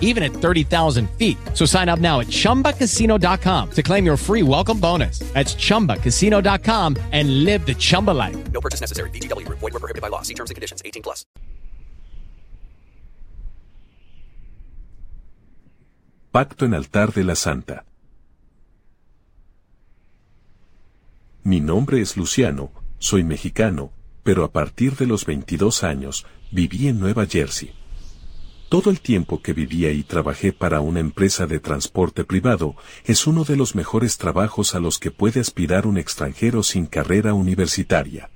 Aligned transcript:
even 0.00 0.22
at 0.22 0.32
30,000 0.32 1.10
feet. 1.18 1.36
So 1.52 1.66
sign 1.66 1.90
up 1.90 1.98
now 1.98 2.20
at 2.20 2.28
chumbacasino.com 2.28 3.70
to 3.72 3.82
claim 3.82 4.06
your 4.06 4.16
free 4.16 4.42
welcome 4.42 4.80
bonus. 4.80 5.18
That's 5.34 5.54
chumbacasino.com 5.56 6.96
and 7.12 7.44
live 7.44 7.66
the 7.66 7.74
Chumba 7.74 8.12
life. 8.12 8.36
No 8.52 8.60
purchase 8.60 8.80
necessary. 8.80 9.10
VGW. 9.10 9.46
Void 9.48 9.60
where 9.60 9.72
prohibited 9.72 10.00
by 10.00 10.08
law. 10.08 10.22
See 10.22 10.34
terms 10.34 10.50
and 10.50 10.54
conditions. 10.54 10.80
18 10.84 11.02
plus. 11.02 11.26
Pacto 16.34 16.64
en 16.64 16.74
altar 16.74 17.12
de 17.12 17.22
la 17.22 17.36
Santa. 17.36 17.84
Mi 21.44 21.60
nombre 21.60 22.00
es 22.00 22.16
Luciano, 22.16 22.72
soy 22.98 23.22
mexicano, 23.22 23.92
pero 24.24 24.42
a 24.42 24.50
partir 24.50 24.96
de 24.96 25.06
los 25.06 25.26
22 25.26 25.84
años, 25.84 26.26
viví 26.50 26.88
en 26.88 26.98
Nueva 26.98 27.26
Jersey. 27.26 27.72
Todo 28.68 28.90
el 28.90 29.00
tiempo 29.00 29.40
que 29.40 29.52
viví 29.52 29.86
ahí 29.86 30.02
trabajé 30.02 30.52
para 30.52 30.80
una 30.80 31.00
empresa 31.00 31.46
de 31.46 31.60
transporte 31.60 32.24
privado, 32.24 32.74
es 33.04 33.26
uno 33.26 33.44
de 33.44 33.56
los 33.56 33.74
mejores 33.74 34.18
trabajos 34.18 34.74
a 34.74 34.80
los 34.80 34.98
que 34.98 35.10
puede 35.10 35.40
aspirar 35.40 35.86
un 35.86 35.98
extranjero 35.98 36.62
sin 36.62 36.86
carrera 36.86 37.34
universitaria. 37.34 38.30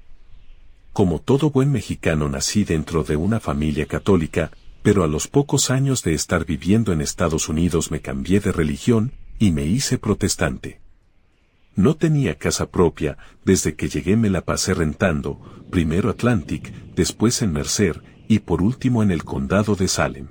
Como 0.92 1.20
todo 1.20 1.50
buen 1.50 1.72
mexicano 1.72 2.28
nací 2.28 2.64
dentro 2.64 3.04
de 3.04 3.16
una 3.16 3.40
familia 3.40 3.86
católica, 3.86 4.50
pero 4.82 5.02
a 5.02 5.08
los 5.08 5.28
pocos 5.28 5.70
años 5.70 6.02
de 6.02 6.14
estar 6.14 6.44
viviendo 6.44 6.92
en 6.92 7.00
Estados 7.00 7.48
Unidos 7.48 7.90
me 7.90 8.00
cambié 8.00 8.40
de 8.40 8.52
religión 8.52 9.12
y 9.38 9.50
me 9.50 9.64
hice 9.64 9.98
protestante. 9.98 10.80
No 11.74 11.94
tenía 11.94 12.36
casa 12.36 12.70
propia, 12.70 13.18
desde 13.44 13.76
que 13.76 13.88
llegué 13.88 14.16
me 14.16 14.30
la 14.30 14.40
pasé 14.44 14.74
rentando, 14.74 15.40
primero 15.70 16.10
Atlantic, 16.10 16.72
después 16.96 17.40
en 17.42 17.52
Mercer, 17.52 18.02
y 18.28 18.40
por 18.40 18.62
último 18.62 19.02
en 19.02 19.10
el 19.10 19.24
condado 19.24 19.74
de 19.74 19.88
Salem. 19.88 20.28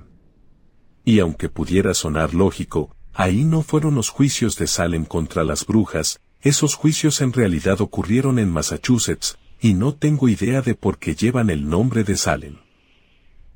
Y 1.04 1.18
aunque 1.18 1.48
pudiera 1.48 1.92
sonar 1.94 2.32
lógico, 2.32 2.94
ahí 3.12 3.44
no 3.44 3.62
fueron 3.62 3.96
los 3.96 4.08
juicios 4.08 4.56
de 4.56 4.68
Salem 4.68 5.04
contra 5.04 5.42
las 5.42 5.66
brujas, 5.66 6.20
esos 6.40 6.74
juicios 6.76 7.20
en 7.20 7.32
realidad 7.32 7.80
ocurrieron 7.80 8.38
en 8.38 8.50
Massachusetts, 8.50 9.36
y 9.60 9.74
no 9.74 9.94
tengo 9.94 10.28
idea 10.28 10.62
de 10.62 10.74
por 10.74 10.98
qué 10.98 11.16
llevan 11.16 11.50
el 11.50 11.68
nombre 11.68 12.04
de 12.04 12.16
Salem. 12.16 12.56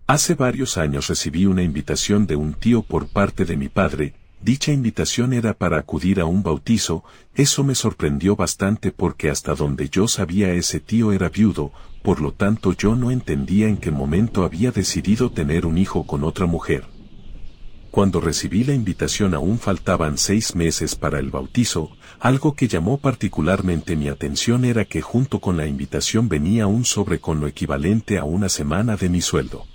Hace 0.08 0.34
varios 0.34 0.76
años 0.76 1.06
recibí 1.06 1.46
una 1.46 1.62
invitación 1.62 2.26
de 2.26 2.34
un 2.34 2.54
tío 2.54 2.82
por 2.82 3.06
parte 3.06 3.44
de 3.44 3.56
mi 3.56 3.68
padre, 3.68 4.14
dicha 4.42 4.72
invitación 4.72 5.32
era 5.32 5.54
para 5.54 5.78
acudir 5.78 6.20
a 6.20 6.24
un 6.24 6.42
bautizo, 6.42 7.04
eso 7.34 7.64
me 7.64 7.74
sorprendió 7.74 8.36
bastante 8.36 8.90
porque 8.90 9.30
hasta 9.30 9.54
donde 9.54 9.88
yo 9.88 10.08
sabía 10.08 10.52
ese 10.52 10.80
tío 10.80 11.12
era 11.12 11.28
viudo, 11.28 11.72
por 12.02 12.20
lo 12.20 12.32
tanto 12.32 12.72
yo 12.72 12.96
no 12.96 13.10
entendía 13.10 13.68
en 13.68 13.76
qué 13.76 13.90
momento 13.90 14.44
había 14.44 14.72
decidido 14.72 15.30
tener 15.30 15.64
un 15.64 15.78
hijo 15.78 16.04
con 16.06 16.24
otra 16.24 16.46
mujer. 16.46 16.84
Cuando 17.92 18.20
recibí 18.20 18.64
la 18.64 18.72
invitación 18.72 19.34
aún 19.34 19.58
faltaban 19.58 20.16
seis 20.16 20.56
meses 20.56 20.94
para 20.94 21.18
el 21.18 21.30
bautizo, 21.30 21.90
algo 22.20 22.54
que 22.54 22.66
llamó 22.66 22.96
particularmente 22.98 23.96
mi 23.96 24.08
atención 24.08 24.64
era 24.64 24.86
que 24.86 25.02
junto 25.02 25.40
con 25.40 25.58
la 25.58 25.66
invitación 25.66 26.28
venía 26.28 26.66
un 26.66 26.86
sobre 26.86 27.20
con 27.20 27.40
lo 27.40 27.46
equivalente 27.46 28.16
a 28.16 28.24
una 28.24 28.48
semana 28.48 28.96
de 28.96 29.10
mi 29.10 29.20
sueldo. 29.20 29.66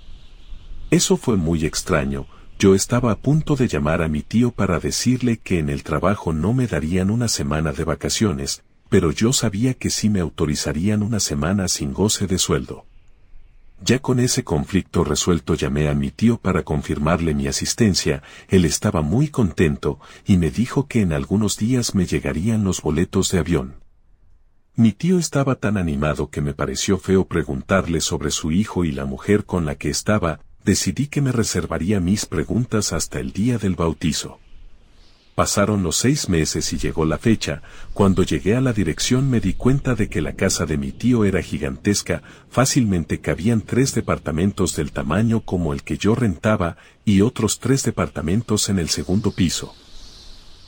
Eso 0.90 1.16
fue 1.16 1.38
muy 1.38 1.64
extraño, 1.66 2.26
yo 2.60 2.74
estaba 2.74 3.12
a 3.12 3.18
punto 3.18 3.56
de 3.56 3.68
llamar 3.68 4.02
a 4.02 4.08
mi 4.08 4.24
tío 4.24 4.52
para 4.52 4.80
decirle 4.80 5.38
que 5.38 5.60
en 5.60 5.70
el 5.70 5.84
trabajo 5.84 6.34
no 6.34 6.54
me 6.54 6.66
darían 6.66 7.12
una 7.12 7.28
semana 7.28 7.72
de 7.72 7.84
vacaciones, 7.84 8.64
pero 8.90 9.12
yo 9.12 9.32
sabía 9.32 9.76
que 9.76 9.92
sí 9.92 10.10
me 10.10 10.22
autorizarían 10.22 11.04
una 11.04 11.20
semana 11.20 11.68
sin 11.68 11.94
goce 11.94 12.26
de 12.26 12.40
sueldo. 12.40 12.86
Ya 13.80 14.00
con 14.00 14.20
ese 14.20 14.44
conflicto 14.44 15.04
resuelto 15.04 15.54
llamé 15.54 15.88
a 15.88 15.94
mi 15.94 16.10
tío 16.10 16.38
para 16.38 16.64
confirmarle 16.64 17.36
mi 17.36 17.48
asistencia, 17.48 18.24
él 18.48 18.66
estaba 18.66 19.04
muy 19.04 19.28
contento 19.28 20.00
y 20.26 20.38
me 20.38 20.50
dijo 20.50 20.88
que 20.88 21.02
en 21.02 21.14
algunos 21.14 21.58
días 21.58 21.94
me 21.94 22.08
llegarían 22.08 22.64
los 22.64 22.82
boletos 22.82 23.30
de 23.32 23.38
avión. 23.38 23.76
Mi 24.76 24.94
tío 24.94 25.20
estaba 25.20 25.56
tan 25.56 25.78
animado 25.78 26.32
que 26.32 26.42
me 26.42 26.56
pareció 26.56 26.98
feo 26.98 27.26
preguntarle 27.26 28.02
sobre 28.02 28.32
su 28.32 28.52
hijo 28.52 28.84
y 28.84 28.92
la 28.92 29.06
mujer 29.06 29.46
con 29.46 29.66
la 29.66 29.76
que 29.76 29.90
estaba, 29.90 30.40
decidí 30.68 31.08
que 31.08 31.22
me 31.22 31.32
reservaría 31.32 32.02
mis 32.02 32.26
preguntas 32.26 32.92
hasta 32.92 33.22
el 33.22 33.32
día 33.32 33.58
del 33.58 33.76
bautizo. 33.76 34.40
Pasaron 35.34 35.82
los 35.82 35.96
seis 35.96 36.28
meses 36.28 36.74
y 36.74 36.78
llegó 36.78 37.06
la 37.06 37.18
fecha, 37.18 37.62
cuando 37.94 38.24
llegué 38.24 38.54
a 38.58 38.60
la 38.60 38.74
dirección 38.74 39.30
me 39.30 39.40
di 39.40 39.54
cuenta 39.54 39.96
de 39.96 40.10
que 40.10 40.20
la 40.20 40.34
casa 40.34 40.66
de 40.66 40.78
mi 40.78 40.92
tío 40.92 41.24
era 41.24 41.42
gigantesca, 41.42 42.22
fácilmente 42.50 43.22
cabían 43.22 43.62
tres 43.62 43.96
departamentos 43.96 44.76
del 44.76 44.92
tamaño 44.92 45.40
como 45.40 45.72
el 45.72 45.84
que 45.84 45.98
yo 45.98 46.16
rentaba 46.16 46.76
y 47.06 47.22
otros 47.22 47.60
tres 47.60 47.84
departamentos 47.84 48.68
en 48.68 48.78
el 48.78 48.90
segundo 48.90 49.32
piso. 49.32 49.74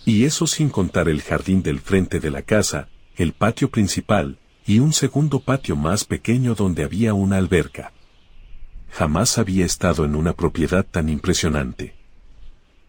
Y 0.05 0.23
eso 0.23 0.47
sin 0.47 0.69
contar 0.69 1.09
el 1.09 1.21
jardín 1.21 1.61
del 1.61 1.81
frente 1.81 2.21
de 2.21 2.31
la 2.31 2.43
casa, 2.43 2.87
el 3.17 3.33
patio 3.33 3.69
principal, 3.69 4.37
y 4.65 4.79
un 4.79 4.93
segundo 4.93 5.41
patio 5.41 5.75
más 5.75 6.05
pequeño 6.05 6.55
donde 6.55 6.85
había 6.85 7.13
una 7.13 7.35
alberca. 7.35 7.91
Jamás 8.91 9.37
había 9.37 9.65
estado 9.65 10.05
en 10.05 10.15
una 10.15 10.33
propiedad 10.33 10.85
tan 10.85 11.09
impresionante. 11.09 11.95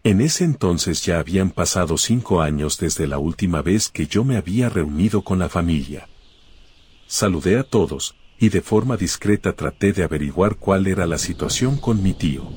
En 0.03 0.19
ese 0.19 0.43
entonces 0.43 1.05
ya 1.05 1.19
habían 1.19 1.51
pasado 1.51 1.97
cinco 1.97 2.41
años 2.41 2.79
desde 2.79 3.05
la 3.05 3.19
última 3.19 3.61
vez 3.61 3.89
que 3.89 4.07
yo 4.07 4.23
me 4.23 4.35
había 4.35 4.67
reunido 4.67 5.21
con 5.21 5.37
la 5.37 5.47
familia. 5.47 6.07
Saludé 7.05 7.59
a 7.59 7.63
todos, 7.63 8.15
y 8.39 8.49
de 8.49 8.61
forma 8.61 8.97
discreta 8.97 9.53
traté 9.53 9.93
de 9.93 10.03
averiguar 10.03 10.55
cuál 10.55 10.87
era 10.87 11.05
la 11.05 11.19
situación 11.19 11.77
con 11.77 12.01
mi 12.01 12.13
tío. 12.13 12.49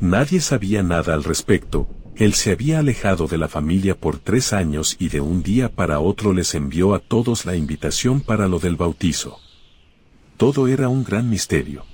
Nadie 0.00 0.40
sabía 0.40 0.82
nada 0.82 1.14
al 1.14 1.22
respecto, 1.22 1.88
él 2.16 2.34
se 2.34 2.50
había 2.50 2.80
alejado 2.80 3.28
de 3.28 3.38
la 3.38 3.48
familia 3.48 3.96
por 3.96 4.18
tres 4.18 4.52
años 4.52 4.96
y 4.98 5.08
de 5.08 5.20
un 5.20 5.42
día 5.42 5.70
para 5.70 6.00
otro 6.00 6.32
les 6.32 6.54
envió 6.54 6.94
a 6.94 6.98
todos 6.98 7.46
la 7.46 7.54
invitación 7.54 8.20
para 8.20 8.48
lo 8.48 8.58
del 8.58 8.76
bautizo. 8.76 9.38
Todo 10.36 10.66
era 10.66 10.88
un 10.88 11.04
gran 11.04 11.30
misterio. 11.30 11.84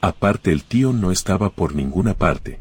Aparte 0.00 0.52
el 0.52 0.64
tío 0.64 0.92
no 0.92 1.10
estaba 1.10 1.50
por 1.50 1.74
ninguna 1.74 2.14
parte. 2.14 2.60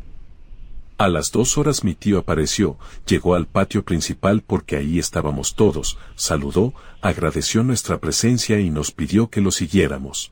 A 0.97 1.09
las 1.09 1.31
dos 1.31 1.57
horas 1.57 1.83
mi 1.83 1.93
tío 1.93 2.19
apareció, 2.19 2.77
llegó 3.05 3.35
al 3.35 3.47
patio 3.47 3.83
principal 3.83 4.41
porque 4.41 4.77
ahí 4.77 4.97
estábamos 4.97 5.55
todos, 5.55 5.97
saludó, 6.15 6.73
agradeció 7.01 7.63
nuestra 7.63 7.99
presencia 7.99 8.59
y 8.61 8.69
nos 8.69 8.91
pidió 8.91 9.29
que 9.29 9.41
lo 9.41 9.51
siguiéramos. 9.51 10.31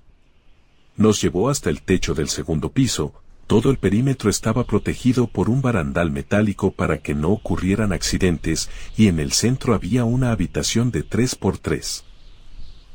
Nos 0.95 1.21
llevó 1.21 1.49
hasta 1.49 1.69
el 1.69 1.81
techo 1.81 2.13
del 2.13 2.29
segundo 2.29 2.71
piso, 2.71 3.13
todo 3.45 3.71
el 3.71 3.77
perímetro 3.77 4.29
estaba 4.29 4.63
protegido 4.63 5.27
por 5.27 5.49
un 5.49 5.61
barandal 5.61 6.11
metálico 6.11 6.71
para 6.71 6.99
que 6.99 7.13
no 7.13 7.29
ocurrieran 7.29 7.91
accidentes 7.91 8.69
y 8.95 9.07
en 9.07 9.19
el 9.19 9.33
centro 9.33 9.73
había 9.73 10.05
una 10.05 10.31
habitación 10.31 10.91
de 10.91 11.03
tres 11.03 11.35
por 11.35 11.57
tres. 11.57 12.05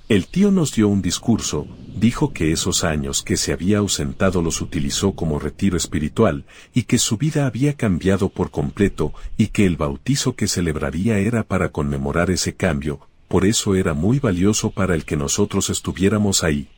El 0.09 0.27
tío 0.27 0.51
nos 0.51 0.75
dio 0.75 0.89
un 0.89 1.03
discurso, 1.03 1.67
dijo 1.99 2.33
que 2.33 2.53
esos 2.53 2.85
años 2.85 3.23
que 3.23 3.37
se 3.37 3.53
había 3.53 3.79
ausentado 3.79 4.43
los 4.43 4.61
utilizó 4.61 5.13
como 5.13 5.39
retiro 5.39 5.77
espiritual, 5.77 6.45
y 6.75 6.85
que 6.85 6.99
su 6.99 7.17
vida 7.17 7.47
había 7.47 7.75
cambiado 7.75 8.29
por 8.29 8.51
completo, 8.51 9.13
y 9.37 9.49
que 9.49 9.67
el 9.67 9.77
bautizo 9.77 10.35
que 10.35 10.49
celebraría 10.49 11.19
era 11.19 11.43
para 11.43 11.71
conmemorar 11.71 12.31
ese 12.31 12.55
cambio, 12.55 13.01
por 13.29 13.45
eso 13.45 13.75
era 13.75 13.95
muy 13.95 14.19
valioso 14.19 14.71
para 14.71 14.95
el 14.95 15.05
que 15.05 15.17
nosotros 15.17 15.71
estuviéramos 15.71 16.43
ahí. 16.45 16.69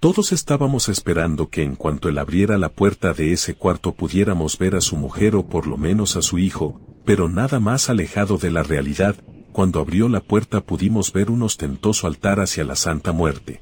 Todos 0.00 0.32
estábamos 0.32 0.88
esperando 0.88 1.48
que 1.48 1.62
en 1.62 1.76
cuanto 1.76 2.08
él 2.08 2.18
abriera 2.18 2.58
la 2.58 2.70
puerta 2.70 3.12
de 3.12 3.32
ese 3.32 3.54
cuarto 3.54 3.92
pudiéramos 3.92 4.58
ver 4.58 4.74
a 4.74 4.80
su 4.80 4.96
mujer 4.96 5.36
o 5.36 5.46
por 5.46 5.68
lo 5.68 5.76
menos 5.76 6.16
a 6.16 6.22
su 6.22 6.38
hijo, 6.40 6.80
pero 7.04 7.28
nada 7.28 7.60
más 7.60 7.88
alejado 7.88 8.36
de 8.36 8.50
la 8.50 8.64
realidad, 8.64 9.14
cuando 9.52 9.78
abrió 9.78 10.08
la 10.08 10.20
puerta 10.20 10.60
pudimos 10.60 11.12
ver 11.12 11.30
un 11.30 11.42
ostentoso 11.42 12.08
altar 12.08 12.40
hacia 12.40 12.64
la 12.64 12.74
Santa 12.74 13.12
Muerte. 13.12 13.60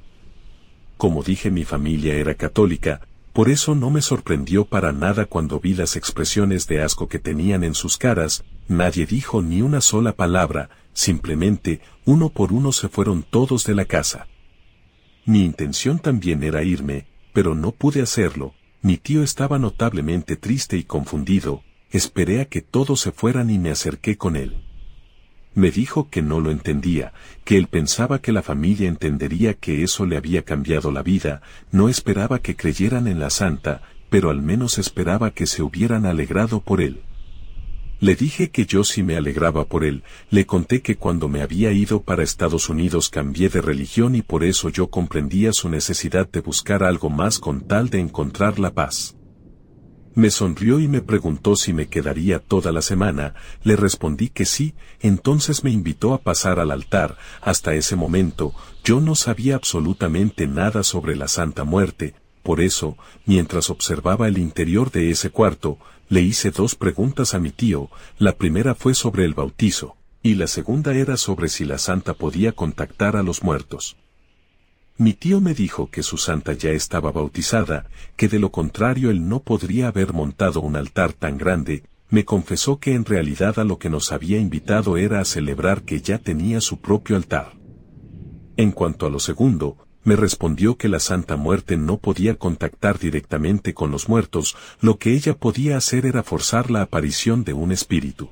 Como 1.00 1.23
dije 1.23 1.50
mi 1.50 1.64
familia 1.64 2.12
era 2.12 2.35
católica, 2.35 3.00
por 3.32 3.49
eso 3.49 3.75
no 3.75 3.88
me 3.88 4.02
sorprendió 4.02 4.67
para 4.67 4.93
nada 4.93 5.25
cuando 5.25 5.58
vi 5.58 5.73
las 5.73 5.97
expresiones 5.97 6.67
de 6.67 6.82
asco 6.82 7.08
que 7.08 7.19
tenían 7.19 7.64
en 7.64 7.75
sus 7.75 7.97
caras, 7.97 8.44
nadie 8.69 9.06
dijo 9.06 9.41
ni 9.41 9.62
una 9.62 9.81
sola 9.81 10.14
palabra, 10.14 10.69
simplemente, 10.93 11.81
uno 12.05 12.29
por 12.29 12.52
uno 12.52 12.70
se 12.70 12.91
fueron 12.91 13.23
todos 13.23 13.64
de 13.64 13.75
la 13.75 13.87
casa. 13.87 14.29
Mi 15.25 15.43
intención 15.43 16.00
también 16.00 16.43
era 16.43 16.62
irme, 16.64 17.06
pero 17.32 17.55
no 17.55 17.73
pude 17.73 18.02
hacerlo, 18.02 18.52
mi 18.82 18.99
tío 18.99 19.23
estaba 19.23 19.58
notablemente 19.58 20.37
triste 20.37 20.76
y 20.76 20.85
confundido, 20.85 21.62
esperé 21.91 22.43
a 22.43 22.44
que 22.44 22.61
todos 22.61 23.00
se 23.00 23.11
fueran 23.11 23.49
y 23.49 23.58
me 23.58 23.70
acerqué 23.70 24.19
con 24.19 24.37
él. 24.37 24.70
Me 25.55 25.70
dijo 25.70 26.08
que 26.11 26.23
no 26.23 26.38
lo 26.41 26.50
entendía, 26.50 27.12
que 27.44 27.56
él 27.56 27.67
pensaba 27.67 28.20
que 28.20 28.32
la 28.32 28.43
familia 28.43 28.88
entendería 28.88 29.55
que 29.55 29.82
eso 29.82 30.06
le 30.06 30.17
había 30.17 30.43
cambiado 30.43 30.93
la 30.93 31.02
vida, 31.02 31.43
no 31.73 31.88
esperaba 31.88 32.38
que 32.38 32.55
creyeran 32.55 33.08
en 33.08 33.19
la 33.19 33.31
santa, 33.31 33.82
pero 34.11 34.31
al 34.31 34.43
menos 34.43 34.79
esperaba 34.79 35.32
que 35.32 35.47
se 35.47 35.62
hubieran 35.62 36.06
alegrado 36.06 36.61
por 36.61 36.81
él. 36.81 37.00
Le 38.00 38.14
dije 38.17 38.50
que 38.50 38.64
yo 38.64 38.82
sí 38.82 39.02
me 39.02 39.17
alegraba 39.17 39.67
por 39.67 39.85
él, 39.85 40.05
le 40.31 40.47
conté 40.47 40.81
que 40.81 40.97
cuando 40.97 41.29
me 41.29 41.43
había 41.43 41.70
ido 41.73 42.00
para 42.00 42.23
Estados 42.23 42.70
Unidos 42.70 43.11
cambié 43.11 43.50
de 43.50 43.61
religión 43.61 44.14
y 44.14 44.23
por 44.23 44.43
eso 44.43 44.70
yo 44.70 44.88
comprendía 44.88 45.52
su 45.52 45.69
necesidad 45.69 46.26
de 46.31 46.41
buscar 46.41 46.82
algo 46.82 47.11
más 47.11 47.38
con 47.38 47.61
tal 47.61 47.91
de 47.91 48.00
encontrar 48.00 48.58
la 48.58 48.73
paz. 48.73 49.17
Me 50.15 50.31
sonrió 50.31 50.81
y 50.81 50.89
me 50.89 51.03
preguntó 51.03 51.55
si 51.55 51.73
me 51.73 51.87
quedaría 51.87 52.41
toda 52.41 52.73
la 52.73 52.83
semana, 52.83 53.35
le 53.62 53.77
respondí 53.77 54.29
que 54.29 54.45
sí, 54.45 54.75
entonces 55.01 55.62
me 55.62 55.71
invitó 55.71 56.15
a 56.15 56.19
pasar 56.19 56.59
al 56.59 56.73
altar, 56.73 57.17
hasta 57.41 57.75
ese 57.75 57.95
momento, 57.95 58.53
yo 58.83 59.01
no 59.01 59.15
sabía 59.15 59.55
absolutamente 59.55 60.49
nada 60.49 60.83
sobre 60.83 61.15
la 61.15 61.29
Santa 61.29 61.62
Muerte, 61.62 62.15
por 62.43 62.61
eso, 62.61 62.97
mientras 63.25 63.71
observaba 63.71 64.27
el 64.27 64.39
interior 64.39 64.91
de 64.91 65.11
ese 65.11 65.31
cuarto, 65.31 65.79
le 66.09 66.23
hice 66.23 66.51
dos 66.51 66.75
preguntas 66.75 67.35
a 67.35 67.39
mi 67.39 67.51
tío, 67.51 67.89
la 68.19 68.37
primera 68.37 68.75
fue 68.75 68.95
sobre 68.95 69.25
el 69.25 69.35
bautizo, 69.35 69.95
y 70.25 70.35
la 70.35 70.49
segunda 70.49 70.93
era 70.93 71.17
sobre 71.17 71.49
si 71.49 71.65
la 71.65 71.79
Santa 71.79 72.15
podía 72.15 72.51
contactar 72.51 73.15
a 73.15 73.23
los 73.23 73.45
muertos. 73.45 73.97
Mi 75.00 75.14
tío 75.14 75.41
me 75.41 75.55
dijo 75.55 75.91
que 75.91 76.02
su 76.02 76.19
santa 76.19 76.52
ya 76.52 76.73
estaba 76.73 77.11
bautizada, 77.11 77.87
que 78.17 78.29
de 78.29 78.38
lo 78.38 78.52
contrario 78.52 79.08
él 79.08 79.31
no 79.31 79.41
podría 79.41 79.88
haber 79.88 80.12
montado 80.12 80.61
un 80.61 80.76
altar 80.76 81.14
tan 81.14 81.38
grande, 81.38 81.85
me 82.11 82.26
confesó 82.26 82.81
que 82.81 82.93
en 82.93 83.06
realidad 83.06 83.58
a 83.58 83.64
lo 83.64 83.79
que 83.79 83.88
nos 83.88 84.12
había 84.12 84.37
invitado 84.37 84.99
era 84.99 85.20
a 85.20 85.25
celebrar 85.25 85.85
que 85.85 86.02
ya 86.02 86.19
tenía 86.19 86.61
su 86.61 86.82
propio 86.82 87.17
altar. 87.17 87.52
En 88.58 88.73
cuanto 88.73 89.06
a 89.06 89.08
lo 89.08 89.20
segundo, 89.20 89.79
me 90.05 90.17
respondió 90.17 90.76
que 90.76 90.91
la 90.91 91.00
Santa 91.00 91.37
Muerte 91.37 91.79
no 91.79 91.97
podía 91.97 92.35
contactar 92.35 92.99
directamente 92.99 93.73
con 93.73 93.91
los 93.91 94.06
muertos, 94.06 94.55
lo 94.82 94.99
que 94.99 95.14
ella 95.14 95.35
podía 95.35 95.79
hacer 95.79 96.05
era 96.05 96.23
forzar 96.23 96.70
la 96.70 96.82
aparición 96.82 97.43
de 97.43 97.55
un 97.55 97.73
espíritu 97.73 98.29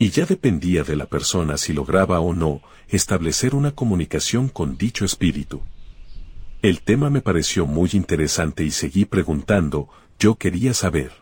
y 0.00 0.08
ya 0.08 0.24
dependía 0.24 0.82
de 0.82 0.96
la 0.96 1.04
persona 1.04 1.58
si 1.58 1.74
lograba 1.74 2.20
o 2.20 2.32
no 2.32 2.62
establecer 2.88 3.54
una 3.54 3.72
comunicación 3.72 4.48
con 4.48 4.78
dicho 4.78 5.04
espíritu. 5.04 5.60
El 6.62 6.80
tema 6.80 7.10
me 7.10 7.20
pareció 7.20 7.66
muy 7.66 7.90
interesante 7.92 8.64
y 8.64 8.70
seguí 8.70 9.04
preguntando, 9.04 9.90
yo 10.18 10.36
quería 10.36 10.72
saber. 10.72 11.12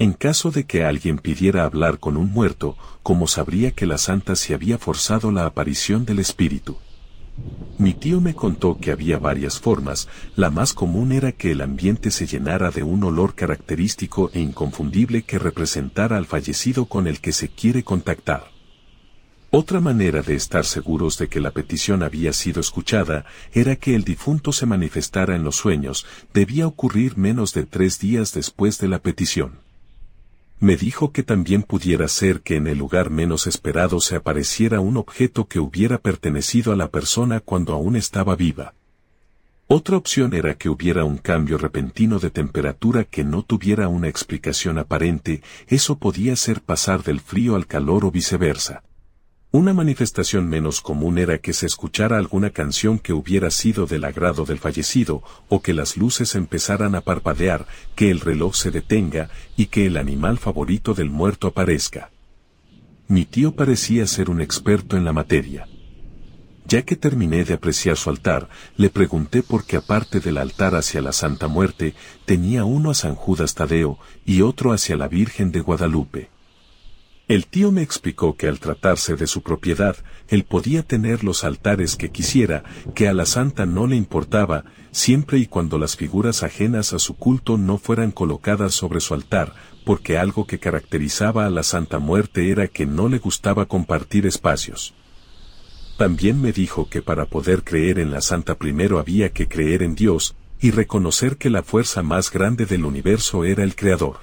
En 0.00 0.12
caso 0.12 0.50
de 0.50 0.64
que 0.66 0.84
alguien 0.84 1.18
pidiera 1.18 1.62
hablar 1.62 2.00
con 2.00 2.16
un 2.16 2.32
muerto, 2.32 2.76
¿cómo 3.04 3.28
sabría 3.28 3.70
que 3.70 3.86
la 3.86 3.98
santa 3.98 4.34
se 4.34 4.54
había 4.54 4.76
forzado 4.76 5.30
la 5.30 5.46
aparición 5.46 6.04
del 6.04 6.18
espíritu? 6.18 6.78
Mi 7.78 7.94
tío 7.94 8.20
me 8.20 8.34
contó 8.34 8.78
que 8.80 8.90
había 8.90 9.20
varias 9.20 9.60
formas, 9.60 10.08
la 10.34 10.50
más 10.50 10.72
común 10.72 11.12
era 11.12 11.30
que 11.30 11.52
el 11.52 11.60
ambiente 11.60 12.10
se 12.10 12.26
llenara 12.26 12.72
de 12.72 12.82
un 12.82 13.04
olor 13.04 13.36
característico 13.36 14.30
e 14.34 14.40
inconfundible 14.40 15.22
que 15.22 15.38
representara 15.38 16.16
al 16.16 16.26
fallecido 16.26 16.86
con 16.86 17.06
el 17.06 17.20
que 17.20 17.32
se 17.32 17.48
quiere 17.48 17.84
contactar. 17.84 18.50
Otra 19.50 19.80
manera 19.80 20.22
de 20.22 20.34
estar 20.34 20.64
seguros 20.64 21.18
de 21.18 21.28
que 21.28 21.40
la 21.40 21.52
petición 21.52 22.02
había 22.02 22.32
sido 22.32 22.60
escuchada 22.60 23.24
era 23.54 23.76
que 23.76 23.94
el 23.94 24.02
difunto 24.02 24.52
se 24.52 24.66
manifestara 24.66 25.36
en 25.36 25.44
los 25.44 25.54
sueños, 25.54 26.04
debía 26.34 26.66
ocurrir 26.66 27.16
menos 27.16 27.54
de 27.54 27.64
tres 27.64 28.00
días 28.00 28.34
después 28.34 28.78
de 28.78 28.88
la 28.88 28.98
petición. 28.98 29.67
Me 30.60 30.76
dijo 30.76 31.12
que 31.12 31.22
también 31.22 31.62
pudiera 31.62 32.08
ser 32.08 32.40
que 32.40 32.56
en 32.56 32.66
el 32.66 32.78
lugar 32.78 33.10
menos 33.10 33.46
esperado 33.46 34.00
se 34.00 34.16
apareciera 34.16 34.80
un 34.80 34.96
objeto 34.96 35.46
que 35.46 35.60
hubiera 35.60 35.98
pertenecido 35.98 36.72
a 36.72 36.76
la 36.76 36.88
persona 36.88 37.38
cuando 37.38 37.74
aún 37.74 37.94
estaba 37.94 38.34
viva. 38.34 38.74
Otra 39.68 39.96
opción 39.96 40.34
era 40.34 40.54
que 40.54 40.68
hubiera 40.68 41.04
un 41.04 41.18
cambio 41.18 41.58
repentino 41.58 42.18
de 42.18 42.30
temperatura 42.30 43.04
que 43.04 43.22
no 43.22 43.42
tuviera 43.42 43.86
una 43.86 44.08
explicación 44.08 44.78
aparente, 44.78 45.42
eso 45.68 45.98
podía 45.98 46.34
ser 46.34 46.62
pasar 46.62 47.04
del 47.04 47.20
frío 47.20 47.54
al 47.54 47.66
calor 47.66 48.04
o 48.04 48.10
viceversa. 48.10 48.82
Una 49.50 49.72
manifestación 49.72 50.46
menos 50.46 50.82
común 50.82 51.16
era 51.16 51.38
que 51.38 51.54
se 51.54 51.64
escuchara 51.64 52.18
alguna 52.18 52.50
canción 52.50 52.98
que 52.98 53.14
hubiera 53.14 53.50
sido 53.50 53.86
del 53.86 54.04
agrado 54.04 54.44
del 54.44 54.58
fallecido, 54.58 55.22
o 55.48 55.62
que 55.62 55.72
las 55.72 55.96
luces 55.96 56.34
empezaran 56.34 56.94
a 56.94 57.00
parpadear, 57.00 57.66
que 57.94 58.10
el 58.10 58.20
reloj 58.20 58.54
se 58.54 58.70
detenga, 58.70 59.30
y 59.56 59.66
que 59.66 59.86
el 59.86 59.96
animal 59.96 60.36
favorito 60.36 60.92
del 60.92 61.08
muerto 61.08 61.46
aparezca. 61.46 62.10
Mi 63.06 63.24
tío 63.24 63.56
parecía 63.56 64.06
ser 64.06 64.28
un 64.28 64.42
experto 64.42 64.98
en 64.98 65.06
la 65.06 65.14
materia. 65.14 65.66
Ya 66.66 66.82
que 66.82 66.96
terminé 66.96 67.44
de 67.44 67.54
apreciar 67.54 67.96
su 67.96 68.10
altar, 68.10 68.50
le 68.76 68.90
pregunté 68.90 69.42
por 69.42 69.64
qué 69.64 69.78
aparte 69.78 70.20
del 70.20 70.36
altar 70.36 70.74
hacia 70.74 71.00
la 71.00 71.12
Santa 71.12 71.48
Muerte, 71.48 71.94
tenía 72.26 72.66
uno 72.66 72.90
a 72.90 72.94
San 72.94 73.14
Judas 73.14 73.54
Tadeo 73.54 73.98
y 74.26 74.42
otro 74.42 74.74
hacia 74.74 74.98
la 74.98 75.08
Virgen 75.08 75.52
de 75.52 75.60
Guadalupe. 75.60 76.28
El 77.28 77.44
tío 77.44 77.70
me 77.70 77.82
explicó 77.82 78.36
que 78.38 78.48
al 78.48 78.58
tratarse 78.58 79.14
de 79.14 79.26
su 79.26 79.42
propiedad, 79.42 79.96
él 80.28 80.44
podía 80.44 80.82
tener 80.82 81.24
los 81.24 81.44
altares 81.44 81.94
que 81.94 82.10
quisiera, 82.10 82.64
que 82.94 83.06
a 83.06 83.12
la 83.12 83.26
santa 83.26 83.66
no 83.66 83.86
le 83.86 83.96
importaba, 83.96 84.64
siempre 84.92 85.36
y 85.36 85.44
cuando 85.44 85.76
las 85.76 85.94
figuras 85.94 86.42
ajenas 86.42 86.94
a 86.94 86.98
su 86.98 87.16
culto 87.16 87.58
no 87.58 87.76
fueran 87.76 88.12
colocadas 88.12 88.74
sobre 88.74 89.00
su 89.00 89.12
altar, 89.12 89.52
porque 89.84 90.16
algo 90.16 90.46
que 90.46 90.58
caracterizaba 90.58 91.44
a 91.44 91.50
la 91.50 91.64
Santa 91.64 91.98
Muerte 91.98 92.50
era 92.50 92.66
que 92.66 92.86
no 92.86 93.10
le 93.10 93.18
gustaba 93.18 93.66
compartir 93.66 94.26
espacios. 94.26 94.94
También 95.98 96.40
me 96.40 96.52
dijo 96.52 96.88
que 96.88 97.02
para 97.02 97.26
poder 97.26 97.62
creer 97.62 97.98
en 97.98 98.10
la 98.10 98.22
Santa 98.22 98.54
primero 98.54 98.98
había 98.98 99.34
que 99.34 99.48
creer 99.48 99.82
en 99.82 99.94
Dios, 99.94 100.34
y 100.60 100.70
reconocer 100.70 101.36
que 101.36 101.50
la 101.50 101.62
fuerza 101.62 102.02
más 102.02 102.30
grande 102.30 102.64
del 102.64 102.86
universo 102.86 103.44
era 103.44 103.64
el 103.64 103.76
Creador. 103.76 104.16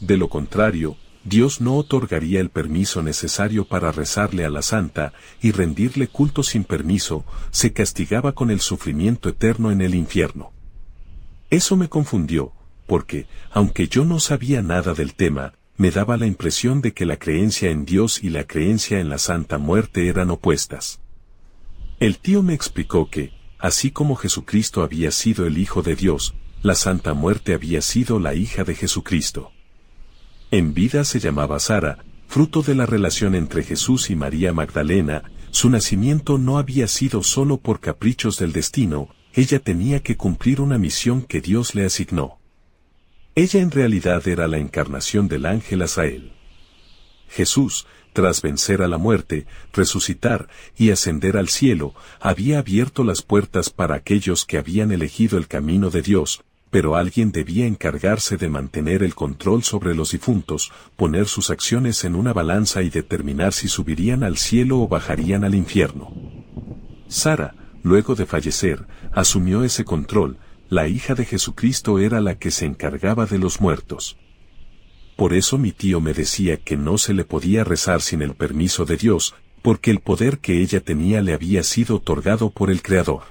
De 0.00 0.16
lo 0.16 0.28
contrario, 0.28 0.96
Dios 1.24 1.60
no 1.60 1.76
otorgaría 1.76 2.40
el 2.40 2.50
permiso 2.50 3.02
necesario 3.02 3.64
para 3.64 3.92
rezarle 3.92 4.44
a 4.44 4.50
la 4.50 4.62
santa 4.62 5.12
y 5.40 5.52
rendirle 5.52 6.08
culto 6.08 6.42
sin 6.42 6.64
permiso, 6.64 7.24
se 7.50 7.72
castigaba 7.72 8.32
con 8.32 8.50
el 8.50 8.60
sufrimiento 8.60 9.28
eterno 9.28 9.70
en 9.70 9.82
el 9.82 9.94
infierno. 9.94 10.52
Eso 11.48 11.76
me 11.76 11.88
confundió, 11.88 12.52
porque, 12.86 13.26
aunque 13.52 13.86
yo 13.86 14.04
no 14.04 14.18
sabía 14.18 14.62
nada 14.62 14.94
del 14.94 15.14
tema, 15.14 15.52
me 15.76 15.90
daba 15.90 16.16
la 16.16 16.26
impresión 16.26 16.80
de 16.80 16.92
que 16.92 17.06
la 17.06 17.18
creencia 17.18 17.70
en 17.70 17.84
Dios 17.84 18.22
y 18.22 18.30
la 18.30 18.44
creencia 18.44 18.98
en 18.98 19.08
la 19.08 19.18
Santa 19.18 19.58
Muerte 19.58 20.08
eran 20.08 20.30
opuestas. 20.30 21.00
El 22.00 22.18
tío 22.18 22.42
me 22.42 22.54
explicó 22.54 23.08
que, 23.10 23.32
así 23.58 23.92
como 23.92 24.16
Jesucristo 24.16 24.82
había 24.82 25.12
sido 25.12 25.46
el 25.46 25.56
Hijo 25.56 25.82
de 25.82 25.94
Dios, 25.94 26.34
la 26.62 26.74
Santa 26.74 27.14
Muerte 27.14 27.54
había 27.54 27.80
sido 27.80 28.18
la 28.18 28.34
hija 28.34 28.64
de 28.64 28.74
Jesucristo. 28.74 29.52
En 30.52 30.74
vida 30.74 31.04
se 31.04 31.18
llamaba 31.18 31.58
Sara, 31.58 32.04
fruto 32.28 32.60
de 32.60 32.74
la 32.74 32.84
relación 32.84 33.34
entre 33.34 33.62
Jesús 33.62 34.10
y 34.10 34.16
María 34.16 34.52
Magdalena, 34.52 35.22
su 35.50 35.70
nacimiento 35.70 36.36
no 36.36 36.58
había 36.58 36.88
sido 36.88 37.22
solo 37.22 37.56
por 37.56 37.80
caprichos 37.80 38.38
del 38.38 38.52
destino, 38.52 39.08
ella 39.32 39.60
tenía 39.60 40.00
que 40.00 40.18
cumplir 40.18 40.60
una 40.60 40.76
misión 40.76 41.22
que 41.22 41.40
Dios 41.40 41.74
le 41.74 41.86
asignó. 41.86 42.38
Ella 43.34 43.62
en 43.62 43.70
realidad 43.70 44.28
era 44.28 44.46
la 44.46 44.58
encarnación 44.58 45.26
del 45.26 45.46
ángel 45.46 45.80
Asael. 45.80 46.32
Jesús, 47.30 47.86
tras 48.12 48.42
vencer 48.42 48.82
a 48.82 48.88
la 48.88 48.98
muerte, 48.98 49.46
resucitar 49.72 50.48
y 50.76 50.90
ascender 50.90 51.38
al 51.38 51.48
cielo, 51.48 51.94
había 52.20 52.58
abierto 52.58 53.04
las 53.04 53.22
puertas 53.22 53.70
para 53.70 53.94
aquellos 53.94 54.44
que 54.44 54.58
habían 54.58 54.92
elegido 54.92 55.38
el 55.38 55.48
camino 55.48 55.88
de 55.88 56.02
Dios, 56.02 56.44
pero 56.72 56.96
alguien 56.96 57.32
debía 57.32 57.66
encargarse 57.66 58.38
de 58.38 58.48
mantener 58.48 59.02
el 59.02 59.14
control 59.14 59.62
sobre 59.62 59.94
los 59.94 60.12
difuntos, 60.12 60.72
poner 60.96 61.26
sus 61.26 61.50
acciones 61.50 62.02
en 62.04 62.14
una 62.14 62.32
balanza 62.32 62.80
y 62.80 62.88
determinar 62.88 63.52
si 63.52 63.68
subirían 63.68 64.24
al 64.24 64.38
cielo 64.38 64.80
o 64.80 64.88
bajarían 64.88 65.44
al 65.44 65.54
infierno. 65.54 66.10
Sara, 67.08 67.54
luego 67.82 68.14
de 68.14 68.24
fallecer, 68.24 68.86
asumió 69.12 69.64
ese 69.64 69.84
control, 69.84 70.38
la 70.70 70.88
hija 70.88 71.14
de 71.14 71.26
Jesucristo 71.26 71.98
era 71.98 72.22
la 72.22 72.38
que 72.38 72.50
se 72.50 72.64
encargaba 72.64 73.26
de 73.26 73.36
los 73.36 73.60
muertos. 73.60 74.16
Por 75.14 75.34
eso 75.34 75.58
mi 75.58 75.72
tío 75.72 76.00
me 76.00 76.14
decía 76.14 76.56
que 76.56 76.78
no 76.78 76.96
se 76.96 77.12
le 77.12 77.26
podía 77.26 77.64
rezar 77.64 78.00
sin 78.00 78.22
el 78.22 78.34
permiso 78.34 78.86
de 78.86 78.96
Dios, 78.96 79.34
porque 79.60 79.90
el 79.90 80.00
poder 80.00 80.38
que 80.38 80.62
ella 80.62 80.80
tenía 80.80 81.20
le 81.20 81.34
había 81.34 81.64
sido 81.64 81.96
otorgado 81.96 82.48
por 82.48 82.70
el 82.70 82.80
Creador. 82.80 83.24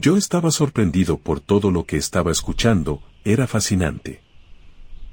Yo 0.00 0.16
estaba 0.16 0.52
sorprendido 0.52 1.18
por 1.18 1.40
todo 1.40 1.72
lo 1.72 1.84
que 1.84 1.96
estaba 1.96 2.30
escuchando, 2.30 3.02
era 3.24 3.48
fascinante. 3.48 4.20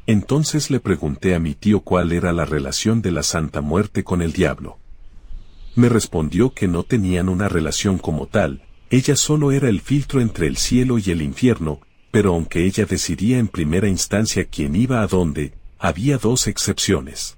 Entonces 0.06 0.70
le 0.70 0.80
pregunté 0.80 1.34
a 1.34 1.40
mi 1.40 1.56
tío 1.56 1.80
cuál 1.80 2.12
era 2.12 2.32
la 2.34 2.46
relación 2.46 3.02
de 3.02 3.12
la 3.12 3.24
Santa 3.24 3.62
Muerte 3.62 4.04
con 4.04 4.22
el 4.22 4.32
diablo. 4.32 4.78
Me 5.76 5.90
respondió 5.90 6.54
que 6.54 6.68
no 6.68 6.84
tenían 6.84 7.30
una 7.30 7.50
relación 7.50 7.98
como 7.98 8.28
tal, 8.28 8.62
ella 8.92 9.16
solo 9.16 9.52
era 9.52 9.70
el 9.70 9.82
filtro 9.82 10.22
entre 10.22 10.46
el 10.46 10.56
cielo 10.56 11.00
y 11.00 11.10
el 11.10 11.24
infierno, 11.24 11.82
pero 12.12 12.36
aunque 12.36 12.66
ella 12.66 12.86
decidía 12.86 13.40
en 13.40 13.48
primera 13.48 13.88
instancia 13.88 14.46
quién 14.46 14.76
iba 14.76 15.02
a 15.02 15.08
dónde, 15.08 15.56
había 15.80 16.20
dos 16.20 16.46
excepciones. 16.46 17.38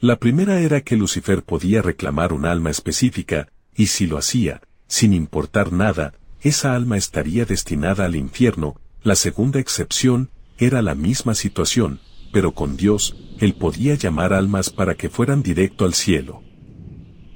La 0.00 0.16
primera 0.16 0.60
era 0.60 0.80
que 0.80 0.96
Lucifer 0.96 1.44
podía 1.44 1.80
reclamar 1.80 2.32
un 2.32 2.44
alma 2.44 2.70
específica, 2.70 3.52
y 3.76 3.86
si 3.86 4.08
lo 4.08 4.18
hacía, 4.18 4.62
sin 4.88 5.12
importar 5.12 5.72
nada, 5.72 6.14
esa 6.42 6.74
alma 6.74 6.96
estaría 6.96 7.44
destinada 7.44 8.04
al 8.04 8.16
infierno, 8.16 8.76
la 9.02 9.14
segunda 9.14 9.60
excepción, 9.60 10.30
era 10.58 10.82
la 10.82 10.94
misma 10.94 11.34
situación, 11.34 12.00
pero 12.32 12.52
con 12.52 12.76
Dios, 12.76 13.16
él 13.38 13.54
podía 13.54 13.94
llamar 13.94 14.32
almas 14.32 14.70
para 14.70 14.94
que 14.94 15.08
fueran 15.08 15.42
directo 15.42 15.84
al 15.84 15.94
cielo. 15.94 16.42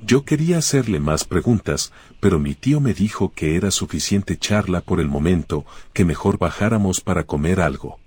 Yo 0.07 0.25
quería 0.25 0.59
hacerle 0.59 1.01
más 1.01 1.25
preguntas, 1.25 1.91
pero 2.21 2.39
mi 2.39 2.55
tío 2.55 2.81
me 2.81 2.93
dijo 2.93 3.33
que 3.35 3.57
era 3.57 3.71
suficiente 3.71 4.37
charla 4.37 4.83
por 4.83 5.01
el 5.01 5.09
momento, 5.09 5.65
que 5.95 6.05
mejor 6.05 6.39
bajáramos 6.39 7.01
para 7.01 7.25
comer 7.25 7.61
algo. 7.61 7.99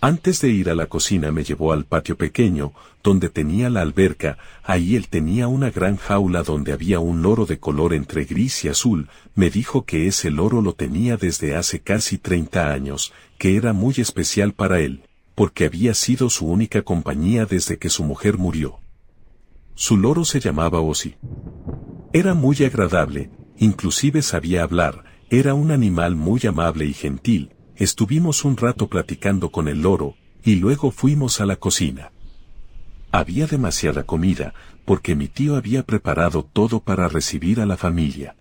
Antes 0.00 0.40
de 0.40 0.50
ir 0.50 0.70
a 0.70 0.76
la 0.76 0.86
cocina 0.86 1.32
me 1.32 1.42
llevó 1.42 1.72
al 1.72 1.84
patio 1.84 2.16
pequeño, 2.16 2.72
donde 3.02 3.28
tenía 3.30 3.68
la 3.68 3.80
alberca, 3.80 4.38
ahí 4.62 4.94
él 4.94 5.08
tenía 5.08 5.48
una 5.48 5.70
gran 5.70 5.96
jaula 5.96 6.44
donde 6.44 6.72
había 6.72 7.00
un 7.00 7.20
loro 7.20 7.46
de 7.46 7.58
color 7.58 7.92
entre 7.94 8.24
gris 8.24 8.64
y 8.64 8.68
azul, 8.68 9.08
me 9.34 9.50
dijo 9.50 9.84
que 9.84 10.06
ese 10.06 10.30
loro 10.30 10.62
lo 10.62 10.74
tenía 10.74 11.16
desde 11.16 11.56
hace 11.56 11.80
casi 11.80 12.16
30 12.16 12.70
años, 12.70 13.12
que 13.38 13.56
era 13.56 13.72
muy 13.72 13.94
especial 13.98 14.52
para 14.52 14.78
él, 14.78 15.02
porque 15.34 15.64
había 15.64 15.94
sido 15.94 16.30
su 16.30 16.46
única 16.46 16.82
compañía 16.82 17.44
desde 17.44 17.78
que 17.78 17.88
su 17.88 18.04
mujer 18.04 18.38
murió. 18.38 18.78
Su 19.74 19.96
loro 19.96 20.24
se 20.24 20.38
llamaba 20.38 20.80
Ozzy. 20.80 21.16
Era 22.12 22.34
muy 22.34 22.56
agradable, 22.62 23.30
inclusive 23.58 24.22
sabía 24.22 24.62
hablar, 24.62 25.02
era 25.28 25.54
un 25.54 25.72
animal 25.72 26.14
muy 26.14 26.40
amable 26.46 26.84
y 26.84 26.94
gentil, 26.94 27.50
estuvimos 27.78 28.44
un 28.44 28.56
rato 28.56 28.88
platicando 28.88 29.50
con 29.50 29.68
el 29.68 29.82
loro, 29.82 30.16
y 30.44 30.56
luego 30.56 30.90
fuimos 30.90 31.40
a 31.40 31.46
la 31.46 31.56
cocina. 31.56 32.10
Había 33.12 33.46
demasiada 33.46 34.02
comida, 34.02 34.52
porque 34.84 35.14
mi 35.14 35.28
tío 35.28 35.56
había 35.56 35.84
preparado 35.84 36.42
todo 36.44 36.80
para 36.80 37.08
recibir 37.08 37.60
a 37.60 37.66
la 37.66 37.76
familia. 37.76 38.36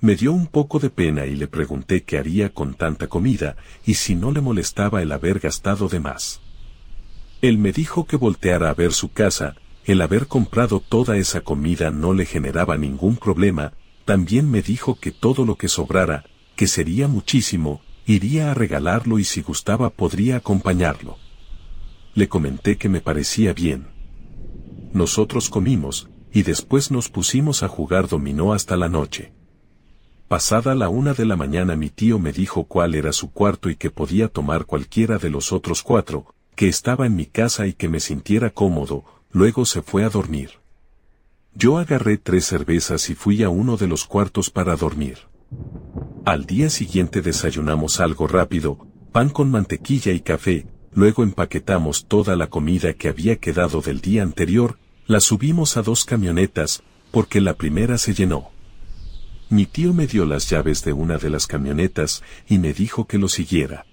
Me 0.00 0.14
dio 0.14 0.32
un 0.32 0.46
poco 0.46 0.78
de 0.78 0.90
pena 0.90 1.26
y 1.26 1.34
le 1.34 1.48
pregunté 1.48 2.04
qué 2.04 2.18
haría 2.18 2.52
con 2.52 2.74
tanta 2.74 3.08
comida, 3.08 3.56
y 3.84 3.94
si 3.94 4.14
no 4.14 4.30
le 4.30 4.40
molestaba 4.40 5.02
el 5.02 5.10
haber 5.10 5.40
gastado 5.40 5.88
de 5.88 6.00
más. 6.00 6.40
Él 7.42 7.58
me 7.58 7.72
dijo 7.72 8.06
que 8.06 8.16
volteara 8.16 8.70
a 8.70 8.74
ver 8.74 8.92
su 8.92 9.12
casa, 9.12 9.56
el 9.84 10.00
haber 10.02 10.26
comprado 10.26 10.80
toda 10.80 11.16
esa 11.16 11.40
comida 11.40 11.90
no 11.90 12.12
le 12.12 12.26
generaba 12.26 12.76
ningún 12.76 13.16
problema, 13.16 13.72
también 14.04 14.50
me 14.50 14.62
dijo 14.62 14.98
que 15.00 15.10
todo 15.10 15.44
lo 15.44 15.56
que 15.56 15.68
sobrara, 15.68 16.24
que 16.54 16.66
sería 16.66 17.08
muchísimo, 17.08 17.82
iría 18.06 18.50
a 18.50 18.54
regalarlo 18.54 19.18
y 19.18 19.24
si 19.24 19.42
gustaba 19.42 19.90
podría 19.90 20.36
acompañarlo. 20.36 21.18
Le 22.14 22.28
comenté 22.28 22.78
que 22.78 22.88
me 22.88 23.00
parecía 23.00 23.52
bien. 23.52 23.88
Nosotros 24.92 25.50
comimos, 25.50 26.08
y 26.32 26.42
después 26.42 26.90
nos 26.90 27.08
pusimos 27.08 27.62
a 27.62 27.68
jugar 27.68 28.08
dominó 28.08 28.52
hasta 28.52 28.76
la 28.76 28.88
noche. 28.88 29.32
Pasada 30.28 30.74
la 30.74 30.88
una 30.88 31.14
de 31.14 31.24
la 31.24 31.36
mañana 31.36 31.76
mi 31.76 31.88
tío 31.90 32.18
me 32.18 32.32
dijo 32.32 32.64
cuál 32.64 32.94
era 32.94 33.12
su 33.12 33.30
cuarto 33.30 33.70
y 33.70 33.76
que 33.76 33.90
podía 33.90 34.28
tomar 34.28 34.64
cualquiera 34.64 35.18
de 35.18 35.30
los 35.30 35.52
otros 35.52 35.82
cuatro, 35.82 36.34
que 36.54 36.68
estaba 36.68 37.06
en 37.06 37.16
mi 37.16 37.26
casa 37.26 37.66
y 37.66 37.74
que 37.74 37.88
me 37.88 38.00
sintiera 38.00 38.50
cómodo, 38.50 39.04
luego 39.30 39.66
se 39.66 39.82
fue 39.82 40.04
a 40.04 40.08
dormir. 40.08 40.50
Yo 41.54 41.78
agarré 41.78 42.18
tres 42.18 42.46
cervezas 42.46 43.08
y 43.08 43.14
fui 43.14 43.42
a 43.42 43.48
uno 43.50 43.76
de 43.76 43.86
los 43.86 44.04
cuartos 44.04 44.50
para 44.50 44.76
dormir. 44.76 45.18
Al 46.26 46.44
día 46.44 46.70
siguiente 46.70 47.22
desayunamos 47.22 48.00
algo 48.00 48.26
rápido, 48.26 48.84
pan 49.12 49.28
con 49.28 49.48
mantequilla 49.48 50.10
y 50.10 50.18
café, 50.18 50.66
luego 50.92 51.22
empaquetamos 51.22 52.06
toda 52.06 52.34
la 52.34 52.48
comida 52.48 52.94
que 52.94 53.06
había 53.06 53.36
quedado 53.36 53.80
del 53.80 54.00
día 54.00 54.24
anterior, 54.24 54.76
la 55.06 55.20
subimos 55.20 55.76
a 55.76 55.82
dos 55.82 56.04
camionetas, 56.04 56.82
porque 57.12 57.40
la 57.40 57.54
primera 57.54 57.96
se 57.96 58.12
llenó. 58.12 58.50
Mi 59.50 59.66
tío 59.66 59.92
me 59.92 60.08
dio 60.08 60.26
las 60.26 60.50
llaves 60.50 60.82
de 60.82 60.92
una 60.92 61.16
de 61.16 61.30
las 61.30 61.46
camionetas 61.46 62.24
y 62.48 62.58
me 62.58 62.72
dijo 62.72 63.06
que 63.06 63.18
lo 63.18 63.28
siguiera. 63.28 63.86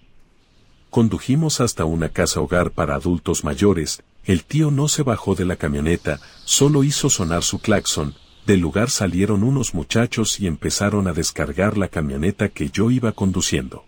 Condujimos 0.90 1.62
hasta 1.62 1.86
una 1.86 2.10
casa 2.10 2.42
hogar 2.42 2.72
para 2.72 2.96
adultos 2.96 3.44
mayores, 3.44 4.02
el 4.26 4.44
tío 4.44 4.72
no 4.72 4.88
se 4.88 5.04
bajó 5.04 5.36
de 5.36 5.46
la 5.46 5.56
camioneta, 5.56 6.20
solo 6.46 6.84
hizo 6.84 7.12
sonar 7.12 7.44
su 7.44 7.60
claxon, 7.60 8.16
del 8.46 8.60
lugar 8.60 8.90
salieron 8.90 9.44
unos 9.44 9.74
muchachos 9.74 10.40
y 10.40 10.48
empezaron 10.48 11.08
a 11.08 11.14
descargar 11.14 11.78
la 11.78 11.88
camioneta 11.88 12.50
que 12.50 12.70
yo 12.70 12.92
iba 12.92 13.12
conduciendo. 13.14 13.86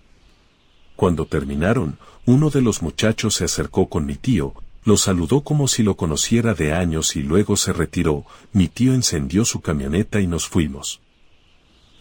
Cuando 0.95 1.25
terminaron, 1.25 1.97
uno 2.25 2.50
de 2.50 2.62
los 2.62 2.81
muchachos 2.81 3.35
se 3.35 3.45
acercó 3.45 3.89
con 3.89 4.05
mi 4.05 4.15
tío, 4.15 4.53
lo 4.85 4.97
saludó 4.97 5.41
como 5.41 5.67
si 5.67 5.83
lo 5.83 5.97
conociera 5.97 6.53
de 6.53 6.74
años 6.74 7.15
y 7.15 7.24
luego 7.24 7.57
se 7.57 7.74
retiró, 7.74 8.25
mi 8.53 8.67
tío 8.67 8.93
encendió 8.93 9.43
su 9.43 9.62
camioneta 9.62 10.21
y 10.21 10.27
nos 10.27 10.47
fuimos. 10.47 11.01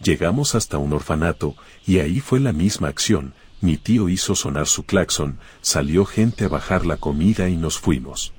Llegamos 0.01 0.55
hasta 0.55 0.77
un 0.77 0.93
orfanato, 0.93 1.55
y 1.85 1.99
ahí 1.99 2.19
fue 2.19 2.39
la 2.39 2.53
misma 2.53 2.87
acción, 2.87 3.33
mi 3.59 3.77
tío 3.77 4.07
hizo 4.07 4.35
sonar 4.35 4.67
su 4.67 4.83
claxon, 4.83 5.39
salió 5.61 6.05
gente 6.05 6.45
a 6.45 6.49
bajar 6.49 6.85
la 6.85 6.97
comida 6.97 7.49
y 7.49 7.57
nos 7.57 7.79
fuimos. 7.79 8.34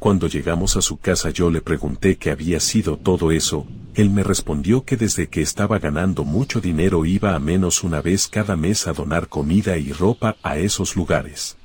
Cuando 0.00 0.28
llegamos 0.28 0.78
a 0.78 0.80
su 0.80 0.96
casa 0.96 1.28
yo 1.28 1.50
le 1.50 1.60
pregunté 1.60 2.16
qué 2.16 2.30
había 2.30 2.58
sido 2.58 2.96
todo 2.96 3.32
eso, 3.32 3.66
él 3.94 4.08
me 4.08 4.22
respondió 4.22 4.82
que 4.82 4.96
desde 4.96 5.28
que 5.28 5.42
estaba 5.42 5.78
ganando 5.78 6.24
mucho 6.24 6.62
dinero 6.62 7.04
iba 7.04 7.34
a 7.34 7.38
menos 7.38 7.84
una 7.84 8.00
vez 8.00 8.26
cada 8.26 8.56
mes 8.56 8.86
a 8.86 8.94
donar 8.94 9.28
comida 9.28 9.76
y 9.76 9.92
ropa 9.92 10.38
a 10.42 10.56
esos 10.56 10.96
lugares. 10.96 11.58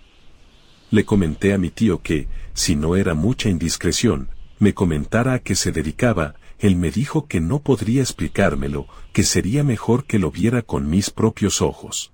Le 0.92 1.06
comenté 1.06 1.54
a 1.54 1.58
mi 1.58 1.70
tío 1.70 2.02
que, 2.02 2.28
si 2.54 2.76
no 2.76 2.98
era 2.98 3.14
mucha 3.14 3.48
indiscreción, 3.48 4.28
me 4.60 4.74
comentara 4.74 5.36
a 5.36 5.40
qué 5.40 5.56
se 5.56 5.72
dedicaba, 5.72 6.36
él 6.60 6.76
me 6.76 6.92
dijo 6.92 7.28
que 7.28 7.40
no 7.40 7.60
podría 7.60 8.02
explicármelo, 8.02 8.86
que 9.14 9.24
sería 9.24 9.64
mejor 9.64 10.04
que 10.04 10.20
lo 10.20 10.30
viera 10.30 10.62
con 10.62 10.90
mis 10.90 11.10
propios 11.10 11.62
ojos. 11.62 12.12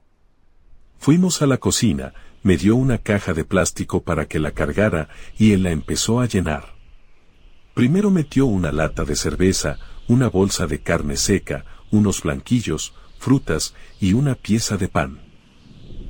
Fuimos 0.99 1.41
a 1.41 1.47
la 1.47 1.57
cocina, 1.57 2.13
me 2.43 2.57
dio 2.57 2.75
una 2.75 2.97
caja 2.97 3.33
de 3.33 3.43
plástico 3.43 4.03
para 4.03 4.25
que 4.27 4.39
la 4.39 4.51
cargara 4.51 5.09
y 5.37 5.53
él 5.53 5.63
la 5.63 5.71
empezó 5.71 6.19
a 6.19 6.25
llenar. 6.25 6.75
Primero 7.73 8.11
metió 8.11 8.45
una 8.45 8.71
lata 8.71 9.05
de 9.05 9.15
cerveza, 9.15 9.77
una 10.07 10.27
bolsa 10.27 10.67
de 10.67 10.81
carne 10.81 11.17
seca, 11.17 11.65
unos 11.91 12.23
blanquillos, 12.23 12.93
frutas 13.17 13.75
y 13.99 14.13
una 14.13 14.35
pieza 14.35 14.77
de 14.77 14.87
pan. 14.87 15.19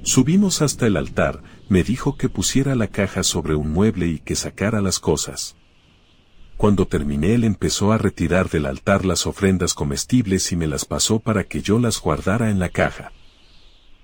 Subimos 0.04 0.62
hasta 0.62 0.88
el 0.88 0.98
altar, 0.98 1.44
me 1.70 1.84
dijo 1.84 2.18
que 2.18 2.30
pusiera 2.30 2.74
la 2.76 2.88
caja 2.88 3.24
sobre 3.24 3.54
un 3.54 3.72
mueble 3.72 4.08
y 4.08 4.20
que 4.20 4.36
sacara 4.36 4.82
las 4.82 5.00
cosas. 5.00 5.56
Cuando 6.58 6.88
terminé 6.88 7.34
él 7.34 7.44
empezó 7.44 7.92
a 7.92 7.98
retirar 7.98 8.50
del 8.50 8.66
altar 8.66 9.06
las 9.06 9.28
ofrendas 9.28 9.74
comestibles 9.74 10.52
y 10.52 10.56
me 10.56 10.68
las 10.68 10.86
pasó 10.86 11.20
para 11.20 11.44
que 11.44 11.62
yo 11.62 11.80
las 11.80 12.00
guardara 12.00 12.50
en 12.50 12.60
la 12.60 12.70
caja. 12.70 13.12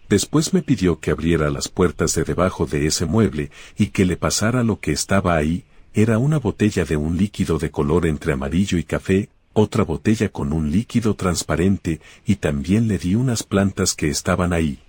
Después 0.10 0.54
me 0.54 0.62
pidió 0.62 1.00
que 1.00 1.12
abriera 1.12 1.50
las 1.50 1.68
puertas 1.68 2.16
de 2.16 2.24
debajo 2.24 2.66
de 2.66 2.88
ese 2.88 3.06
mueble 3.06 3.52
y 3.78 3.88
que 3.88 4.06
le 4.06 4.16
pasara 4.16 4.64
lo 4.64 4.80
que 4.80 4.92
estaba 4.92 5.36
ahí, 5.36 5.66
era 5.94 6.18
una 6.18 6.38
botella 6.40 6.86
de 6.86 6.96
un 6.96 7.18
líquido 7.18 7.58
de 7.58 7.72
color 7.72 8.06
entre 8.06 8.34
amarillo 8.34 8.78
y 8.78 8.84
café, 8.84 9.30
otra 9.54 9.84
botella 9.84 10.30
con 10.30 10.54
un 10.54 10.72
líquido 10.72 11.16
transparente 11.16 12.00
y 12.26 12.36
también 12.36 12.88
le 12.88 13.00
di 13.00 13.16
unas 13.16 13.44
plantas 13.44 13.96
que 13.96 14.08
estaban 14.08 14.54
ahí. 14.54 14.80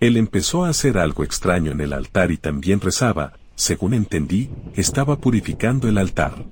Él 0.00 0.16
empezó 0.16 0.64
a 0.64 0.68
hacer 0.68 0.98
algo 0.98 1.24
extraño 1.24 1.72
en 1.72 1.80
el 1.80 1.92
altar 1.92 2.30
y 2.30 2.36
también 2.36 2.80
rezaba, 2.80 3.34
según 3.54 3.94
entendí, 3.94 4.50
estaba 4.74 5.18
purificando 5.18 5.88
el 5.88 5.98
altar. 5.98 6.44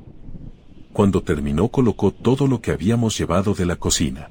Cuando 0.93 1.23
terminó 1.23 1.69
colocó 1.69 2.11
todo 2.11 2.47
lo 2.47 2.61
que 2.61 2.71
habíamos 2.71 3.19
llevado 3.19 3.55
de 3.55 3.67
la 3.67 3.77
cocina. 3.77 4.31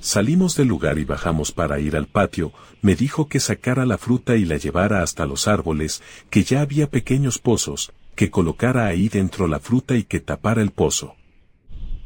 Salimos 0.00 0.56
del 0.56 0.68
lugar 0.68 0.98
y 0.98 1.04
bajamos 1.04 1.52
para 1.52 1.80
ir 1.80 1.96
al 1.96 2.06
patio, 2.06 2.52
me 2.82 2.94
dijo 2.94 3.28
que 3.28 3.40
sacara 3.40 3.86
la 3.86 3.98
fruta 3.98 4.36
y 4.36 4.44
la 4.44 4.56
llevara 4.56 5.02
hasta 5.02 5.26
los 5.26 5.48
árboles, 5.48 6.02
que 6.30 6.44
ya 6.44 6.60
había 6.60 6.90
pequeños 6.90 7.38
pozos, 7.38 7.92
que 8.14 8.30
colocara 8.30 8.86
ahí 8.86 9.08
dentro 9.08 9.46
la 9.48 9.58
fruta 9.58 9.96
y 9.96 10.04
que 10.04 10.20
tapara 10.20 10.62
el 10.62 10.70
pozo. 10.70 11.16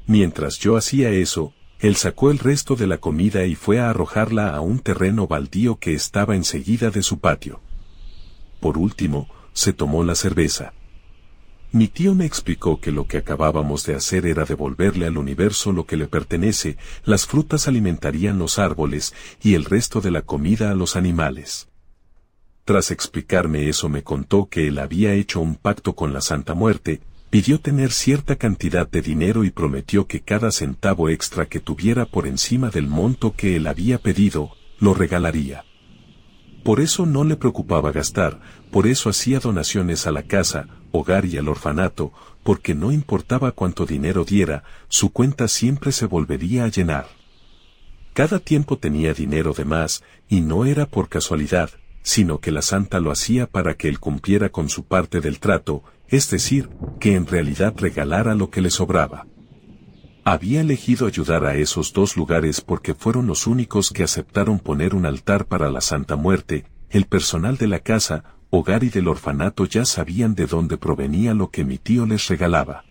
Mientras 0.06 0.58
yo 0.58 0.76
hacía 0.76 1.10
eso, 1.10 1.52
él 1.78 1.96
sacó 1.96 2.30
el 2.30 2.38
resto 2.38 2.76
de 2.76 2.86
la 2.86 2.98
comida 2.98 3.46
y 3.46 3.54
fue 3.54 3.80
a 3.80 3.90
arrojarla 3.90 4.54
a 4.54 4.60
un 4.60 4.80
terreno 4.80 5.26
baldío 5.26 5.76
que 5.76 5.94
estaba 5.94 6.36
enseguida 6.36 6.90
de 6.90 7.02
su 7.02 7.20
patio. 7.20 7.60
Por 8.60 8.76
último, 8.76 9.28
se 9.52 9.72
tomó 9.72 10.04
la 10.04 10.14
cerveza. 10.14 10.74
Mi 11.72 11.86
tío 11.86 12.16
me 12.16 12.26
explicó 12.26 12.80
que 12.80 12.90
lo 12.90 13.06
que 13.06 13.18
acabábamos 13.18 13.86
de 13.86 13.94
hacer 13.94 14.26
era 14.26 14.44
devolverle 14.44 15.06
al 15.06 15.16
universo 15.16 15.70
lo 15.70 15.86
que 15.86 15.96
le 15.96 16.08
pertenece, 16.08 16.76
las 17.04 17.26
frutas 17.26 17.68
alimentarían 17.68 18.40
los 18.40 18.58
árboles 18.58 19.14
y 19.40 19.54
el 19.54 19.64
resto 19.64 20.00
de 20.00 20.10
la 20.10 20.22
comida 20.22 20.72
a 20.72 20.74
los 20.74 20.96
animales. 20.96 21.68
Tras 22.64 22.90
explicarme 22.90 23.68
eso 23.68 23.88
me 23.88 24.02
contó 24.02 24.48
que 24.48 24.66
él 24.66 24.80
había 24.80 25.14
hecho 25.14 25.40
un 25.40 25.54
pacto 25.54 25.94
con 25.94 26.12
la 26.12 26.20
Santa 26.20 26.54
Muerte, 26.54 27.02
pidió 27.30 27.60
tener 27.60 27.92
cierta 27.92 28.34
cantidad 28.34 28.88
de 28.88 29.02
dinero 29.02 29.44
y 29.44 29.50
prometió 29.50 30.08
que 30.08 30.20
cada 30.20 30.50
centavo 30.50 31.08
extra 31.08 31.46
que 31.46 31.60
tuviera 31.60 32.04
por 32.04 32.26
encima 32.26 32.70
del 32.70 32.88
monto 32.88 33.34
que 33.36 33.54
él 33.54 33.68
había 33.68 33.98
pedido, 33.98 34.50
lo 34.80 34.92
regalaría. 34.92 35.64
Por 36.62 36.80
eso 36.80 37.06
no 37.06 37.24
le 37.24 37.36
preocupaba 37.36 37.90
gastar, 37.90 38.40
por 38.70 38.86
eso 38.86 39.08
hacía 39.08 39.40
donaciones 39.40 40.06
a 40.06 40.12
la 40.12 40.22
casa, 40.24 40.66
hogar 40.92 41.24
y 41.24 41.38
al 41.38 41.48
orfanato, 41.48 42.12
porque 42.42 42.74
no 42.74 42.92
importaba 42.92 43.52
cuánto 43.52 43.86
dinero 43.86 44.24
diera, 44.24 44.62
su 44.88 45.10
cuenta 45.10 45.48
siempre 45.48 45.92
se 45.92 46.06
volvería 46.06 46.64
a 46.64 46.68
llenar. 46.68 47.06
Cada 48.12 48.38
tiempo 48.38 48.76
tenía 48.76 49.14
dinero 49.14 49.52
de 49.52 49.64
más, 49.64 50.02
y 50.28 50.40
no 50.40 50.64
era 50.64 50.86
por 50.86 51.08
casualidad, 51.08 51.70
sino 52.02 52.38
que 52.38 52.50
la 52.50 52.62
santa 52.62 53.00
lo 53.00 53.10
hacía 53.10 53.46
para 53.46 53.74
que 53.74 53.88
él 53.88 53.98
cumpliera 53.98 54.50
con 54.50 54.68
su 54.68 54.84
parte 54.84 55.20
del 55.20 55.38
trato, 55.38 55.82
es 56.08 56.30
decir, 56.30 56.68
que 56.98 57.14
en 57.14 57.26
realidad 57.26 57.74
regalara 57.76 58.34
lo 58.34 58.50
que 58.50 58.60
le 58.60 58.70
sobraba. 58.70 59.26
Había 60.24 60.60
elegido 60.60 61.06
ayudar 61.06 61.44
a 61.46 61.54
esos 61.54 61.92
dos 61.92 62.16
lugares 62.16 62.60
porque 62.60 62.94
fueron 62.94 63.26
los 63.26 63.46
únicos 63.46 63.90
que 63.90 64.02
aceptaron 64.02 64.58
poner 64.58 64.94
un 64.94 65.06
altar 65.06 65.46
para 65.46 65.70
la 65.70 65.80
Santa 65.80 66.16
Muerte, 66.16 66.66
el 66.90 67.06
personal 67.06 67.56
de 67.56 67.66
la 67.66 67.78
casa, 67.78 68.24
hogar 68.50 68.84
y 68.84 68.90
del 68.90 69.08
orfanato 69.08 69.64
ya 69.64 69.84
sabían 69.84 70.34
de 70.34 70.46
dónde 70.46 70.76
provenía 70.76 71.32
lo 71.32 71.50
que 71.50 71.64
mi 71.64 71.78
tío 71.78 72.04
les 72.04 72.28
regalaba. 72.28 72.84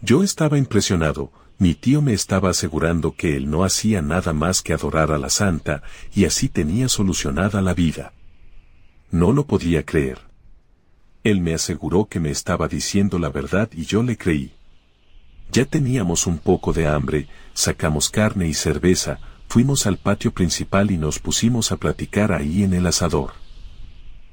Yo 0.00 0.22
estaba 0.22 0.56
impresionado, 0.56 1.30
mi 1.58 1.74
tío 1.74 2.00
me 2.00 2.14
estaba 2.14 2.50
asegurando 2.50 3.14
que 3.14 3.36
él 3.36 3.50
no 3.50 3.64
hacía 3.64 4.00
nada 4.00 4.32
más 4.32 4.62
que 4.62 4.72
adorar 4.72 5.12
a 5.12 5.18
la 5.18 5.28
santa, 5.28 5.82
y 6.14 6.24
así 6.24 6.48
tenía 6.48 6.88
solucionada 6.88 7.60
la 7.60 7.74
vida. 7.74 8.14
No 9.10 9.32
lo 9.32 9.46
podía 9.46 9.84
creer. 9.84 10.18
Él 11.22 11.42
me 11.42 11.52
aseguró 11.52 12.06
que 12.06 12.18
me 12.18 12.30
estaba 12.30 12.66
diciendo 12.66 13.18
la 13.18 13.28
verdad 13.28 13.68
y 13.74 13.84
yo 13.84 14.02
le 14.02 14.16
creí. 14.16 14.54
Ya 15.52 15.64
teníamos 15.64 16.26
un 16.26 16.38
poco 16.38 16.72
de 16.72 16.86
hambre, 16.86 17.26
sacamos 17.54 18.08
carne 18.08 18.46
y 18.46 18.54
cerveza, 18.54 19.18
fuimos 19.48 19.86
al 19.86 19.96
patio 19.96 20.32
principal 20.32 20.92
y 20.92 20.96
nos 20.96 21.18
pusimos 21.18 21.72
a 21.72 21.76
platicar 21.76 22.32
ahí 22.32 22.62
en 22.62 22.72
el 22.72 22.86
asador. 22.86 23.32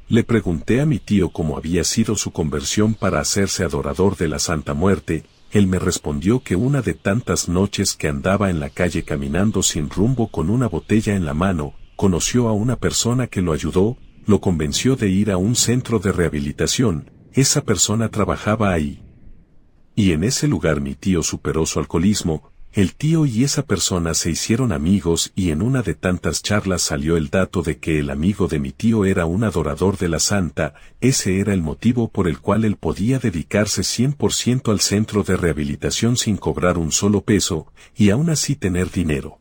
Le 0.09 0.23
pregunté 0.23 0.79
a 0.79 0.85
mi 0.85 0.99
tío 0.99 1.29
cómo 1.29 1.57
había 1.57 1.83
sido 1.83 2.15
su 2.15 2.31
conversión 2.31 2.93
para 2.93 3.19
hacerse 3.19 3.63
adorador 3.63 4.15
de 4.15 4.27
la 4.27 4.37
Santa 4.37 4.75
Muerte, 4.75 5.25
él 5.51 5.65
me 5.65 5.79
respondió 5.79 6.43
que 6.43 6.55
una 6.55 6.81
de 6.81 6.93
tantas 6.93 7.49
noches 7.49 7.95
que 7.95 8.07
andaba 8.07 8.49
en 8.49 8.59
la 8.59 8.69
calle 8.69 9.03
caminando 9.03 9.63
sin 9.63 9.89
rumbo 9.89 10.27
con 10.27 10.49
una 10.49 10.67
botella 10.67 11.15
en 11.15 11.25
la 11.25 11.33
mano, 11.33 11.73
conoció 11.95 12.47
a 12.47 12.53
una 12.53 12.75
persona 12.75 13.27
que 13.27 13.41
lo 13.41 13.53
ayudó, 13.53 13.97
lo 14.27 14.39
convenció 14.39 14.95
de 14.95 15.09
ir 15.09 15.31
a 15.31 15.37
un 15.37 15.55
centro 15.55 15.99
de 15.99 16.11
rehabilitación, 16.11 17.09
esa 17.33 17.61
persona 17.61 18.09
trabajaba 18.09 18.71
ahí. 18.71 19.06
Y 19.97 20.11
en 20.11 20.23
ese 20.23 20.47
lugar 20.47 20.79
mi 20.79 20.93
tío 20.93 21.23
superó 21.23 21.65
su 21.65 21.79
alcoholismo, 21.79 22.51
el 22.71 22.93
tío 22.93 23.25
y 23.25 23.43
esa 23.43 23.63
persona 23.63 24.13
se 24.13 24.29
hicieron 24.29 24.71
amigos 24.71 25.31
y 25.35 25.49
en 25.49 25.63
una 25.63 25.81
de 25.81 25.95
tantas 25.95 26.43
charlas 26.43 26.83
salió 26.83 27.17
el 27.17 27.29
dato 27.31 27.63
de 27.63 27.79
que 27.79 27.97
el 27.97 28.11
amigo 28.11 28.47
de 28.47 28.59
mi 28.59 28.71
tío 28.71 29.05
era 29.05 29.25
un 29.25 29.43
adorador 29.43 29.97
de 29.97 30.07
la 30.07 30.19
santa, 30.19 30.75
ese 31.01 31.39
era 31.39 31.51
el 31.51 31.63
motivo 31.63 32.09
por 32.09 32.27
el 32.27 32.37
cual 32.37 32.63
él 32.63 32.75
podía 32.75 33.17
dedicarse 33.17 33.81
100% 33.81 34.71
al 34.71 34.81
centro 34.81 35.23
de 35.23 35.35
rehabilitación 35.35 36.15
sin 36.15 36.37
cobrar 36.37 36.77
un 36.77 36.91
solo 36.91 37.21
peso, 37.21 37.65
y 37.95 38.11
aún 38.11 38.29
así 38.29 38.55
tener 38.55 38.91
dinero. 38.91 39.39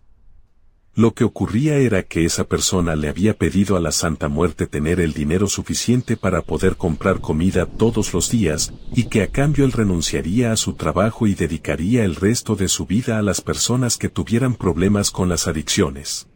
Lo 0.96 1.12
que 1.12 1.24
ocurría 1.24 1.76
era 1.76 2.04
que 2.04 2.24
esa 2.24 2.44
persona 2.44 2.96
le 2.96 3.10
había 3.10 3.36
pedido 3.36 3.76
a 3.76 3.80
la 3.80 3.92
Santa 3.92 4.30
Muerte 4.30 4.66
tener 4.66 4.98
el 4.98 5.12
dinero 5.12 5.46
suficiente 5.46 6.16
para 6.16 6.40
poder 6.40 6.76
comprar 6.76 7.20
comida 7.20 7.66
todos 7.66 8.14
los 8.14 8.30
días, 8.30 8.72
y 8.94 9.04
que 9.04 9.22
a 9.22 9.26
cambio 9.26 9.66
él 9.66 9.72
renunciaría 9.72 10.52
a 10.52 10.56
su 10.56 10.72
trabajo 10.72 11.26
y 11.26 11.34
dedicaría 11.34 12.02
el 12.02 12.14
resto 12.14 12.56
de 12.56 12.68
su 12.68 12.86
vida 12.86 13.18
a 13.18 13.22
las 13.22 13.42
personas 13.42 13.98
que 13.98 14.08
tuvieran 14.08 14.54
problemas 14.54 15.10
con 15.10 15.28
las 15.28 15.46
adicciones. 15.46 16.28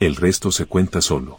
El 0.00 0.16
resto 0.16 0.50
se 0.50 0.66
cuenta 0.66 1.00
solo. 1.00 1.38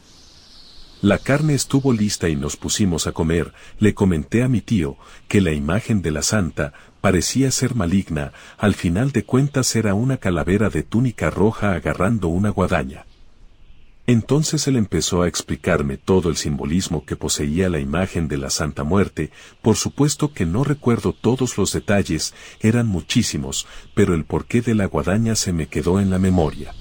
La 1.02 1.18
carne 1.18 1.56
estuvo 1.56 1.92
lista 1.92 2.30
y 2.30 2.38
nos 2.38 2.56
pusimos 2.56 3.08
a 3.08 3.12
comer, 3.12 3.54
le 3.80 3.94
comenté 3.94 4.42
a 4.44 4.48
mi 4.48 4.62
tío, 4.62 4.96
que 5.28 5.42
la 5.42 5.52
imagen 5.52 6.02
de 6.02 6.12
la 6.12 6.22
santa, 6.22 6.72
parecía 7.02 7.52
ser 7.52 7.76
maligna, 7.76 8.32
al 8.58 8.76
final 8.76 9.12
de 9.12 9.24
cuentas 9.24 9.76
era 9.76 9.94
una 9.96 10.18
calavera 10.18 10.70
de 10.70 10.84
túnica 10.84 11.30
roja 11.30 11.74
agarrando 11.74 12.28
una 12.28 12.50
guadaña. 12.50 13.06
Entonces 14.08 14.68
él 14.68 14.76
empezó 14.76 15.22
a 15.22 15.28
explicarme 15.28 15.98
todo 15.98 16.30
el 16.30 16.36
simbolismo 16.36 17.06
que 17.06 17.16
poseía 17.16 17.70
la 17.70 17.80
imagen 17.80 18.28
de 18.28 18.38
la 18.38 18.50
Santa 18.50 18.84
Muerte, 18.84 19.32
por 19.62 19.76
supuesto 19.76 20.34
que 20.34 20.46
no 20.46 20.64
recuerdo 20.64 21.14
todos 21.14 21.58
los 21.58 21.72
detalles, 21.72 22.34
eran 22.60 22.88
muchísimos, 22.88 23.68
pero 23.94 24.14
el 24.16 24.26
porqué 24.26 24.62
de 24.62 24.76
la 24.76 24.86
guadaña 24.86 25.36
se 25.36 25.54
me 25.54 25.68
quedó 25.68 26.00
en 26.00 26.10
la 26.10 26.20
memoria. 26.20 26.74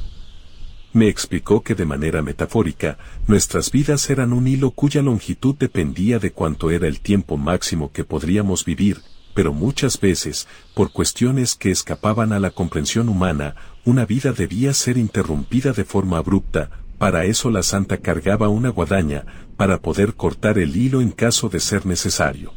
Me 0.92 1.08
explicó 1.08 1.62
que 1.62 1.76
de 1.76 1.84
manera 1.84 2.20
metafórica, 2.20 2.98
nuestras 3.28 3.70
vidas 3.70 4.10
eran 4.10 4.32
un 4.32 4.48
hilo 4.48 4.72
cuya 4.72 5.02
longitud 5.02 5.54
dependía 5.56 6.18
de 6.18 6.32
cuánto 6.32 6.70
era 6.70 6.88
el 6.88 7.00
tiempo 7.00 7.36
máximo 7.36 7.92
que 7.92 8.02
podríamos 8.02 8.64
vivir, 8.64 9.02
pero 9.34 9.52
muchas 9.52 10.00
veces, 10.00 10.48
por 10.74 10.92
cuestiones 10.92 11.54
que 11.54 11.70
escapaban 11.70 12.32
a 12.32 12.40
la 12.40 12.50
comprensión 12.50 13.08
humana, 13.08 13.54
una 13.84 14.04
vida 14.04 14.32
debía 14.32 14.74
ser 14.74 14.98
interrumpida 14.98 15.72
de 15.72 15.84
forma 15.84 16.18
abrupta, 16.18 16.70
para 16.98 17.24
eso 17.24 17.50
la 17.50 17.62
santa 17.62 17.96
cargaba 17.96 18.48
una 18.48 18.68
guadaña, 18.68 19.24
para 19.56 19.78
poder 19.78 20.14
cortar 20.14 20.58
el 20.58 20.76
hilo 20.76 21.00
en 21.00 21.10
caso 21.10 21.48
de 21.48 21.60
ser 21.60 21.86
necesario. 21.86 22.52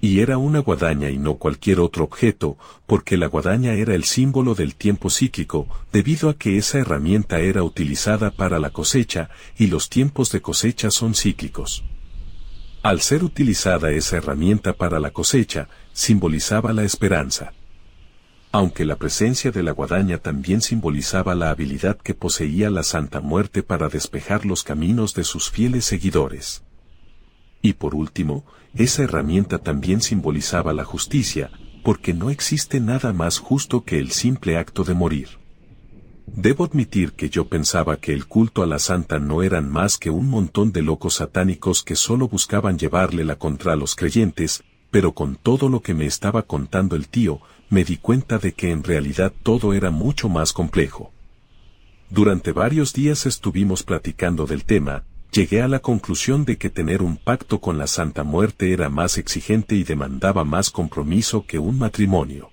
Y 0.00 0.20
era 0.20 0.38
una 0.38 0.60
guadaña 0.60 1.10
y 1.10 1.18
no 1.18 1.36
cualquier 1.36 1.80
otro 1.80 2.04
objeto, 2.04 2.56
porque 2.86 3.16
la 3.16 3.26
guadaña 3.26 3.72
era 3.72 3.94
el 3.94 4.04
símbolo 4.04 4.54
del 4.54 4.76
tiempo 4.76 5.10
psíquico, 5.10 5.66
debido 5.92 6.28
a 6.28 6.34
que 6.34 6.56
esa 6.56 6.78
herramienta 6.78 7.40
era 7.40 7.62
utilizada 7.64 8.30
para 8.30 8.60
la 8.60 8.70
cosecha, 8.70 9.30
y 9.58 9.66
los 9.66 9.88
tiempos 9.88 10.30
de 10.30 10.40
cosecha 10.40 10.90
son 10.90 11.14
cíclicos. 11.14 11.84
Al 12.82 13.00
ser 13.00 13.24
utilizada 13.24 13.90
esa 13.90 14.18
herramienta 14.18 14.72
para 14.72 15.00
la 15.00 15.10
cosecha, 15.10 15.68
simbolizaba 15.92 16.72
la 16.72 16.84
esperanza. 16.84 17.52
Aunque 18.52 18.84
la 18.84 18.96
presencia 18.96 19.50
de 19.50 19.64
la 19.64 19.72
guadaña 19.72 20.18
también 20.18 20.60
simbolizaba 20.60 21.34
la 21.34 21.50
habilidad 21.50 21.98
que 21.98 22.14
poseía 22.14 22.70
la 22.70 22.84
Santa 22.84 23.20
Muerte 23.20 23.64
para 23.64 23.88
despejar 23.88 24.46
los 24.46 24.62
caminos 24.62 25.12
de 25.14 25.24
sus 25.24 25.50
fieles 25.50 25.84
seguidores. 25.84 26.62
Y 27.60 27.72
por 27.72 27.96
último, 27.96 28.46
esa 28.74 29.02
herramienta 29.02 29.58
también 29.58 30.00
simbolizaba 30.00 30.72
la 30.72 30.84
justicia, 30.84 31.50
porque 31.82 32.14
no 32.14 32.30
existe 32.30 32.78
nada 32.78 33.12
más 33.12 33.38
justo 33.38 33.84
que 33.84 33.98
el 33.98 34.12
simple 34.12 34.56
acto 34.56 34.84
de 34.84 34.94
morir. 34.94 35.28
Debo 36.34 36.64
admitir 36.64 37.12
que 37.12 37.30
yo 37.30 37.48
pensaba 37.48 37.96
que 37.96 38.12
el 38.12 38.26
culto 38.26 38.62
a 38.62 38.66
la 38.66 38.78
santa 38.78 39.18
no 39.18 39.42
eran 39.42 39.70
más 39.70 39.98
que 39.98 40.10
un 40.10 40.28
montón 40.28 40.72
de 40.72 40.82
locos 40.82 41.14
satánicos 41.14 41.82
que 41.82 41.96
solo 41.96 42.28
buscaban 42.28 42.78
llevarle 42.78 43.24
la 43.24 43.36
contra 43.36 43.72
a 43.72 43.76
los 43.76 43.94
creyentes, 43.94 44.62
pero 44.90 45.12
con 45.12 45.36
todo 45.36 45.68
lo 45.68 45.80
que 45.80 45.94
me 45.94 46.06
estaba 46.06 46.42
contando 46.42 46.96
el 46.96 47.08
tío, 47.08 47.40
me 47.70 47.84
di 47.84 47.96
cuenta 47.96 48.38
de 48.38 48.52
que 48.52 48.70
en 48.70 48.84
realidad 48.84 49.32
todo 49.42 49.74
era 49.74 49.90
mucho 49.90 50.28
más 50.28 50.52
complejo. 50.52 51.12
Durante 52.10 52.52
varios 52.52 52.92
días 52.92 53.26
estuvimos 53.26 53.82
platicando 53.82 54.46
del 54.46 54.64
tema, 54.64 55.04
llegué 55.30 55.60
a 55.60 55.68
la 55.68 55.80
conclusión 55.80 56.44
de 56.44 56.56
que 56.56 56.70
tener 56.70 57.02
un 57.02 57.16
pacto 57.16 57.60
con 57.60 57.76
la 57.76 57.86
Santa 57.86 58.24
Muerte 58.24 58.72
era 58.72 58.88
más 58.88 59.18
exigente 59.18 59.74
y 59.74 59.84
demandaba 59.84 60.44
más 60.44 60.70
compromiso 60.70 61.44
que 61.46 61.58
un 61.58 61.78
matrimonio. 61.78 62.50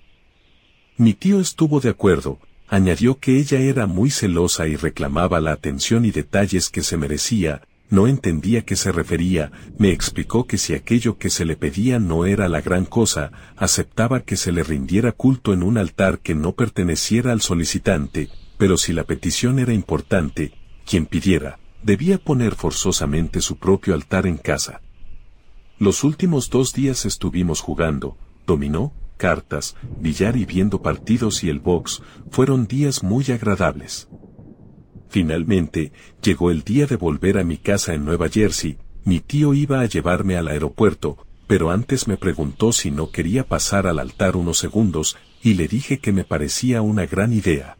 Mi 0.98 1.14
tío 1.14 1.40
estuvo 1.40 1.80
de 1.80 1.90
acuerdo, 1.90 2.38
añadió 2.68 3.18
que 3.18 3.38
ella 3.38 3.58
era 3.60 3.86
muy 3.86 4.10
celosa 4.10 4.66
y 4.66 4.76
reclamaba 4.76 5.40
la 5.40 5.52
atención 5.52 6.04
y 6.04 6.10
detalles 6.10 6.68
que 6.68 6.82
se 6.82 6.96
merecía, 6.96 7.62
no 7.88 8.08
entendía 8.08 8.62
qué 8.62 8.74
se 8.74 8.90
refería, 8.90 9.52
me 9.78 9.90
explicó 9.90 10.46
que 10.46 10.58
si 10.58 10.74
aquello 10.74 11.18
que 11.18 11.30
se 11.30 11.44
le 11.44 11.56
pedía 11.56 12.00
no 12.00 12.26
era 12.26 12.48
la 12.48 12.60
gran 12.60 12.84
cosa, 12.84 13.30
aceptaba 13.56 14.20
que 14.20 14.36
se 14.36 14.50
le 14.50 14.64
rindiera 14.64 15.12
culto 15.12 15.52
en 15.52 15.62
un 15.62 15.78
altar 15.78 16.18
que 16.18 16.34
no 16.34 16.52
perteneciera 16.52 17.30
al 17.30 17.42
solicitante, 17.42 18.28
pero 18.58 18.76
si 18.76 18.92
la 18.92 19.04
petición 19.04 19.58
era 19.58 19.72
importante, 19.72 20.52
quien 20.84 21.06
pidiera, 21.06 21.60
debía 21.82 22.18
poner 22.18 22.56
forzosamente 22.56 23.40
su 23.40 23.56
propio 23.58 23.94
altar 23.94 24.26
en 24.26 24.38
casa. 24.38 24.80
Los 25.78 26.02
últimos 26.02 26.50
dos 26.50 26.72
días 26.72 27.04
estuvimos 27.04 27.60
jugando, 27.60 28.16
dominó, 28.46 28.92
cartas, 29.16 29.76
billar 29.98 30.36
y 30.36 30.44
viendo 30.44 30.82
partidos 30.82 31.42
y 31.44 31.48
el 31.48 31.60
box, 31.60 32.02
fueron 32.30 32.66
días 32.66 33.02
muy 33.02 33.24
agradables. 33.30 34.08
Finalmente, 35.08 35.92
llegó 36.22 36.50
el 36.50 36.62
día 36.62 36.86
de 36.86 36.96
volver 36.96 37.38
a 37.38 37.44
mi 37.44 37.56
casa 37.56 37.94
en 37.94 38.04
Nueva 38.04 38.28
Jersey, 38.28 38.78
mi 39.04 39.20
tío 39.20 39.54
iba 39.54 39.80
a 39.80 39.86
llevarme 39.86 40.36
al 40.36 40.48
aeropuerto, 40.48 41.26
pero 41.46 41.70
antes 41.70 42.08
me 42.08 42.16
preguntó 42.16 42.72
si 42.72 42.90
no 42.90 43.10
quería 43.10 43.44
pasar 43.44 43.86
al 43.86 43.98
altar 43.98 44.36
unos 44.36 44.58
segundos, 44.58 45.16
y 45.42 45.54
le 45.54 45.68
dije 45.68 45.98
que 45.98 46.12
me 46.12 46.24
parecía 46.24 46.82
una 46.82 47.06
gran 47.06 47.32
idea. 47.32 47.78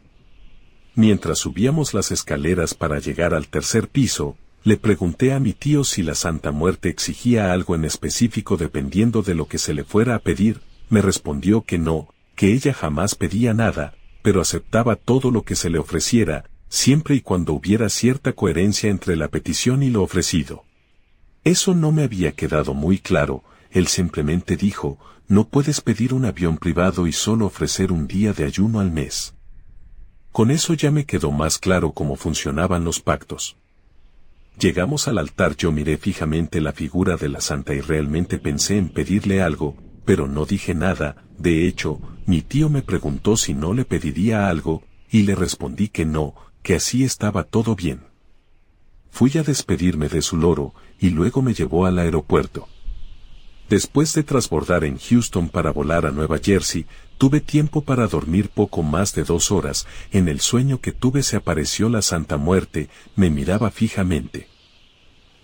Mientras 0.95 1.39
subíamos 1.39 1.93
las 1.93 2.11
escaleras 2.11 2.73
para 2.73 2.99
llegar 2.99 3.33
al 3.33 3.49
tercer 3.49 3.89
piso, 3.89 4.37
le 4.63 4.77
pregunté 4.77 5.33
a 5.33 5.39
mi 5.39 5.53
tío 5.53 5.83
si 5.83 6.01
la 6.01 6.15
Santa 6.15 6.51
Muerte 6.51 6.89
exigía 6.89 7.51
algo 7.53 7.75
en 7.75 7.85
específico 7.85 8.57
dependiendo 8.57 9.21
de 9.21 9.35
lo 9.35 9.47
que 9.47 9.57
se 9.57 9.73
le 9.73 9.83
fuera 9.83 10.15
a 10.15 10.19
pedir, 10.19 10.61
me 10.89 11.01
respondió 11.01 11.61
que 11.61 11.77
no, 11.77 12.13
que 12.35 12.53
ella 12.53 12.73
jamás 12.73 13.15
pedía 13.15 13.53
nada, 13.53 13.95
pero 14.21 14.41
aceptaba 14.41 14.95
todo 14.95 15.31
lo 15.31 15.43
que 15.43 15.55
se 15.55 15.69
le 15.69 15.79
ofreciera, 15.79 16.49
siempre 16.69 17.15
y 17.15 17.21
cuando 17.21 17.53
hubiera 17.53 17.89
cierta 17.89 18.33
coherencia 18.33 18.89
entre 18.89 19.15
la 19.15 19.27
petición 19.27 19.83
y 19.83 19.89
lo 19.89 20.03
ofrecido. 20.03 20.63
Eso 21.43 21.73
no 21.73 21.91
me 21.91 22.03
había 22.03 22.33
quedado 22.33 22.73
muy 22.73 22.99
claro, 22.99 23.43
él 23.71 23.87
simplemente 23.87 24.57
dijo, 24.57 24.97
no 25.27 25.47
puedes 25.47 25.81
pedir 25.81 26.13
un 26.13 26.25
avión 26.25 26.57
privado 26.57 27.07
y 27.07 27.11
solo 27.11 27.45
ofrecer 27.45 27.91
un 27.91 28.07
día 28.07 28.33
de 28.33 28.45
ayuno 28.45 28.79
al 28.79 28.91
mes. 28.91 29.33
Con 30.31 30.51
eso 30.51 30.73
ya 30.73 30.91
me 30.91 31.05
quedó 31.05 31.31
más 31.31 31.57
claro 31.57 31.91
cómo 31.91 32.15
funcionaban 32.15 32.83
los 32.83 32.99
pactos. 32.99 33.57
Llegamos 34.59 35.07
al 35.07 35.17
altar 35.17 35.55
yo 35.55 35.71
miré 35.71 35.97
fijamente 35.97 36.61
la 36.61 36.73
figura 36.73 37.17
de 37.17 37.29
la 37.29 37.41
santa 37.41 37.73
y 37.73 37.81
realmente 37.81 38.39
pensé 38.39 38.77
en 38.77 38.89
pedirle 38.89 39.41
algo, 39.41 39.75
pero 40.07 40.25
no 40.25 40.45
dije 40.45 40.73
nada, 40.73 41.17
de 41.37 41.67
hecho, 41.67 41.99
mi 42.25 42.41
tío 42.41 42.69
me 42.69 42.81
preguntó 42.81 43.35
si 43.35 43.53
no 43.53 43.73
le 43.73 43.83
pediría 43.83 44.47
algo, 44.47 44.81
y 45.11 45.23
le 45.23 45.35
respondí 45.35 45.89
que 45.89 46.05
no, 46.05 46.33
que 46.63 46.75
así 46.75 47.03
estaba 47.03 47.43
todo 47.43 47.75
bien. 47.75 48.05
Fui 49.11 49.37
a 49.37 49.43
despedirme 49.43 50.07
de 50.07 50.21
su 50.21 50.37
loro, 50.37 50.73
y 50.97 51.09
luego 51.09 51.41
me 51.41 51.53
llevó 51.53 51.85
al 51.85 51.99
aeropuerto. 51.99 52.69
Después 53.69 54.13
de 54.13 54.23
transbordar 54.23 54.85
en 54.85 54.97
Houston 54.97 55.49
para 55.49 55.71
volar 55.71 56.05
a 56.05 56.11
Nueva 56.11 56.39
Jersey, 56.41 56.85
tuve 57.17 57.41
tiempo 57.41 57.81
para 57.81 58.07
dormir 58.07 58.47
poco 58.47 58.83
más 58.83 59.13
de 59.13 59.25
dos 59.25 59.51
horas, 59.51 59.87
en 60.13 60.29
el 60.29 60.39
sueño 60.39 60.79
que 60.79 60.93
tuve 60.93 61.21
se 61.21 61.35
apareció 61.35 61.89
la 61.89 62.01
Santa 62.01 62.37
Muerte, 62.37 62.87
me 63.17 63.29
miraba 63.29 63.71
fijamente. 63.71 64.47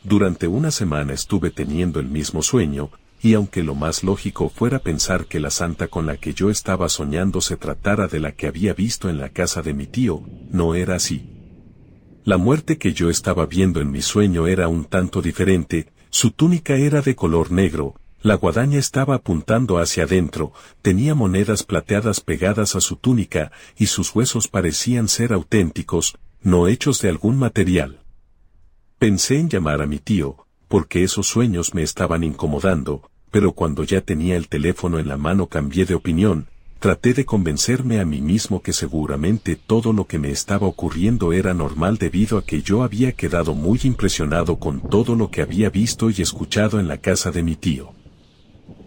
Durante 0.05 0.47
una 0.47 0.71
semana 0.71 1.11
estuve 1.11 1.51
teniendo 1.51 1.99
el 1.99 2.07
mismo 2.07 2.41
sueño, 2.41 2.91
y 3.23 3.35
aunque 3.35 3.63
lo 3.63 3.73
más 3.73 4.03
lógico 4.03 4.49
fuera 4.49 4.79
pensar 4.79 5.27
que 5.27 5.39
la 5.39 5.49
santa 5.49 5.87
con 5.87 6.05
la 6.05 6.17
que 6.17 6.33
yo 6.33 6.49
estaba 6.49 6.89
soñando 6.89 7.39
se 7.39 7.55
tratara 7.55 8.07
de 8.07 8.19
la 8.19 8.33
que 8.33 8.47
había 8.47 8.73
visto 8.73 9.09
en 9.09 9.17
la 9.17 9.29
casa 9.29 9.61
de 9.61 9.73
mi 9.73 9.87
tío, 9.87 10.23
no 10.51 10.75
era 10.75 10.95
así. 10.95 11.29
La 12.25 12.35
muerte 12.37 12.77
que 12.77 12.91
yo 12.91 13.09
estaba 13.09 13.45
viendo 13.45 13.79
en 13.79 13.91
mi 13.91 14.01
sueño 14.01 14.45
era 14.45 14.67
un 14.67 14.83
tanto 14.83 15.21
diferente, 15.21 15.87
su 16.09 16.31
túnica 16.31 16.75
era 16.75 17.01
de 17.01 17.15
color 17.15 17.49
negro, 17.49 17.95
la 18.21 18.35
guadaña 18.35 18.77
estaba 18.77 19.15
apuntando 19.15 19.77
hacia 19.77 20.03
adentro, 20.03 20.51
tenía 20.81 21.15
monedas 21.15 21.63
plateadas 21.63 22.19
pegadas 22.19 22.75
a 22.75 22.81
su 22.81 22.97
túnica, 22.97 23.53
y 23.77 23.85
sus 23.85 24.13
huesos 24.13 24.49
parecían 24.49 25.07
ser 25.07 25.31
auténticos, 25.31 26.17
no 26.41 26.67
hechos 26.67 27.01
de 27.01 27.07
algún 27.07 27.37
material. 27.37 28.01
Pensé 28.99 29.39
en 29.39 29.47
llamar 29.47 29.81
a 29.81 29.85
mi 29.85 29.99
tío, 29.99 30.45
porque 30.67 31.03
esos 31.03 31.27
sueños 31.27 31.73
me 31.73 31.83
estaban 31.83 32.23
incomodando, 32.23 33.09
pero 33.33 33.53
cuando 33.53 33.83
ya 33.83 34.01
tenía 34.01 34.37
el 34.37 34.47
teléfono 34.47 34.99
en 34.99 35.07
la 35.07 35.17
mano 35.17 35.47
cambié 35.47 35.85
de 35.85 35.95
opinión, 35.95 36.45
traté 36.77 37.15
de 37.15 37.25
convencerme 37.25 37.99
a 37.99 38.05
mí 38.05 38.21
mismo 38.21 38.61
que 38.61 38.73
seguramente 38.73 39.55
todo 39.55 39.91
lo 39.91 40.05
que 40.05 40.19
me 40.19 40.29
estaba 40.29 40.67
ocurriendo 40.67 41.33
era 41.33 41.55
normal 41.55 41.97
debido 41.97 42.37
a 42.37 42.45
que 42.45 42.61
yo 42.61 42.83
había 42.83 43.13
quedado 43.13 43.55
muy 43.55 43.79
impresionado 43.85 44.57
con 44.57 44.87
todo 44.87 45.15
lo 45.15 45.31
que 45.31 45.41
había 45.41 45.71
visto 45.71 46.11
y 46.11 46.21
escuchado 46.21 46.79
en 46.79 46.87
la 46.87 46.97
casa 46.97 47.31
de 47.31 47.41
mi 47.41 47.55
tío. 47.55 47.93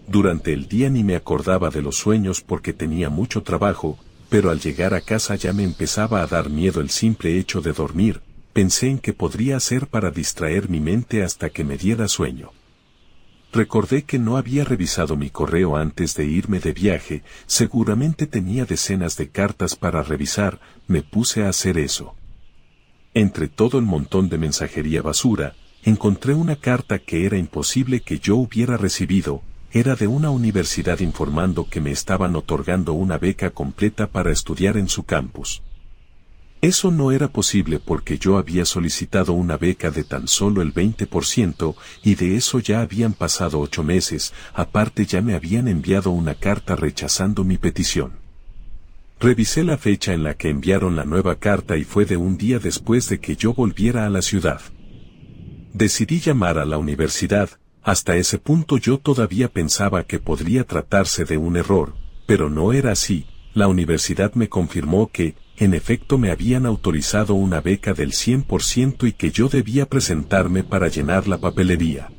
Durante 0.07 0.53
el 0.53 0.69
día 0.69 0.91
ni 0.91 1.03
me 1.03 1.17
acordaba 1.17 1.71
de 1.71 1.83
los 1.83 1.97
sueños 1.97 2.41
porque 2.41 2.73
tenía 2.73 3.11
mucho 3.11 3.43
trabajo, 3.43 3.99
pero 4.29 4.51
al 4.51 4.61
llegar 4.61 4.95
a 4.95 5.01
casa 5.01 5.35
ya 5.35 5.53
me 5.53 5.65
empezaba 5.65 6.23
a 6.23 6.27
dar 6.29 6.51
miedo 6.51 6.81
el 6.81 6.91
simple 6.91 7.37
hecho 7.37 7.63
de 7.63 7.73
dormir, 7.73 8.21
pensé 8.53 8.91
en 8.91 9.01
qué 9.01 9.13
podría 9.13 9.57
hacer 9.57 9.89
para 9.89 10.13
distraer 10.13 10.69
mi 10.69 10.79
mente 10.79 11.25
hasta 11.25 11.51
que 11.51 11.65
me 11.65 11.77
diera 11.77 12.07
sueño. 12.07 12.53
Recordé 13.53 14.05
que 14.05 14.19
no 14.19 14.37
había 14.37 14.65
revisado 14.65 15.17
mi 15.17 15.31
correo 15.31 15.77
antes 15.77 16.15
de 16.15 16.27
irme 16.27 16.61
de 16.61 16.73
viaje, 16.73 17.23
seguramente 17.47 18.27
tenía 18.27 18.65
decenas 18.65 19.17
de 19.17 19.29
cartas 19.31 19.77
para 19.77 20.03
revisar, 20.03 20.61
me 20.89 21.03
puse 21.03 21.45
a 21.45 21.49
hacer 21.49 21.79
eso. 21.79 22.15
Entre 23.15 23.49
todo 23.49 23.79
el 23.79 23.85
montón 23.85 24.29
de 24.29 24.37
mensajería 24.37 25.01
basura, 25.01 25.55
encontré 25.85 26.35
una 26.35 26.57
carta 26.57 26.99
que 26.99 27.25
era 27.25 27.39
imposible 27.39 28.01
que 28.01 28.19
yo 28.19 28.37
hubiera 28.37 28.77
recibido, 28.77 29.43
era 29.73 29.95
de 29.95 30.07
una 30.07 30.31
universidad 30.31 31.01
informando 31.01 31.69
que 31.69 31.81
me 31.81 31.93
estaban 31.93 32.37
otorgando 32.37 32.93
una 32.93 33.19
beca 33.19 33.51
completa 33.51 34.07
para 34.07 34.33
estudiar 34.33 34.77
en 34.77 34.89
su 34.89 35.05
campus. 35.05 35.63
Eso 36.67 36.91
no 36.91 37.13
era 37.13 37.29
posible 37.29 37.79
porque 37.79 38.19
yo 38.19 38.39
había 38.39 38.65
solicitado 38.65 39.35
una 39.35 39.57
beca 39.57 39.93
de 39.93 40.03
tan 40.03 40.27
solo 40.27 40.63
el 40.63 40.75
20% 40.75 41.77
y 42.03 42.17
de 42.17 42.35
eso 42.35 42.59
ya 42.59 42.81
habían 42.81 43.13
pasado 43.13 43.61
ocho 43.61 43.85
meses, 43.85 44.35
aparte 44.53 45.07
ya 45.07 45.23
me 45.23 45.37
habían 45.37 45.69
enviado 45.69 46.11
una 46.11 46.35
carta 46.35 46.75
rechazando 46.75 47.45
mi 47.45 47.57
petición. 47.57 48.15
Revisé 49.21 49.63
la 49.63 49.79
fecha 49.79 50.13
en 50.13 50.25
la 50.25 50.35
que 50.35 50.51
enviaron 50.51 50.97
la 50.97 51.05
nueva 51.05 51.37
carta 51.37 51.77
y 51.77 51.85
fue 51.85 52.05
de 52.05 52.17
un 52.17 52.37
día 52.37 52.59
después 52.59 53.09
de 53.09 53.21
que 53.21 53.37
yo 53.37 53.55
volviera 53.55 54.05
a 54.05 54.11
la 54.11 54.21
ciudad. 54.21 54.61
Decidí 55.73 56.19
llamar 56.19 56.59
a 56.59 56.65
la 56.65 56.79
universidad, 56.79 57.49
hasta 57.85 58.17
ese 58.17 58.39
punto 58.39 58.77
yo 58.77 58.99
todavía 58.99 59.47
pensaba 59.47 60.03
que 60.03 60.19
podría 60.19 60.65
tratarse 60.65 61.25
de 61.27 61.37
un 61.37 61.57
error, 61.57 61.95
pero 62.27 62.51
no 62.51 62.73
era 62.73 62.91
así. 62.91 63.25
La 63.55 63.69
universidad 63.69 64.35
me 64.35 64.49
confirmó 64.49 65.13
que, 65.13 65.37
en 65.59 65.75
efecto, 65.75 66.19
me 66.19 66.31
habían 66.31 66.67
autorizado 66.67 67.35
una 67.35 67.61
beca 67.61 67.95
del 67.95 68.13
100% 68.13 69.09
y 69.09 69.13
que 69.13 69.31
yo 69.31 69.49
debía 69.49 69.87
presentarme 69.87 70.63
para 70.65 70.89
llenar 70.89 71.29
la 71.29 71.39
papelería. 71.39 72.11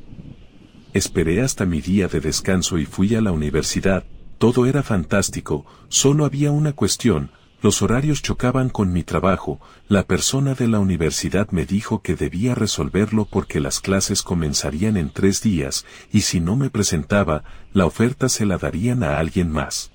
Esperé 0.92 1.42
hasta 1.42 1.64
mi 1.64 1.80
día 1.80 2.08
de 2.08 2.20
descanso 2.20 2.78
y 2.78 2.86
fui 2.86 3.14
a 3.14 3.20
la 3.20 3.30
universidad, 3.30 4.04
todo 4.38 4.66
era 4.66 4.82
fantástico, 4.82 5.66
solo 5.88 6.24
había 6.24 6.50
una 6.50 6.72
cuestión, 6.72 7.30
los 7.60 7.82
horarios 7.82 8.22
chocaban 8.22 8.68
con 8.68 8.92
mi 8.92 9.02
trabajo, 9.02 9.60
la 9.88 10.04
persona 10.04 10.54
de 10.54 10.68
la 10.68 10.78
universidad 10.78 11.50
me 11.50 11.66
dijo 11.66 12.02
que 12.02 12.14
debía 12.14 12.54
resolverlo 12.54 13.24
porque 13.24 13.58
las 13.58 13.80
clases 13.80 14.22
comenzarían 14.22 14.96
en 14.96 15.10
tres 15.10 15.42
días, 15.42 15.84
y 16.12 16.20
si 16.20 16.38
no 16.40 16.54
me 16.54 16.70
presentaba, 16.70 17.42
la 17.72 17.84
oferta 17.84 18.28
se 18.28 18.46
la 18.46 18.58
darían 18.58 19.02
a 19.02 19.18
alguien 19.18 19.50
más. 19.50 19.90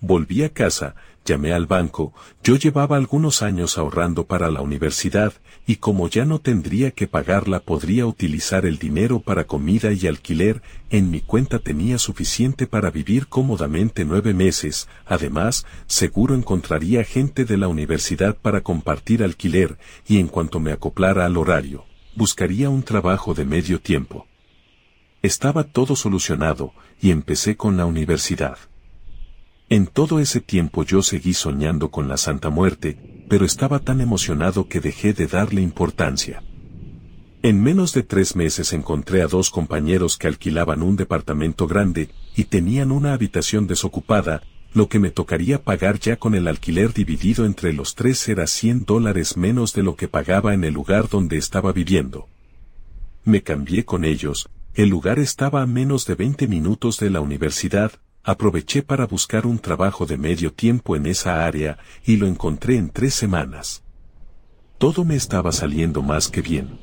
Volví 0.00 0.44
a 0.44 0.50
casa, 0.50 0.94
llamé 1.24 1.52
al 1.52 1.66
banco, 1.66 2.12
yo 2.42 2.56
llevaba 2.56 2.96
algunos 2.96 3.42
años 3.42 3.78
ahorrando 3.78 4.24
para 4.24 4.50
la 4.50 4.62
universidad, 4.62 5.32
y 5.66 5.76
como 5.76 6.08
ya 6.08 6.24
no 6.24 6.40
tendría 6.40 6.90
que 6.90 7.06
pagarla 7.06 7.60
podría 7.60 8.06
utilizar 8.06 8.66
el 8.66 8.78
dinero 8.78 9.20
para 9.20 9.44
comida 9.44 9.92
y 9.92 10.06
alquiler, 10.06 10.62
en 10.90 11.10
mi 11.10 11.20
cuenta 11.20 11.58
tenía 11.58 11.98
suficiente 11.98 12.66
para 12.66 12.90
vivir 12.90 13.28
cómodamente 13.28 14.04
nueve 14.04 14.34
meses, 14.34 14.88
además, 15.06 15.66
seguro 15.86 16.34
encontraría 16.34 17.04
gente 17.04 17.44
de 17.44 17.56
la 17.56 17.68
universidad 17.68 18.36
para 18.36 18.62
compartir 18.62 19.22
alquiler, 19.22 19.78
y 20.08 20.18
en 20.18 20.28
cuanto 20.28 20.58
me 20.58 20.72
acoplara 20.72 21.26
al 21.26 21.36
horario, 21.36 21.84
buscaría 22.16 22.70
un 22.70 22.82
trabajo 22.82 23.34
de 23.34 23.44
medio 23.44 23.80
tiempo. 23.80 24.26
Estaba 25.22 25.64
todo 25.64 25.96
solucionado, 25.96 26.72
y 27.00 27.10
empecé 27.10 27.56
con 27.56 27.76
la 27.76 27.86
universidad. 27.86 28.58
En 29.72 29.86
todo 29.86 30.18
ese 30.18 30.40
tiempo 30.40 30.82
yo 30.82 31.00
seguí 31.00 31.32
soñando 31.32 31.92
con 31.92 32.08
la 32.08 32.16
Santa 32.16 32.50
Muerte, 32.50 33.24
pero 33.28 33.44
estaba 33.44 33.78
tan 33.78 34.00
emocionado 34.00 34.66
que 34.66 34.80
dejé 34.80 35.12
de 35.12 35.28
darle 35.28 35.62
importancia. 35.62 36.42
En 37.44 37.62
menos 37.62 37.94
de 37.94 38.02
tres 38.02 38.34
meses 38.34 38.72
encontré 38.72 39.22
a 39.22 39.28
dos 39.28 39.48
compañeros 39.48 40.18
que 40.18 40.26
alquilaban 40.26 40.82
un 40.82 40.96
departamento 40.96 41.68
grande 41.68 42.10
y 42.34 42.44
tenían 42.46 42.90
una 42.90 43.12
habitación 43.12 43.68
desocupada, 43.68 44.42
lo 44.74 44.88
que 44.88 44.98
me 44.98 45.10
tocaría 45.10 45.62
pagar 45.62 46.00
ya 46.00 46.16
con 46.16 46.34
el 46.34 46.48
alquiler 46.48 46.92
dividido 46.92 47.46
entre 47.46 47.72
los 47.72 47.94
tres 47.94 48.28
era 48.28 48.48
100 48.48 48.86
dólares 48.86 49.36
menos 49.36 49.72
de 49.72 49.84
lo 49.84 49.94
que 49.94 50.08
pagaba 50.08 50.52
en 50.52 50.64
el 50.64 50.74
lugar 50.74 51.08
donde 51.08 51.36
estaba 51.36 51.72
viviendo. 51.72 52.28
Me 53.24 53.44
cambié 53.44 53.84
con 53.84 54.04
ellos, 54.04 54.48
el 54.74 54.88
lugar 54.88 55.20
estaba 55.20 55.62
a 55.62 55.66
menos 55.66 56.06
de 56.06 56.16
20 56.16 56.48
minutos 56.48 56.98
de 56.98 57.10
la 57.10 57.20
universidad, 57.20 57.92
aproveché 58.22 58.82
para 58.82 59.06
buscar 59.06 59.46
un 59.46 59.58
trabajo 59.58 60.06
de 60.06 60.16
medio 60.16 60.52
tiempo 60.52 60.96
en 60.96 61.06
esa 61.06 61.46
área 61.46 61.78
y 62.04 62.16
lo 62.16 62.26
encontré 62.26 62.76
en 62.76 62.90
tres 62.90 63.14
semanas. 63.14 63.82
Todo 64.78 65.04
me 65.04 65.16
estaba 65.16 65.52
saliendo 65.52 66.02
más 66.02 66.28
que 66.28 66.42
bien. 66.42 66.78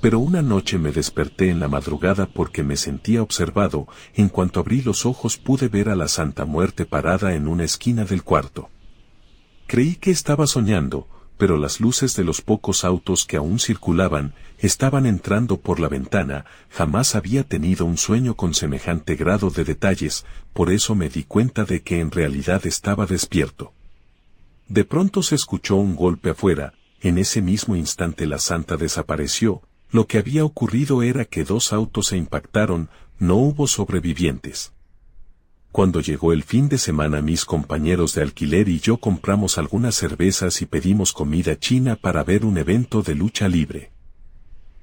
Pero 0.00 0.18
una 0.18 0.42
noche 0.42 0.78
me 0.78 0.92
desperté 0.92 1.48
en 1.48 1.60
la 1.60 1.68
madrugada 1.68 2.26
porque 2.26 2.62
me 2.62 2.76
sentía 2.76 3.22
observado, 3.22 3.88
en 4.14 4.28
cuanto 4.28 4.60
abrí 4.60 4.82
los 4.82 5.06
ojos 5.06 5.38
pude 5.38 5.68
ver 5.68 5.88
a 5.88 5.96
la 5.96 6.08
Santa 6.08 6.44
Muerte 6.44 6.84
parada 6.84 7.34
en 7.34 7.48
una 7.48 7.64
esquina 7.64 8.04
del 8.04 8.22
cuarto. 8.22 8.68
Creí 9.66 9.96
que 9.96 10.10
estaba 10.10 10.46
soñando, 10.46 11.08
pero 11.36 11.58
las 11.58 11.80
luces 11.80 12.14
de 12.16 12.24
los 12.24 12.40
pocos 12.40 12.84
autos 12.84 13.24
que 13.24 13.36
aún 13.36 13.58
circulaban 13.58 14.34
estaban 14.58 15.06
entrando 15.06 15.58
por 15.58 15.80
la 15.80 15.88
ventana, 15.88 16.44
jamás 16.70 17.14
había 17.14 17.42
tenido 17.42 17.84
un 17.84 17.98
sueño 17.98 18.34
con 18.34 18.54
semejante 18.54 19.16
grado 19.16 19.50
de 19.50 19.64
detalles, 19.64 20.24
por 20.52 20.70
eso 20.70 20.94
me 20.94 21.08
di 21.08 21.24
cuenta 21.24 21.64
de 21.64 21.82
que 21.82 22.00
en 22.00 22.10
realidad 22.10 22.66
estaba 22.66 23.06
despierto. 23.06 23.72
De 24.68 24.84
pronto 24.84 25.22
se 25.22 25.34
escuchó 25.34 25.76
un 25.76 25.96
golpe 25.96 26.30
afuera, 26.30 26.72
en 27.00 27.18
ese 27.18 27.42
mismo 27.42 27.76
instante 27.76 28.26
la 28.26 28.38
santa 28.38 28.76
desapareció, 28.76 29.62
lo 29.90 30.06
que 30.06 30.18
había 30.18 30.44
ocurrido 30.44 31.02
era 31.02 31.24
que 31.24 31.44
dos 31.44 31.72
autos 31.72 32.08
se 32.08 32.16
impactaron, 32.16 32.88
no 33.18 33.36
hubo 33.36 33.66
sobrevivientes. 33.66 34.72
Cuando 35.74 36.00
llegó 36.00 36.32
el 36.32 36.44
fin 36.44 36.68
de 36.68 36.78
semana 36.78 37.20
mis 37.20 37.44
compañeros 37.44 38.14
de 38.14 38.22
alquiler 38.22 38.68
y 38.68 38.78
yo 38.78 38.98
compramos 38.98 39.58
algunas 39.58 39.96
cervezas 39.96 40.62
y 40.62 40.66
pedimos 40.66 41.12
comida 41.12 41.58
china 41.58 41.96
para 41.96 42.22
ver 42.22 42.44
un 42.44 42.58
evento 42.58 43.02
de 43.02 43.16
lucha 43.16 43.48
libre. 43.48 43.90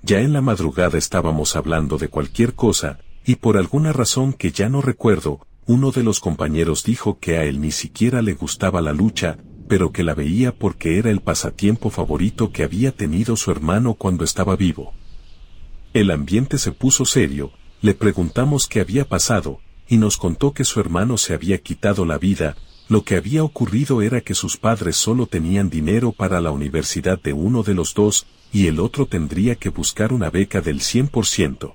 Ya 0.02 0.20
en 0.20 0.34
la 0.34 0.42
madrugada 0.42 0.98
estábamos 0.98 1.56
hablando 1.56 1.98
de 1.98 2.10
cualquier 2.10 2.56
cosa, 2.56 3.00
y 3.26 3.36
por 3.36 3.56
alguna 3.56 3.94
razón 3.94 4.34
que 4.34 4.52
ya 4.52 4.68
no 4.68 4.82
recuerdo, 4.82 5.48
uno 5.66 5.92
de 5.92 6.04
los 6.04 6.20
compañeros 6.20 6.84
dijo 6.84 7.20
que 7.20 7.38
a 7.38 7.46
él 7.46 7.62
ni 7.62 7.72
siquiera 7.72 8.22
le 8.22 8.34
gustaba 8.34 8.82
la 8.82 8.92
lucha, 8.92 9.38
pero 9.70 9.94
que 9.94 10.04
la 10.04 10.14
veía 10.14 10.54
porque 10.54 10.98
era 10.98 11.10
el 11.10 11.22
pasatiempo 11.22 11.90
favorito 11.90 12.52
que 12.52 12.64
había 12.64 12.92
tenido 12.92 13.38
su 13.38 13.50
hermano 13.50 13.94
cuando 13.94 14.26
estaba 14.26 14.58
vivo. 14.58 14.92
El 15.94 16.12
ambiente 16.12 16.58
se 16.58 16.74
puso 16.74 17.06
serio, 17.06 17.54
le 17.82 17.94
preguntamos 17.94 18.68
qué 18.68 18.82
había 18.82 19.08
pasado, 19.08 19.62
y 19.88 19.98
nos 19.98 20.18
contó 20.18 20.54
que 20.54 20.64
su 20.64 20.80
hermano 20.80 21.18
se 21.18 21.34
había 21.34 21.58
quitado 21.58 22.06
la 22.06 22.18
vida, 22.18 22.56
lo 22.88 23.04
que 23.04 23.16
había 23.16 23.44
ocurrido 23.44 24.02
era 24.02 24.22
que 24.22 24.34
sus 24.34 24.58
padres 24.58 24.98
solo 24.98 25.26
tenían 25.26 25.70
dinero 25.70 26.12
para 26.12 26.42
la 26.42 26.52
universidad 26.52 27.22
de 27.22 27.34
uno 27.34 27.64
de 27.64 27.74
los 27.74 27.94
dos, 27.94 28.26
y 28.52 28.68
el 28.68 28.80
otro 28.80 29.06
tendría 29.06 29.56
que 29.56 29.70
buscar 29.70 30.12
una 30.12 30.30
beca 30.30 30.60
del 30.62 30.80
100%. 30.80 31.74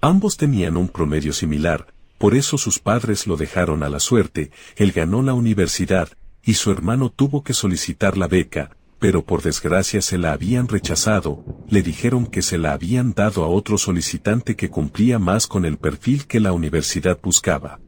Ambos 0.00 0.36
tenían 0.36 0.76
un 0.76 0.88
promedio 0.88 1.32
similar, 1.32 1.92
por 2.18 2.34
eso 2.34 2.58
sus 2.58 2.80
padres 2.80 3.26
lo 3.26 3.36
dejaron 3.36 3.82
a 3.82 3.88
la 3.88 4.00
suerte, 4.00 4.50
él 4.76 4.92
ganó 4.92 5.22
la 5.22 5.34
universidad, 5.34 6.08
y 6.44 6.54
su 6.54 6.70
hermano 6.70 7.10
tuvo 7.10 7.44
que 7.44 7.54
solicitar 7.54 8.16
la 8.16 8.26
beca, 8.26 8.76
pero 8.98 9.24
por 9.24 9.42
desgracia 9.42 10.02
se 10.02 10.18
la 10.18 10.32
habían 10.32 10.68
rechazado, 10.68 11.44
le 11.68 11.82
dijeron 11.82 12.26
que 12.26 12.42
se 12.42 12.58
la 12.58 12.72
habían 12.72 13.12
dado 13.12 13.44
a 13.44 13.48
otro 13.48 13.78
solicitante 13.78 14.56
que 14.56 14.70
cumplía 14.70 15.18
más 15.18 15.46
con 15.46 15.64
el 15.64 15.78
perfil 15.78 16.26
que 16.26 16.40
la 16.40 16.52
universidad 16.52 17.18
buscaba. 17.22 17.80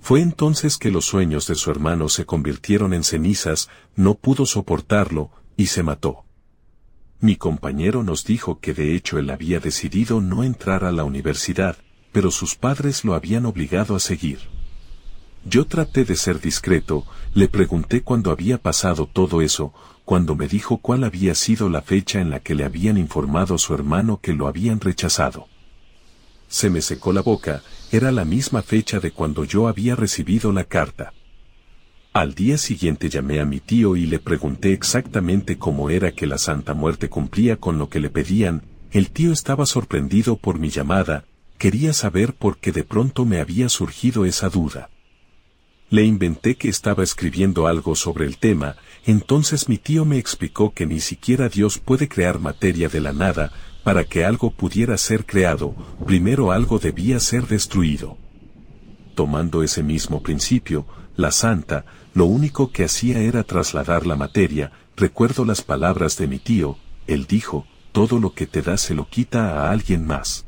Fue 0.00 0.20
entonces 0.20 0.76
que 0.76 0.90
los 0.90 1.06
sueños 1.06 1.46
de 1.46 1.54
su 1.54 1.70
hermano 1.70 2.08
se 2.08 2.26
convirtieron 2.26 2.92
en 2.92 3.04
cenizas, 3.04 3.68
no 3.96 4.14
pudo 4.14 4.46
soportarlo, 4.46 5.30
y 5.56 5.66
se 5.66 5.82
mató. 5.82 6.24
Mi 7.20 7.36
compañero 7.36 8.02
nos 8.02 8.24
dijo 8.24 8.60
que 8.60 8.74
de 8.74 8.94
hecho 8.94 9.18
él 9.18 9.30
había 9.30 9.60
decidido 9.60 10.20
no 10.20 10.44
entrar 10.44 10.84
a 10.84 10.92
la 10.92 11.04
universidad, 11.04 11.76
pero 12.12 12.30
sus 12.30 12.54
padres 12.54 13.04
lo 13.04 13.14
habían 13.14 13.46
obligado 13.46 13.96
a 13.96 13.98
seguir. 14.00 14.40
Yo 15.46 15.66
traté 15.66 16.04
de 16.04 16.16
ser 16.16 16.40
discreto, 16.40 17.04
le 17.34 17.48
pregunté 17.48 18.02
cuándo 18.02 18.30
había 18.30 18.58
pasado 18.58 19.06
todo 19.06 19.42
eso, 19.42 19.74
cuando 20.04 20.34
me 20.34 20.48
dijo 20.48 20.78
cuál 20.78 21.04
había 21.04 21.34
sido 21.34 21.68
la 21.68 21.82
fecha 21.82 22.20
en 22.20 22.30
la 22.30 22.40
que 22.40 22.54
le 22.54 22.64
habían 22.64 22.98
informado 22.98 23.54
a 23.54 23.58
su 23.58 23.74
hermano 23.74 24.20
que 24.20 24.34
lo 24.34 24.46
habían 24.46 24.80
rechazado. 24.80 25.48
Se 26.48 26.70
me 26.70 26.82
secó 26.82 27.12
la 27.12 27.22
boca, 27.22 27.62
era 27.90 28.12
la 28.12 28.24
misma 28.24 28.62
fecha 28.62 29.00
de 29.00 29.12
cuando 29.12 29.44
yo 29.44 29.66
había 29.66 29.96
recibido 29.96 30.52
la 30.52 30.64
carta. 30.64 31.12
Al 32.12 32.34
día 32.34 32.58
siguiente 32.58 33.08
llamé 33.08 33.40
a 33.40 33.44
mi 33.44 33.58
tío 33.60 33.96
y 33.96 34.06
le 34.06 34.20
pregunté 34.20 34.72
exactamente 34.72 35.58
cómo 35.58 35.90
era 35.90 36.12
que 36.12 36.26
la 36.26 36.38
Santa 36.38 36.74
Muerte 36.74 37.08
cumplía 37.08 37.56
con 37.56 37.78
lo 37.78 37.88
que 37.88 37.98
le 37.98 38.10
pedían, 38.10 38.62
el 38.92 39.10
tío 39.10 39.32
estaba 39.32 39.66
sorprendido 39.66 40.36
por 40.36 40.60
mi 40.60 40.68
llamada, 40.68 41.24
quería 41.58 41.92
saber 41.92 42.34
por 42.34 42.58
qué 42.58 42.70
de 42.70 42.84
pronto 42.84 43.24
me 43.24 43.40
había 43.40 43.68
surgido 43.68 44.24
esa 44.26 44.48
duda. 44.48 44.90
Le 45.90 46.04
inventé 46.04 46.54
que 46.54 46.68
estaba 46.68 47.02
escribiendo 47.02 47.66
algo 47.66 47.96
sobre 47.96 48.26
el 48.26 48.38
tema, 48.38 48.76
entonces 49.06 49.68
mi 49.68 49.78
tío 49.78 50.04
me 50.04 50.18
explicó 50.18 50.72
que 50.72 50.86
ni 50.86 51.00
siquiera 51.00 51.48
Dios 51.48 51.78
puede 51.78 52.08
crear 52.08 52.38
materia 52.38 52.88
de 52.88 53.00
la 53.00 53.12
nada, 53.12 53.52
para 53.82 54.04
que 54.04 54.24
algo 54.24 54.50
pudiera 54.50 54.96
ser 54.96 55.26
creado, 55.26 55.74
primero 56.06 56.52
algo 56.52 56.78
debía 56.78 57.20
ser 57.20 57.46
destruido. 57.46 58.16
Tomando 59.14 59.62
ese 59.62 59.82
mismo 59.82 60.22
principio, 60.22 60.86
la 61.16 61.30
santa, 61.30 61.84
lo 62.14 62.24
único 62.24 62.72
que 62.72 62.84
hacía 62.84 63.20
era 63.20 63.44
trasladar 63.44 64.06
la 64.06 64.16
materia, 64.16 64.72
recuerdo 64.96 65.44
las 65.44 65.60
palabras 65.60 66.16
de 66.16 66.26
mi 66.26 66.38
tío, 66.38 66.78
él 67.06 67.26
dijo, 67.26 67.66
todo 67.92 68.18
lo 68.18 68.32
que 68.32 68.46
te 68.46 68.62
da 68.62 68.76
se 68.76 68.94
lo 68.94 69.08
quita 69.08 69.60
a 69.60 69.70
alguien 69.70 70.06
más. 70.06 70.46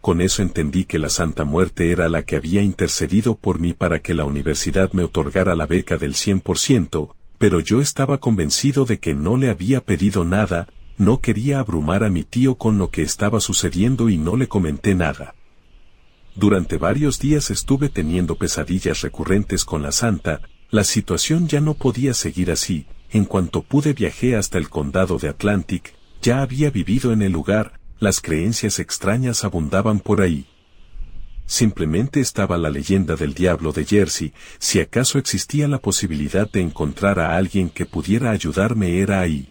Con 0.00 0.22
eso 0.22 0.40
entendí 0.40 0.86
que 0.86 0.98
la 0.98 1.10
Santa 1.10 1.44
Muerte 1.44 1.92
era 1.92 2.08
la 2.08 2.22
que 2.22 2.36
había 2.36 2.62
intercedido 2.62 3.34
por 3.34 3.60
mí 3.60 3.74
para 3.74 4.00
que 4.00 4.14
la 4.14 4.24
universidad 4.24 4.92
me 4.92 5.04
otorgara 5.04 5.54
la 5.54 5.66
beca 5.66 5.98
del 5.98 6.14
100%, 6.14 7.12
pero 7.40 7.58
yo 7.58 7.80
estaba 7.80 8.18
convencido 8.18 8.84
de 8.84 8.98
que 8.98 9.14
no 9.14 9.38
le 9.38 9.48
había 9.48 9.80
pedido 9.80 10.26
nada, 10.26 10.68
no 10.98 11.22
quería 11.22 11.58
abrumar 11.58 12.04
a 12.04 12.10
mi 12.10 12.22
tío 12.22 12.56
con 12.56 12.76
lo 12.76 12.90
que 12.90 13.00
estaba 13.00 13.40
sucediendo 13.40 14.10
y 14.10 14.18
no 14.18 14.36
le 14.36 14.46
comenté 14.46 14.94
nada. 14.94 15.34
Durante 16.34 16.76
varios 16.76 17.18
días 17.18 17.50
estuve 17.50 17.88
teniendo 17.88 18.36
pesadillas 18.36 19.00
recurrentes 19.00 19.64
con 19.64 19.80
la 19.80 19.90
Santa, 19.90 20.42
la 20.68 20.84
situación 20.84 21.48
ya 21.48 21.62
no 21.62 21.72
podía 21.72 22.12
seguir 22.12 22.50
así, 22.50 22.84
en 23.10 23.24
cuanto 23.24 23.62
pude 23.62 23.94
viajé 23.94 24.36
hasta 24.36 24.58
el 24.58 24.68
condado 24.68 25.16
de 25.16 25.30
Atlantic, 25.30 25.94
ya 26.20 26.42
había 26.42 26.68
vivido 26.68 27.10
en 27.10 27.22
el 27.22 27.32
lugar, 27.32 27.80
las 28.00 28.20
creencias 28.20 28.78
extrañas 28.78 29.44
abundaban 29.44 30.00
por 30.00 30.20
ahí. 30.20 30.46
Simplemente 31.50 32.20
estaba 32.20 32.56
la 32.58 32.70
leyenda 32.70 33.16
del 33.16 33.34
diablo 33.34 33.72
de 33.72 33.84
Jersey, 33.84 34.32
si 34.60 34.78
acaso 34.78 35.18
existía 35.18 35.66
la 35.66 35.78
posibilidad 35.78 36.48
de 36.48 36.60
encontrar 36.60 37.18
a 37.18 37.36
alguien 37.36 37.70
que 37.70 37.86
pudiera 37.86 38.30
ayudarme 38.30 39.00
era 39.00 39.18
ahí. 39.18 39.48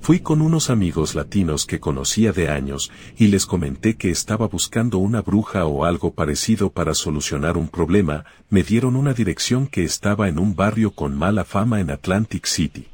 Fui 0.00 0.20
con 0.20 0.40
unos 0.40 0.70
amigos 0.70 1.16
latinos 1.16 1.66
que 1.66 1.80
conocía 1.80 2.30
de 2.30 2.50
años 2.50 2.92
y 3.16 3.26
les 3.26 3.46
comenté 3.46 3.96
que 3.96 4.10
estaba 4.10 4.46
buscando 4.46 4.98
una 4.98 5.22
bruja 5.22 5.66
o 5.66 5.84
algo 5.84 6.14
parecido 6.14 6.70
para 6.70 6.94
solucionar 6.94 7.56
un 7.56 7.66
problema, 7.66 8.24
me 8.48 8.62
dieron 8.62 8.94
una 8.94 9.12
dirección 9.12 9.66
que 9.66 9.82
estaba 9.82 10.28
en 10.28 10.38
un 10.38 10.54
barrio 10.54 10.92
con 10.92 11.18
mala 11.18 11.44
fama 11.44 11.80
en 11.80 11.90
Atlantic 11.90 12.46
City. 12.46 12.86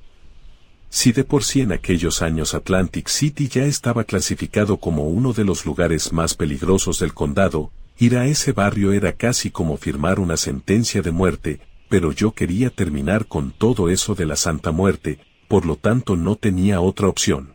Si 0.88 1.12
de 1.12 1.24
por 1.24 1.44
sí 1.44 1.60
en 1.60 1.72
aquellos 1.72 2.22
años 2.22 2.54
Atlantic 2.54 3.08
City 3.08 3.48
ya 3.48 3.66
estaba 3.66 4.04
clasificado 4.04 4.78
como 4.78 5.08
uno 5.08 5.34
de 5.34 5.44
los 5.44 5.66
lugares 5.66 6.10
más 6.14 6.34
peligrosos 6.34 7.00
del 7.00 7.12
condado, 7.12 7.70
ir 7.98 8.16
a 8.16 8.26
ese 8.26 8.52
barrio 8.52 8.92
era 8.92 9.12
casi 9.12 9.50
como 9.50 9.76
firmar 9.76 10.20
una 10.20 10.36
sentencia 10.36 11.02
de 11.02 11.10
muerte, 11.10 11.60
pero 11.88 12.12
yo 12.12 12.32
quería 12.32 12.70
terminar 12.70 13.26
con 13.26 13.50
todo 13.50 13.88
eso 13.88 14.14
de 14.14 14.26
la 14.26 14.36
Santa 14.36 14.70
Muerte, 14.70 15.18
por 15.48 15.66
lo 15.66 15.76
tanto 15.76 16.16
no 16.16 16.36
tenía 16.36 16.80
otra 16.80 17.08
opción. 17.08 17.54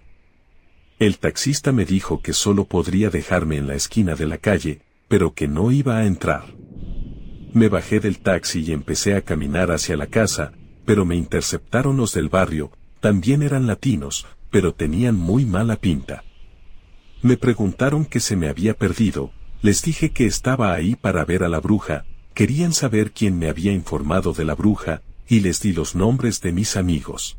El 0.99 1.17
taxista 1.17 1.71
me 1.71 1.85
dijo 1.85 2.21
que 2.21 2.33
solo 2.33 2.65
podría 2.65 3.09
dejarme 3.09 3.57
en 3.57 3.67
la 3.67 3.75
esquina 3.75 4.15
de 4.15 4.25
la 4.25 4.37
calle, 4.37 4.81
pero 5.07 5.33
que 5.33 5.47
no 5.47 5.71
iba 5.71 5.97
a 5.97 6.05
entrar. 6.05 6.45
Me 7.53 7.69
bajé 7.69 7.99
del 7.99 8.19
taxi 8.19 8.61
y 8.61 8.71
empecé 8.71 9.15
a 9.15 9.21
caminar 9.21 9.71
hacia 9.71 9.95
la 9.95 10.07
casa, 10.07 10.53
pero 10.85 11.05
me 11.05 11.15
interceptaron 11.15 11.97
los 11.97 12.13
del 12.13 12.29
barrio, 12.29 12.71
también 12.99 13.43
eran 13.43 13.67
latinos, 13.67 14.25
pero 14.49 14.73
tenían 14.73 15.15
muy 15.15 15.45
mala 15.45 15.75
pinta. 15.75 16.23
Me 17.21 17.37
preguntaron 17.37 18.05
qué 18.05 18.19
se 18.19 18.35
me 18.35 18.47
había 18.47 18.73
perdido, 18.73 19.31
les 19.63 19.81
dije 19.81 20.11
que 20.11 20.25
estaba 20.25 20.73
ahí 20.73 20.95
para 20.95 21.23
ver 21.23 21.41
a 21.41 21.47
la 21.47 21.61
bruja, 21.61 22.03
querían 22.33 22.73
saber 22.73 23.13
quién 23.13 23.39
me 23.39 23.47
había 23.47 23.71
informado 23.71 24.33
de 24.33 24.43
la 24.43 24.55
bruja, 24.55 25.01
y 25.25 25.39
les 25.39 25.61
di 25.61 25.71
los 25.71 25.95
nombres 25.95 26.41
de 26.41 26.51
mis 26.51 26.75
amigos. 26.75 27.37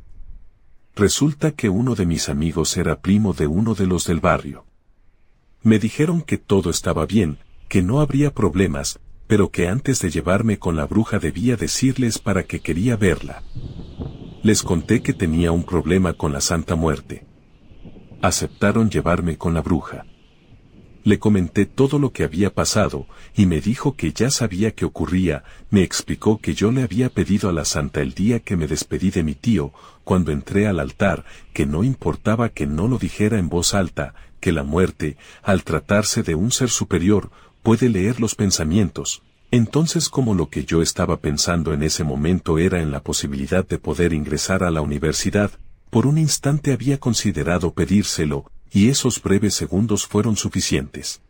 Resulta 0.97 1.53
que 1.53 1.69
uno 1.69 1.95
de 1.95 2.07
mis 2.07 2.31
amigos 2.31 2.79
era 2.79 3.01
primo 3.01 3.35
de 3.35 3.47
uno 3.47 3.75
de 3.75 3.87
los 3.87 4.07
del 4.07 4.21
barrio. 4.21 4.65
Me 5.63 5.79
dijeron 5.79 6.23
que 6.23 6.39
todo 6.39 6.71
estaba 6.71 7.05
bien, 7.05 7.37
que 7.69 7.83
no 7.83 8.01
habría 8.01 8.33
problemas, 8.33 9.01
pero 9.27 9.51
que 9.51 9.69
antes 9.69 10.01
de 10.01 10.09
llevarme 10.09 10.59
con 10.59 10.77
la 10.77 10.87
bruja 10.87 11.19
debía 11.19 11.57
decirles 11.57 12.19
para 12.19 12.45
que 12.45 12.61
quería 12.61 12.97
verla. 12.97 13.43
Les 14.43 14.63
conté 14.63 15.03
que 15.03 15.13
tenía 15.13 15.53
un 15.53 15.65
problema 15.65 16.15
con 16.15 16.33
la 16.33 16.41
Santa 16.41 16.75
Muerte. 16.75 17.27
Aceptaron 18.23 18.89
llevarme 18.89 19.37
con 19.37 19.53
la 19.53 19.61
bruja. 19.61 20.07
Le 21.05 21.19
comenté 21.19 21.67
todo 21.67 21.99
lo 21.99 22.13
que 22.13 22.25
había 22.25 22.55
pasado, 22.55 23.07
y 23.37 23.45
me 23.45 23.61
dijo 23.61 23.95
que 23.95 24.15
ya 24.15 24.31
sabía 24.31 24.71
qué 24.71 24.87
ocurría, 24.87 25.45
me 25.71 25.83
explicó 25.83 26.39
que 26.39 26.55
yo 26.55 26.73
le 26.73 26.83
había 26.83 27.11
pedido 27.11 27.51
a 27.51 27.53
la 27.53 27.67
Santa 27.67 28.01
el 28.01 28.15
día 28.15 28.41
que 28.41 28.57
me 28.57 28.67
despedí 28.67 29.11
de 29.11 29.23
mi 29.23 29.35
tío, 29.35 29.73
cuando 30.03 30.33
entré 30.33 30.67
al 30.67 30.81
altar, 30.81 31.27
que 31.53 31.67
no 31.67 31.85
importaba 31.85 32.49
que 32.49 32.67
no 32.67 32.89
lo 32.89 32.97
dijera 32.97 33.39
en 33.39 33.51
voz 33.51 33.75
alta, 33.75 34.15
que 34.41 34.51
la 34.51 34.63
muerte, 34.63 35.19
al 35.43 35.63
tratarse 35.63 36.23
de 36.23 36.35
un 36.35 36.51
ser 36.51 36.71
superior, 36.71 37.31
puede 37.63 37.91
leer 37.91 38.19
los 38.19 38.35
pensamientos, 38.35 39.23
Entonces 39.51 40.09
como 40.09 40.35
lo 40.35 40.49
que 40.49 40.65
yo 40.65 40.83
estaba 40.83 41.19
pensando 41.19 41.73
en 41.73 41.83
ese 41.85 42.03
momento 42.03 42.59
era 42.59 42.81
en 42.81 42.91
la 42.91 43.03
posibilidad 43.03 43.65
de 43.65 43.79
poder 43.79 44.13
ingresar 44.13 44.65
a 44.65 44.71
la 44.73 44.81
universidad, 44.81 45.53
por 45.91 46.09
un 46.09 46.19
instante 46.19 46.73
había 46.73 46.99
considerado 46.99 47.73
pedírselo, 47.73 48.51
y 48.75 48.89
esos 48.89 49.23
breves 49.23 49.55
segundos 49.55 50.05
fueron 50.05 50.37
suficientes. 50.37 51.23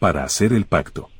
Para 0.00 0.24
hacer 0.24 0.54
el 0.54 0.64
pacto. 0.64 1.10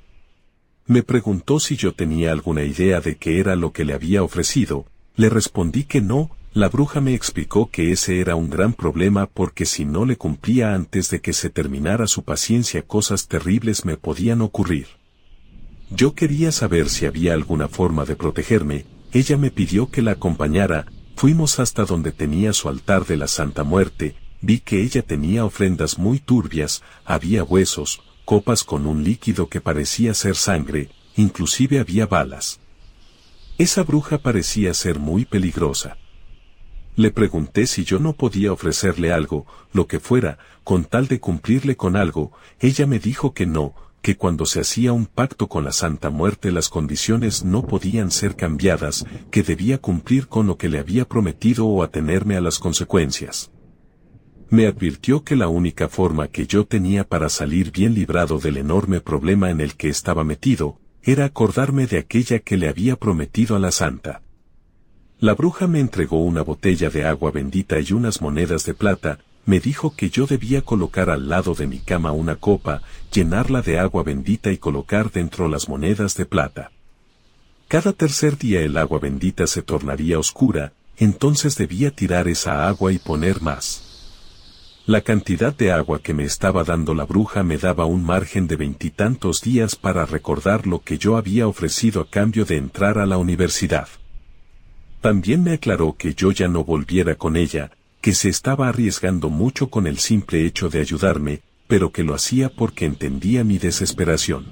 Me 0.87 1.03
preguntó 1.03 1.61
si 1.61 1.77
yo 1.77 1.93
tenía 1.93 2.33
alguna 2.33 2.65
idea 2.65 3.01
de 3.03 3.17
qué 3.17 3.39
era 3.39 3.55
lo 3.55 3.73
que 3.73 3.85
le 3.85 3.93
había 3.93 4.23
ofrecido, 4.23 4.87
le 5.15 5.29
respondí 5.29 5.85
que 5.85 6.01
no, 6.01 6.31
la 6.55 6.71
bruja 6.71 7.03
me 7.03 7.13
explicó 7.13 7.71
que 7.71 7.93
ese 7.93 8.21
era 8.21 8.35
un 8.35 8.49
gran 8.49 8.73
problema 8.73 9.27
porque 9.27 9.67
si 9.67 9.85
no 9.85 10.07
le 10.07 10.17
cumplía 10.17 10.75
antes 10.75 11.11
de 11.11 11.21
que 11.21 11.35
se 11.35 11.51
terminara 11.51 12.07
su 12.07 12.23
paciencia 12.23 12.81
cosas 12.81 13.29
terribles 13.29 13.85
me 13.85 13.99
podían 13.99 14.41
ocurrir. 14.41 14.87
Yo 15.91 16.15
quería 16.15 16.51
saber 16.51 16.89
si 16.89 17.05
había 17.05 17.35
alguna 17.35 17.69
forma 17.69 18.07
de 18.07 18.17
protegerme, 18.17 18.87
ella 19.13 19.37
me 19.37 19.51
pidió 19.51 19.91
que 19.91 20.01
la 20.01 20.13
acompañara, 20.13 20.87
fuimos 21.15 21.61
hasta 21.61 21.85
donde 21.85 22.13
tenía 22.13 22.55
su 22.55 22.71
altar 22.71 23.05
de 23.05 23.19
la 23.19 23.29
Santa 23.29 23.63
Muerte, 23.63 24.17
vi 24.41 24.61
que 24.61 24.83
ella 24.83 25.03
tenía 25.03 25.45
ofrendas 25.45 25.99
muy 25.99 26.19
turbias, 26.19 26.83
había 27.05 27.45
huesos, 27.45 28.03
copas 28.25 28.65
con 28.65 28.87
un 28.87 29.05
líquido 29.05 29.49
que 29.49 29.61
parecía 29.61 30.15
ser 30.15 30.37
sangre, 30.37 30.91
inclusive 31.17 31.79
había 31.79 32.07
balas. 32.07 32.61
Esa 33.59 33.83
bruja 33.83 34.19
parecía 34.19 34.75
ser 34.75 34.99
muy 34.99 35.25
peligrosa. 35.25 35.97
Le 36.97 37.11
pregunté 37.11 37.67
si 37.67 37.85
yo 37.85 37.99
no 37.99 38.15
podía 38.15 38.53
ofrecerle 38.53 39.13
algo, 39.13 39.47
lo 39.73 39.87
que 39.87 40.01
fuera, 40.01 40.39
con 40.65 40.85
tal 40.85 41.09
de 41.09 41.21
cumplirle 41.21 41.77
con 41.77 41.95
algo, 41.95 42.33
ella 42.59 42.87
me 42.87 42.99
dijo 42.99 43.35
que 43.35 43.47
no, 43.47 43.75
que 44.03 44.17
cuando 44.17 44.47
se 44.47 44.61
hacía 44.61 44.93
un 44.93 45.07
pacto 45.07 45.49
con 45.49 45.65
la 45.65 45.73
Santa 45.73 46.11
Muerte 46.11 46.53
las 46.53 46.69
condiciones 46.69 47.45
no 47.45 47.67
podían 47.67 48.11
ser 48.11 48.37
cambiadas, 48.37 49.05
que 49.31 49.43
debía 49.43 49.79
cumplir 49.79 50.29
con 50.29 50.47
lo 50.47 50.57
que 50.57 50.69
le 50.69 50.79
había 50.79 51.07
prometido 51.07 51.67
o 51.67 51.83
atenerme 51.83 52.37
a 52.37 52.41
las 52.41 52.59
consecuencias. 52.59 53.51
Me 54.49 54.67
advirtió 54.67 55.25
que 55.25 55.35
la 55.35 55.49
única 55.49 55.89
forma 55.89 56.29
que 56.29 56.47
yo 56.47 56.65
tenía 56.65 57.05
para 57.05 57.29
salir 57.29 57.73
bien 57.73 57.95
librado 57.95 58.39
del 58.39 58.57
enorme 58.59 59.01
problema 59.01 59.51
en 59.51 59.61
el 59.61 59.75
que 59.75 59.89
estaba 59.89 60.23
metido, 60.23 60.79
era 61.03 61.25
acordarme 61.25 61.87
de 61.87 61.99
aquella 61.99 62.39
que 62.39 62.57
le 62.57 62.69
había 62.69 62.97
prometido 62.97 63.57
a 63.57 63.59
la 63.59 63.73
Santa. 63.73 64.23
La 65.19 65.35
bruja 65.35 65.67
me 65.67 65.81
entregó 65.81 66.23
una 66.23 66.43
botella 66.43 66.91
de 66.91 67.05
agua 67.07 67.31
bendita 67.31 67.81
y 67.81 67.93
unas 67.93 68.21
monedas 68.21 68.65
de 68.67 68.75
plata, 68.75 69.19
me 69.47 69.61
dijo 69.61 69.95
que 69.97 70.11
yo 70.11 70.27
debía 70.27 70.63
colocar 70.63 71.09
al 71.09 71.29
lado 71.29 71.55
de 71.55 71.67
mi 71.67 71.79
cama 71.79 72.13
una 72.13 72.37
copa, 72.37 72.83
llenarla 73.13 73.63
de 73.63 73.79
agua 73.79 74.03
bendita 74.03 74.51
y 74.53 74.59
colocar 74.59 75.11
dentro 75.13 75.49
las 75.49 75.69
monedas 75.69 76.17
de 76.17 76.27
plata. 76.27 76.71
Cada 77.69 77.93
tercer 77.93 78.37
día 78.39 78.61
el 78.61 78.77
agua 78.77 78.99
bendita 78.99 79.47
se 79.47 79.63
tornaría 79.63 80.19
oscura, 80.19 80.73
entonces 80.99 81.57
debía 81.57 81.91
tirar 81.91 82.29
esa 82.29 82.69
agua 82.69 82.93
y 82.93 82.99
poner 82.99 83.41
más. 83.41 83.86
La 84.87 85.01
cantidad 85.01 85.53
de 85.53 85.73
agua 85.73 85.99
que 85.99 86.15
me 86.15 86.23
estaba 86.23 86.63
dando 86.63 86.95
la 86.95 87.05
bruja 87.07 87.43
me 87.43 87.59
daba 87.59 87.87
un 87.87 88.05
margen 88.05 88.47
de 88.47 88.55
veintitantos 88.55 89.41
días 89.41 89.75
para 89.75 90.07
recordar 90.07 90.69
lo 90.69 90.83
que 90.83 90.97
yo 90.97 91.17
había 91.17 91.49
ofrecido 91.49 92.01
a 92.01 92.09
cambio 92.09 92.45
de 92.45 92.57
entrar 92.57 92.99
a 92.99 93.05
la 93.05 93.19
universidad. 93.19 93.89
También 95.01 95.43
me 95.43 95.55
aclaró 95.55 95.97
que 95.99 96.15
yo 96.15 96.31
ya 96.31 96.47
no 96.47 96.63
volviera 96.63 97.17
con 97.17 97.37
ella, 97.37 97.73
que 98.01 98.15
se 98.15 98.29
estaba 98.29 98.69
arriesgando 98.69 99.29
mucho 99.29 99.71
con 99.71 99.89
el 99.89 99.99
simple 99.99 100.47
hecho 100.47 100.69
de 100.69 100.79
ayudarme, 100.79 101.41
pero 101.67 101.91
que 101.91 102.05
lo 102.05 102.15
hacía 102.15 102.49
porque 102.49 102.85
entendía 102.85 103.43
mi 103.43 103.59
desesperación. 103.59 104.47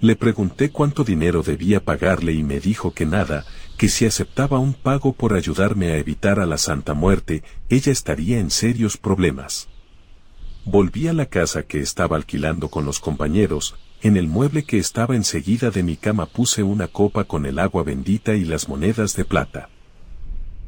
Le 0.00 0.14
pregunté 0.14 0.70
cuánto 0.70 1.02
dinero 1.02 1.42
debía 1.42 1.84
pagarle 1.84 2.34
y 2.34 2.44
me 2.44 2.60
dijo 2.60 2.94
que 2.94 3.04
nada, 3.04 3.44
que 3.76 3.88
si 3.88 4.06
aceptaba 4.06 4.58
un 4.58 4.74
pago 4.74 5.12
por 5.12 5.34
ayudarme 5.34 5.88
a 5.92 5.98
evitar 5.98 6.40
a 6.40 6.46
la 6.46 6.58
Santa 6.58 6.94
Muerte, 6.94 7.42
ella 7.68 7.92
estaría 7.92 8.38
en 8.38 8.50
serios 8.50 8.96
problemas. 8.96 9.68
Volví 10.64 11.08
a 11.08 11.12
la 11.12 11.26
casa 11.26 11.64
que 11.64 11.80
estaba 11.80 12.16
alquilando 12.16 12.68
con 12.68 12.84
los 12.86 13.00
compañeros, 13.00 13.74
en 14.00 14.16
el 14.16 14.28
mueble 14.28 14.64
que 14.64 14.78
estaba 14.78 15.16
enseguida 15.16 15.70
de 15.70 15.82
mi 15.82 15.96
cama 15.96 16.26
puse 16.26 16.62
una 16.62 16.88
copa 16.88 17.24
con 17.24 17.46
el 17.46 17.58
agua 17.58 17.82
bendita 17.82 18.34
y 18.34 18.44
las 18.44 18.68
monedas 18.68 19.16
de 19.16 19.24
plata. 19.24 19.70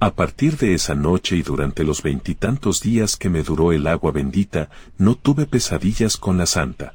A 0.00 0.14
partir 0.14 0.58
de 0.58 0.74
esa 0.74 0.94
noche 0.94 1.36
y 1.36 1.42
durante 1.42 1.84
los 1.84 2.02
veintitantos 2.02 2.82
días 2.82 3.16
que 3.16 3.30
me 3.30 3.42
duró 3.42 3.72
el 3.72 3.86
agua 3.86 4.10
bendita, 4.10 4.68
no 4.98 5.14
tuve 5.14 5.46
pesadillas 5.46 6.16
con 6.16 6.36
la 6.36 6.46
santa. 6.46 6.94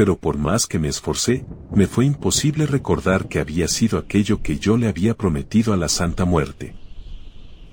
Pero 0.00 0.16
por 0.16 0.38
más 0.38 0.66
que 0.66 0.78
me 0.78 0.88
esforcé, 0.88 1.44
me 1.74 1.86
fue 1.86 2.06
imposible 2.06 2.64
recordar 2.64 3.28
que 3.28 3.38
había 3.38 3.68
sido 3.68 3.98
aquello 3.98 4.40
que 4.40 4.58
yo 4.58 4.78
le 4.78 4.88
había 4.88 5.12
prometido 5.12 5.74
a 5.74 5.76
la 5.76 5.90
Santa 5.90 6.24
Muerte. 6.24 6.74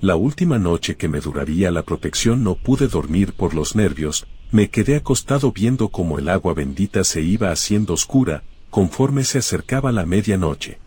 La 0.02 0.18
última 0.18 0.60
noche 0.60 0.98
que 0.98 1.08
me 1.08 1.22
duraría 1.22 1.72
la 1.72 1.84
protección 1.84 2.44
no 2.44 2.56
pude 2.56 2.90
dormir 2.90 3.32
por 3.32 3.54
los 3.54 3.78
nervios, 3.78 4.28
me 4.52 4.70
quedé 4.70 4.98
acostado 4.98 5.54
viendo 5.54 5.88
cómo 5.88 6.20
el 6.20 6.28
agua 6.28 6.54
bendita 6.54 7.06
se 7.06 7.22
iba 7.22 7.50
haciendo 7.50 7.94
oscura, 7.94 8.44
conforme 8.72 9.24
se 9.24 9.38
acercaba 9.38 9.94
la 9.94 10.06
medianoche. 10.06 10.80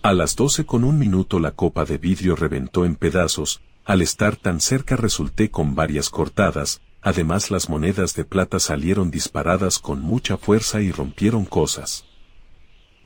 A 0.00 0.14
las 0.14 0.34
doce 0.34 0.64
con 0.64 0.82
un 0.84 0.98
minuto 0.98 1.40
la 1.40 1.50
copa 1.50 1.84
de 1.84 1.98
vidrio 1.98 2.36
reventó 2.36 2.86
en 2.86 2.96
pedazos, 2.96 3.60
al 3.84 4.00
estar 4.00 4.36
tan 4.36 4.62
cerca 4.62 4.96
resulté 4.96 5.50
con 5.50 5.74
varias 5.74 6.08
cortadas, 6.08 6.80
además 7.04 7.50
las 7.50 7.68
monedas 7.68 8.14
de 8.14 8.24
plata 8.24 8.58
salieron 8.58 9.10
disparadas 9.10 9.78
con 9.78 10.00
mucha 10.00 10.38
fuerza 10.38 10.80
y 10.80 10.90
rompieron 10.90 11.44
cosas. 11.44 12.06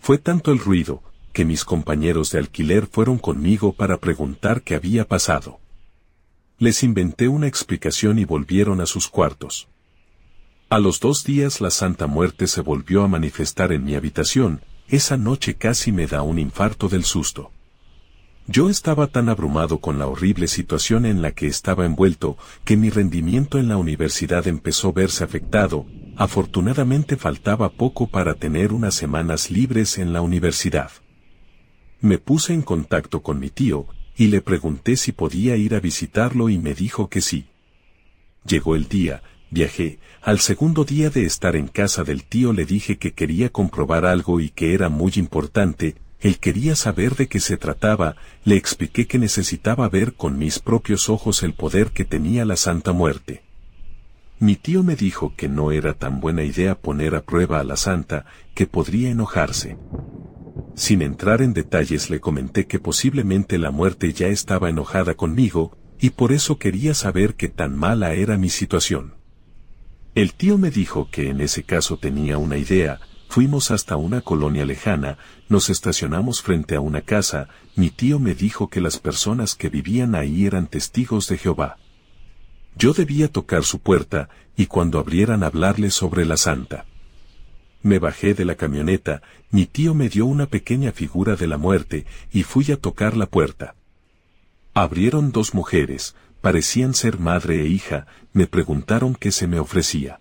Fue 0.00 0.18
tanto 0.18 0.52
el 0.52 0.60
ruido, 0.60 1.02
que 1.32 1.44
mis 1.44 1.64
compañeros 1.64 2.30
de 2.30 2.38
alquiler 2.38 2.86
fueron 2.86 3.18
conmigo 3.18 3.72
para 3.72 3.98
preguntar 3.98 4.62
qué 4.62 4.76
había 4.76 5.06
pasado. 5.06 5.58
Les 6.58 6.84
inventé 6.84 7.26
una 7.26 7.48
explicación 7.48 8.20
y 8.20 8.24
volvieron 8.24 8.80
a 8.80 8.86
sus 8.86 9.08
cuartos. 9.08 9.68
A 10.70 10.78
los 10.78 11.00
dos 11.00 11.24
días 11.24 11.60
la 11.60 11.70
Santa 11.70 12.06
Muerte 12.06 12.46
se 12.46 12.60
volvió 12.60 13.02
a 13.02 13.08
manifestar 13.08 13.72
en 13.72 13.84
mi 13.84 13.96
habitación, 13.96 14.60
esa 14.88 15.16
noche 15.16 15.56
casi 15.56 15.90
me 15.90 16.06
da 16.06 16.22
un 16.22 16.38
infarto 16.38 16.88
del 16.88 17.04
susto. 17.04 17.50
Yo 18.50 18.70
estaba 18.70 19.08
tan 19.08 19.28
abrumado 19.28 19.78
con 19.78 19.98
la 19.98 20.06
horrible 20.06 20.48
situación 20.48 21.04
en 21.04 21.20
la 21.20 21.32
que 21.32 21.46
estaba 21.46 21.84
envuelto 21.84 22.38
que 22.64 22.78
mi 22.78 22.88
rendimiento 22.88 23.58
en 23.58 23.68
la 23.68 23.76
universidad 23.76 24.48
empezó 24.48 24.88
a 24.88 24.92
verse 24.92 25.22
afectado, 25.22 25.84
afortunadamente 26.16 27.18
faltaba 27.18 27.68
poco 27.68 28.06
para 28.06 28.32
tener 28.32 28.72
unas 28.72 28.94
semanas 28.94 29.50
libres 29.50 29.98
en 29.98 30.14
la 30.14 30.22
universidad. 30.22 30.90
Me 32.00 32.16
puse 32.16 32.54
en 32.54 32.62
contacto 32.62 33.22
con 33.22 33.38
mi 33.38 33.50
tío, 33.50 33.86
y 34.16 34.28
le 34.28 34.40
pregunté 34.40 34.96
si 34.96 35.12
podía 35.12 35.56
ir 35.56 35.74
a 35.74 35.80
visitarlo 35.80 36.48
y 36.48 36.56
me 36.56 36.72
dijo 36.72 37.10
que 37.10 37.20
sí. 37.20 37.48
Llegó 38.46 38.76
el 38.76 38.88
día, 38.88 39.22
Viajé, 39.50 39.98
al 40.22 40.38
segundo 40.38 40.84
día 40.84 41.10
de 41.10 41.24
estar 41.24 41.54
en 41.54 41.68
casa 41.68 42.02
del 42.02 42.24
tío 42.24 42.54
le 42.54 42.64
dije 42.64 42.96
que 42.96 43.12
quería 43.12 43.50
comprobar 43.50 44.06
algo 44.06 44.40
y 44.40 44.48
que 44.48 44.72
era 44.72 44.88
muy 44.88 45.12
importante, 45.16 45.96
él 46.20 46.38
quería 46.38 46.74
saber 46.74 47.14
de 47.14 47.28
qué 47.28 47.38
se 47.38 47.56
trataba, 47.56 48.16
le 48.44 48.56
expliqué 48.56 49.06
que 49.06 49.18
necesitaba 49.18 49.88
ver 49.88 50.14
con 50.14 50.38
mis 50.38 50.58
propios 50.58 51.08
ojos 51.08 51.42
el 51.42 51.54
poder 51.54 51.90
que 51.90 52.04
tenía 52.04 52.44
la 52.44 52.56
Santa 52.56 52.92
Muerte. 52.92 53.42
Mi 54.40 54.56
tío 54.56 54.82
me 54.82 54.96
dijo 54.96 55.34
que 55.36 55.48
no 55.48 55.72
era 55.72 55.94
tan 55.94 56.20
buena 56.20 56.44
idea 56.44 56.76
poner 56.76 57.14
a 57.14 57.22
prueba 57.22 57.60
a 57.60 57.64
la 57.64 57.76
Santa, 57.76 58.24
que 58.54 58.66
podría 58.66 59.10
enojarse. 59.10 59.76
Sin 60.74 61.02
entrar 61.02 61.42
en 61.42 61.54
detalles 61.54 62.10
le 62.10 62.20
comenté 62.20 62.66
que 62.66 62.78
posiblemente 62.78 63.58
la 63.58 63.70
muerte 63.70 64.12
ya 64.12 64.28
estaba 64.28 64.70
enojada 64.70 65.14
conmigo, 65.14 65.76
y 66.00 66.10
por 66.10 66.32
eso 66.32 66.58
quería 66.58 66.94
saber 66.94 67.34
qué 67.34 67.48
tan 67.48 67.76
mala 67.76 68.14
era 68.14 68.38
mi 68.38 68.48
situación. 68.48 69.14
El 70.14 70.34
tío 70.34 70.58
me 70.58 70.70
dijo 70.70 71.10
que 71.10 71.30
en 71.30 71.40
ese 71.40 71.62
caso 71.64 71.96
tenía 71.96 72.38
una 72.38 72.56
idea, 72.56 73.00
fuimos 73.38 73.70
hasta 73.70 73.96
una 73.96 74.20
colonia 74.20 74.66
lejana, 74.66 75.16
nos 75.48 75.70
estacionamos 75.70 76.42
frente 76.42 76.74
a 76.74 76.80
una 76.80 77.02
casa, 77.02 77.48
mi 77.76 77.88
tío 77.88 78.18
me 78.18 78.34
dijo 78.34 78.66
que 78.66 78.80
las 78.80 78.98
personas 78.98 79.54
que 79.54 79.68
vivían 79.68 80.16
ahí 80.16 80.44
eran 80.44 80.66
testigos 80.66 81.28
de 81.28 81.38
Jehová. 81.38 81.76
Yo 82.74 82.94
debía 82.94 83.28
tocar 83.28 83.62
su 83.62 83.78
puerta, 83.78 84.28
y 84.56 84.66
cuando 84.66 84.98
abrieran 84.98 85.44
hablarles 85.44 85.94
sobre 85.94 86.24
la 86.24 86.36
santa. 86.36 86.86
Me 87.80 88.00
bajé 88.00 88.34
de 88.34 88.44
la 88.44 88.56
camioneta, 88.56 89.22
mi 89.52 89.66
tío 89.66 89.94
me 89.94 90.08
dio 90.08 90.26
una 90.26 90.46
pequeña 90.46 90.90
figura 90.90 91.36
de 91.36 91.46
la 91.46 91.58
muerte, 91.58 92.06
y 92.32 92.42
fui 92.42 92.72
a 92.72 92.76
tocar 92.76 93.16
la 93.16 93.26
puerta. 93.26 93.76
Abrieron 94.74 95.30
dos 95.30 95.54
mujeres, 95.54 96.16
parecían 96.40 96.92
ser 96.92 97.20
madre 97.20 97.62
e 97.62 97.68
hija, 97.68 98.08
me 98.32 98.48
preguntaron 98.48 99.14
qué 99.14 99.30
se 99.30 99.46
me 99.46 99.60
ofrecía. 99.60 100.18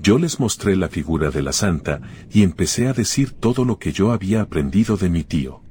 Yo 0.00 0.18
les 0.18 0.38
mostré 0.38 0.76
la 0.76 0.88
figura 0.88 1.30
de 1.30 1.42
la 1.42 1.52
santa 1.52 2.00
y 2.32 2.42
empecé 2.42 2.86
a 2.86 2.92
decir 2.92 3.32
todo 3.32 3.64
lo 3.64 3.78
que 3.78 3.92
yo 3.92 4.12
había 4.12 4.42
aprendido 4.42 4.96
de 4.96 5.10
mi 5.10 5.24
tío. 5.24 5.62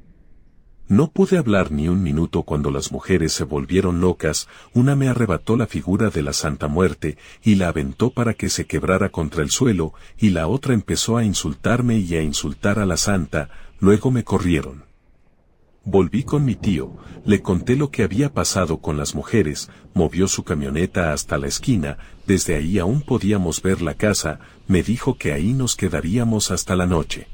No 0.89 1.11
pude 1.11 1.37
hablar 1.37 1.71
ni 1.71 1.89
un 1.89 2.01
minuto 2.01 2.43
cuando 2.43 2.71
las 2.71 2.93
mujeres 2.93 3.33
se 3.33 3.43
volvieron 3.43 3.99
locas, 3.99 4.47
una 4.73 4.95
me 4.95 5.09
arrebató 5.09 5.57
la 5.57 5.67
figura 5.67 6.09
de 6.09 6.21
la 6.21 6.31
Santa 6.31 6.67
Muerte 6.67 7.17
y 7.43 7.55
la 7.55 7.67
aventó 7.67 8.09
para 8.09 8.33
que 8.33 8.49
se 8.49 8.65
quebrara 8.65 9.09
contra 9.09 9.43
el 9.43 9.49
suelo, 9.49 9.93
y 10.17 10.29
la 10.29 10.47
otra 10.47 10.73
empezó 10.73 11.17
a 11.17 11.25
insultarme 11.25 11.97
y 11.97 12.15
a 12.15 12.21
insultar 12.21 12.79
a 12.79 12.85
la 12.85 12.95
Santa, 12.95 13.49
luego 13.79 14.11
me 14.11 14.23
corrieron. 14.23 14.86
Volví 15.89 16.23
con 16.23 16.43
mi 16.43 16.55
tío, 16.55 16.97
le 17.23 17.41
conté 17.41 17.77
lo 17.77 17.91
que 17.91 18.03
había 18.03 18.33
pasado 18.33 18.79
con 18.79 18.97
las 18.97 19.15
mujeres, 19.15 19.69
movió 19.93 20.27
su 20.27 20.43
camioneta 20.43 21.13
hasta 21.13 21.37
la 21.37 21.47
esquina, 21.47 21.97
desde 22.25 22.55
ahí 22.55 22.77
aún 22.77 22.99
podíamos 22.99 23.61
ver 23.61 23.81
la 23.81 23.93
casa, 23.93 24.41
me 24.67 24.83
dijo 24.83 25.17
que 25.17 25.31
ahí 25.31 25.53
nos 25.53 25.77
quedaríamos 25.77 26.51
hasta 26.51 26.75
la 26.75 26.87
noche. 26.87 27.29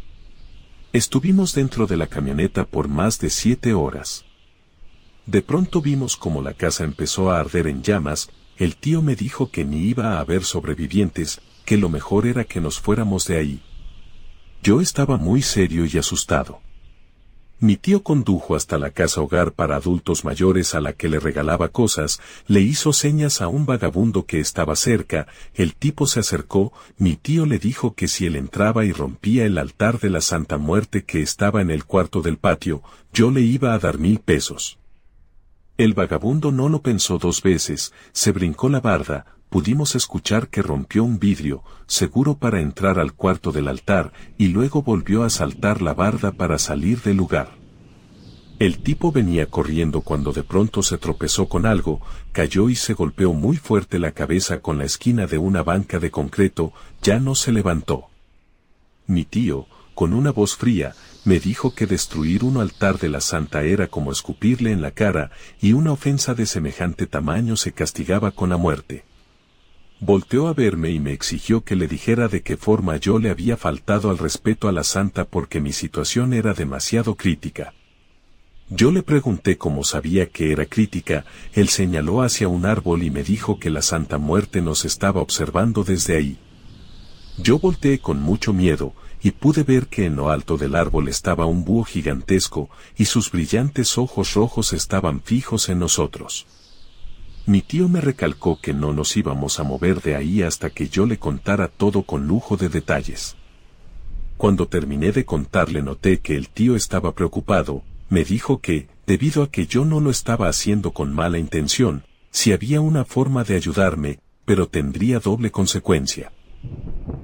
Estuvimos 0.92 1.56
dentro 1.56 1.88
de 1.88 1.98
la 1.98 2.06
camioneta 2.06 2.66
por 2.66 2.88
más 2.90 3.18
de 3.18 3.32
siete 3.32 3.74
horas. 3.74 4.24
De 5.26 5.42
pronto 5.42 5.82
vimos 5.82 6.16
como 6.16 6.44
la 6.44 6.54
casa 6.54 6.84
empezó 6.84 7.32
a 7.32 7.40
arder 7.40 7.66
en 7.66 7.82
llamas, 7.82 8.30
el 8.58 8.76
tío 8.76 9.02
me 9.02 9.16
dijo 9.16 9.50
que 9.50 9.66
ni 9.66 9.80
iba 9.80 10.14
a 10.14 10.20
haber 10.20 10.44
sobrevivientes, 10.44 11.42
que 11.66 11.76
lo 11.76 11.90
mejor 11.90 12.28
era 12.28 12.44
que 12.44 12.62
nos 12.62 12.80
fuéramos 12.80 13.26
de 13.26 13.38
ahí. 13.38 13.64
Yo 14.62 14.80
estaba 14.80 15.18
muy 15.18 15.42
serio 15.42 15.88
y 15.92 15.98
asustado. 15.98 16.62
Mi 17.60 17.78
tío 17.78 18.04
condujo 18.04 18.56
hasta 18.56 18.78
la 18.78 18.92
casa 18.92 19.22
hogar 19.22 19.54
para 19.54 19.78
adultos 19.78 20.26
mayores 20.26 20.76
a 20.76 20.82
la 20.82 20.94
que 20.94 21.08
le 21.08 21.20
regalaba 21.20 21.70
cosas, 21.70 22.20
le 22.48 22.60
hizo 22.60 22.92
señas 22.92 23.42
a 23.42 23.48
un 23.48 23.66
vagabundo 23.66 24.26
que 24.26 24.40
estaba 24.40 24.76
cerca, 24.76 25.28
el 25.54 25.74
tipo 25.74 26.06
se 26.06 26.20
acercó, 26.20 26.74
mi 26.98 27.16
tío 27.16 27.46
le 27.46 27.60
dijo 27.60 27.94
que 27.94 28.10
si 28.10 28.26
él 28.26 28.36
entraba 28.36 28.84
y 28.84 28.92
rompía 28.92 29.46
el 29.46 29.58
altar 29.58 30.00
de 30.00 30.10
la 30.10 30.20
Santa 30.20 30.58
Muerte 30.58 31.06
que 31.06 31.22
estaba 31.22 31.62
en 31.62 31.72
el 31.72 31.86
cuarto 31.86 32.22
del 32.22 32.38
patio, 32.38 32.84
yo 33.14 33.32
le 33.32 33.42
iba 33.42 33.74
a 33.74 33.80
dar 33.80 33.98
mil 33.98 34.20
pesos. 34.20 34.78
El 35.78 35.94
vagabundo 35.94 36.52
no 36.52 36.70
lo 36.70 36.82
pensó 36.82 37.18
dos 37.18 37.42
veces, 37.42 37.94
se 38.12 38.32
brincó 38.32 38.70
la 38.70 38.82
barda, 38.82 39.38
pudimos 39.54 39.94
escuchar 39.94 40.48
que 40.48 40.64
rompió 40.64 41.04
un 41.04 41.20
vidrio, 41.20 41.62
seguro 41.86 42.34
para 42.40 42.60
entrar 42.60 42.98
al 42.98 43.14
cuarto 43.14 43.52
del 43.52 43.68
altar, 43.68 44.12
y 44.36 44.48
luego 44.48 44.82
volvió 44.82 45.24
a 45.24 45.30
saltar 45.30 45.84
la 45.84 45.94
barda 45.94 46.32
para 46.32 46.58
salir 46.58 47.04
del 47.04 47.18
lugar. 47.18 47.52
El 48.58 48.80
tipo 48.80 49.12
venía 49.12 49.46
corriendo 49.46 50.02
cuando 50.02 50.34
de 50.34 50.42
pronto 50.42 50.82
se 50.82 50.98
tropezó 50.98 51.50
con 51.50 51.68
algo, 51.68 52.02
cayó 52.32 52.68
y 52.68 52.76
se 52.76 52.96
golpeó 52.96 53.32
muy 53.34 53.58
fuerte 53.58 54.00
la 54.00 54.14
cabeza 54.14 54.60
con 54.60 54.80
la 54.80 54.86
esquina 54.86 55.28
de 55.28 55.38
una 55.38 55.62
banca 55.62 56.00
de 56.00 56.10
concreto, 56.10 56.74
ya 57.04 57.20
no 57.20 57.36
se 57.36 57.52
levantó. 57.52 58.06
Mi 59.06 59.24
tío, 59.24 59.68
con 59.94 60.14
una 60.14 60.32
voz 60.32 60.56
fría, 60.58 60.96
me 61.26 61.40
dijo 61.40 61.76
que 61.76 61.86
destruir 61.86 62.44
un 62.44 62.58
altar 62.58 62.98
de 62.98 63.10
la 63.10 63.22
santa 63.22 63.62
era 63.62 63.86
como 63.86 64.12
escupirle 64.12 64.72
en 64.72 64.82
la 64.82 64.90
cara, 64.90 65.30
y 65.62 65.74
una 65.74 65.92
ofensa 65.92 66.34
de 66.34 66.48
semejante 66.48 67.06
tamaño 67.06 67.56
se 67.56 67.72
castigaba 67.72 68.32
con 68.32 68.50
la 68.50 68.58
muerte. 68.58 69.04
Volteó 70.06 70.50
a 70.50 70.54
verme 70.54 70.90
y 70.90 71.00
me 71.00 71.14
exigió 71.14 71.64
que 71.64 71.78
le 71.78 71.88
dijera 71.88 72.28
de 72.28 72.42
qué 72.42 72.58
forma 72.58 72.98
yo 72.98 73.20
le 73.20 73.30
había 73.30 73.56
faltado 73.56 74.10
al 74.10 74.18
respeto 74.18 74.68
a 74.68 74.74
la 74.74 74.84
santa 74.84 75.24
porque 75.24 75.62
mi 75.62 75.72
situación 75.72 76.34
era 76.34 76.54
demasiado 76.54 77.16
crítica. 77.16 77.74
Yo 78.70 78.92
le 78.92 79.02
pregunté 79.02 79.58
cómo 79.58 79.86
sabía 79.86 80.28
que 80.28 80.52
era 80.52 80.66
crítica, 80.66 81.24
él 81.54 81.70
señaló 81.70 82.22
hacia 82.22 82.50
un 82.50 82.66
árbol 82.66 83.02
y 83.04 83.12
me 83.12 83.24
dijo 83.24 83.60
que 83.60 83.70
la 83.70 83.82
Santa 83.82 84.18
Muerte 84.18 84.62
nos 84.62 84.84
estaba 84.84 85.22
observando 85.22 85.86
desde 85.86 86.18
ahí. 86.18 86.38
Yo 87.38 87.58
volteé 87.58 88.00
con 88.00 88.22
mucho 88.22 88.52
miedo, 88.52 88.94
y 89.22 89.32
pude 89.32 89.64
ver 89.64 89.88
que 89.88 90.04
en 90.04 90.18
lo 90.18 90.32
alto 90.32 90.58
del 90.58 90.76
árbol 90.76 91.08
estaba 91.08 91.46
un 91.46 91.64
búho 91.64 91.86
gigantesco, 91.86 92.70
y 92.98 93.06
sus 93.06 93.32
brillantes 93.32 93.98
ojos 93.98 94.34
rojos 94.34 94.74
estaban 94.74 95.22
fijos 95.22 95.70
en 95.70 95.80
nosotros. 95.80 96.46
Mi 97.46 97.62
tío 97.62 97.90
me 97.90 98.00
recalcó 98.00 98.60
que 98.62 98.74
no 98.74 98.94
nos 98.94 99.18
íbamos 99.18 99.60
a 99.60 99.64
mover 99.64 100.02
de 100.02 100.16
ahí 100.16 100.42
hasta 100.42 100.70
que 100.70 100.88
yo 100.88 101.06
le 101.06 101.18
contara 101.18 101.68
todo 101.68 102.04
con 102.04 102.26
lujo 102.26 102.56
de 102.56 102.70
detalles. 102.70 103.36
Cuando 104.38 104.68
terminé 104.68 105.12
de 105.12 105.26
contarle 105.26 105.82
noté 105.82 106.20
que 106.20 106.36
el 106.38 106.48
tío 106.48 106.76
estaba 106.76 107.14
preocupado, 107.14 107.84
me 108.10 108.24
dijo 108.24 108.60
que, 108.60 108.88
debido 109.06 109.44
a 109.44 109.52
que 109.52 109.68
yo 109.68 109.84
no 109.84 110.00
lo 110.00 110.10
estaba 110.10 110.48
haciendo 110.48 110.92
con 110.92 111.14
mala 111.14 111.38
intención, 111.38 112.04
si 112.32 112.54
había 112.54 112.80
una 112.80 113.04
forma 113.04 113.44
de 113.44 113.56
ayudarme, 113.56 114.20
pero 114.46 114.68
tendría 114.68 115.20
doble 115.20 115.52
consecuencia. 115.52 116.32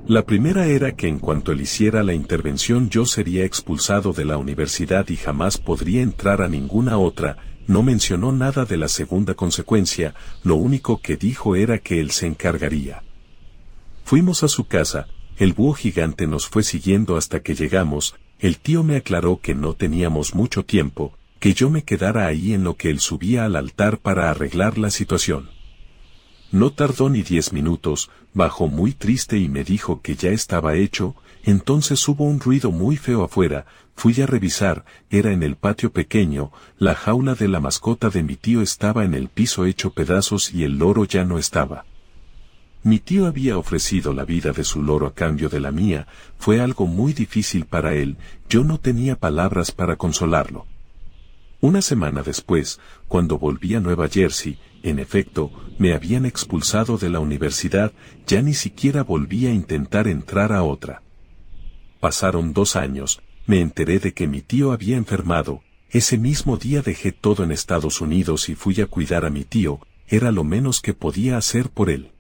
La 0.06 0.26
primera 0.26 0.66
era 0.66 0.96
que 0.96 1.08
en 1.08 1.20
cuanto 1.20 1.52
él 1.52 1.62
hiciera 1.62 2.04
la 2.04 2.14
intervención 2.14 2.90
yo 2.90 3.06
sería 3.06 3.46
expulsado 3.46 4.12
de 4.12 4.26
la 4.26 4.38
universidad 4.38 5.08
y 5.10 5.16
jamás 5.16 5.58
podría 5.58 6.02
entrar 6.02 6.42
a 6.42 6.50
ninguna 6.50 6.98
otra, 6.98 7.38
no 7.70 7.84
mencionó 7.84 8.32
nada 8.32 8.66
de 8.66 8.78
la 8.78 8.88
segunda 8.88 9.36
consecuencia, 9.36 10.16
lo 10.44 10.56
único 10.56 11.02
que 11.02 11.18
dijo 11.18 11.56
era 11.56 11.78
que 11.78 12.00
él 12.00 12.10
se 12.10 12.26
encargaría. 12.26 13.04
Fuimos 14.04 14.42
a 14.42 14.48
su 14.48 14.66
casa, 14.66 15.06
el 15.38 15.54
búho 15.54 15.74
gigante 15.74 16.26
nos 16.26 16.48
fue 16.48 16.64
siguiendo 16.64 17.16
hasta 17.16 17.42
que 17.42 17.54
llegamos, 17.54 18.16
el 18.40 18.58
tío 18.58 18.82
me 18.82 18.96
aclaró 18.96 19.40
que 19.40 19.54
no 19.54 19.76
teníamos 19.76 20.34
mucho 20.34 20.66
tiempo, 20.66 21.14
que 21.40 21.54
yo 21.54 21.70
me 21.70 21.84
quedara 21.84 22.26
ahí 22.26 22.54
en 22.54 22.64
lo 22.64 22.76
que 22.76 22.90
él 22.90 23.00
subía 23.00 23.46
al 23.46 23.56
altar 23.56 24.00
para 24.00 24.32
arreglar 24.32 24.80
la 24.80 24.90
situación. 24.90 25.52
No 26.52 26.72
tardó 26.72 27.08
ni 27.12 27.22
diez 27.22 27.54
minutos, 27.54 28.10
bajó 28.34 28.68
muy 28.68 28.94
triste 28.94 29.38
y 29.38 29.48
me 29.48 29.64
dijo 29.64 30.02
que 30.02 30.16
ya 30.16 30.32
estaba 30.32 30.76
hecho, 30.76 31.16
entonces 31.50 32.08
hubo 32.08 32.26
un 32.26 32.40
ruido 32.40 32.72
muy 32.72 32.98
feo 32.98 33.24
afuera, 33.24 33.66
fui 33.96 34.20
a 34.22 34.26
revisar, 34.26 34.86
era 35.10 35.32
en 35.32 35.44
el 35.44 35.56
patio 35.56 35.92
pequeño, 35.92 36.52
la 36.78 36.96
jaula 36.96 37.36
de 37.36 37.48
la 37.48 37.60
mascota 37.60 38.10
de 38.10 38.24
mi 38.24 38.36
tío 38.36 38.62
estaba 38.62 39.04
en 39.04 39.14
el 39.14 39.30
piso 39.30 39.66
hecho 39.66 39.92
pedazos 39.92 40.54
y 40.54 40.64
el 40.64 40.78
loro 40.78 41.06
ya 41.06 41.26
no 41.26 41.38
estaba. 41.38 41.86
Mi 42.84 43.00
tío 43.00 43.26
había 43.26 43.58
ofrecido 43.58 44.14
la 44.14 44.24
vida 44.24 44.52
de 44.52 44.64
su 44.64 44.82
loro 44.82 45.08
a 45.08 45.14
cambio 45.14 45.50
de 45.50 45.60
la 45.60 45.72
mía, 45.72 46.08
fue 46.38 46.62
algo 46.62 46.88
muy 46.88 47.14
difícil 47.14 47.66
para 47.66 47.94
él, 47.94 48.18
yo 48.48 48.64
no 48.64 48.80
tenía 48.80 49.18
palabras 49.18 49.72
para 49.72 49.98
consolarlo. 49.98 50.66
Una 51.62 51.82
semana 51.82 52.24
después, 52.24 52.80
cuando 53.10 53.38
volví 53.38 53.76
a 53.76 53.82
Nueva 53.82 54.08
Jersey, 54.08 54.58
en 54.82 54.98
efecto, 55.00 55.52
me 55.78 55.94
habían 55.94 56.26
expulsado 56.26 56.98
de 56.98 57.10
la 57.10 57.20
universidad, 57.20 57.92
ya 58.26 58.42
ni 58.42 58.54
siquiera 58.54 59.04
volví 59.04 59.46
a 59.46 59.52
intentar 59.52 60.08
entrar 60.08 60.54
a 60.54 60.64
otra. 60.64 61.02
Pasaron 62.00 62.54
dos 62.54 62.76
años, 62.76 63.22
me 63.46 63.60
enteré 63.60 64.00
de 64.00 64.14
que 64.14 64.28
mi 64.28 64.42
tío 64.42 64.72
había 64.72 64.96
enfermado, 64.96 65.62
ese 65.90 66.18
mismo 66.18 66.58
día 66.58 66.82
dejé 66.82 67.12
todo 67.12 67.44
en 67.44 67.52
Estados 67.52 68.00
Unidos 68.00 68.48
y 68.48 68.56
fui 68.56 68.80
a 68.80 68.86
cuidar 68.86 69.26
a 69.26 69.30
mi 69.30 69.44
tío, 69.44 69.80
era 70.08 70.32
lo 70.32 70.44
menos 70.44 70.82
que 70.82 70.94
podía 70.94 71.36
hacer 71.36 71.70
por 71.70 71.90
él. 71.90 72.12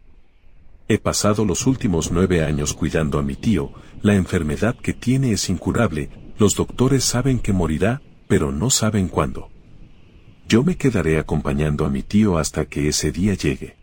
He 0.87 0.97
pasado 0.97 1.45
los 1.45 1.67
últimos 1.67 2.11
nueve 2.11 2.43
años 2.43 2.73
cuidando 2.73 3.19
a 3.19 3.21
mi 3.21 3.35
tío, 3.35 3.71
la 4.01 4.15
enfermedad 4.15 4.75
que 4.75 4.93
tiene 4.93 5.31
es 5.31 5.49
incurable, 5.49 6.09
los 6.39 6.55
doctores 6.55 7.03
saben 7.03 7.39
que 7.39 7.53
morirá, 7.53 8.01
pero 8.27 8.51
no 8.51 8.69
saben 8.71 9.07
cuándo. 9.07 9.49
Yo 10.47 10.63
me 10.63 10.77
quedaré 10.77 11.19
acompañando 11.19 11.85
a 11.85 11.89
mi 11.89 12.01
tío 12.01 12.39
hasta 12.39 12.65
que 12.65 12.87
ese 12.87 13.11
día 13.11 13.35
llegue. 13.35 13.78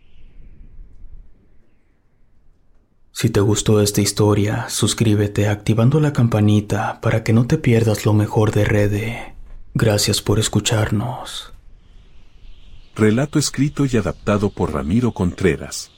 Si 3.19 3.31
te 3.31 3.39
gustó 3.39 3.81
esta 3.81 3.99
historia, 3.99 4.69
suscríbete 4.69 5.47
activando 5.47 5.99
la 5.99 6.13
campanita 6.13 7.01
para 7.01 7.23
que 7.23 7.33
no 7.33 7.47
te 7.47 7.57
pierdas 7.57 8.05
lo 8.05 8.13
mejor 8.13 8.51
de 8.51 8.63
Rede. 8.63 9.33
Gracias 9.73 10.21
por 10.21 10.37
escucharnos. 10.37 11.51
Relato 12.95 13.39
escrito 13.39 13.85
y 13.91 13.97
adaptado 13.97 14.51
por 14.51 14.71
Ramiro 14.71 15.13
Contreras. 15.13 15.89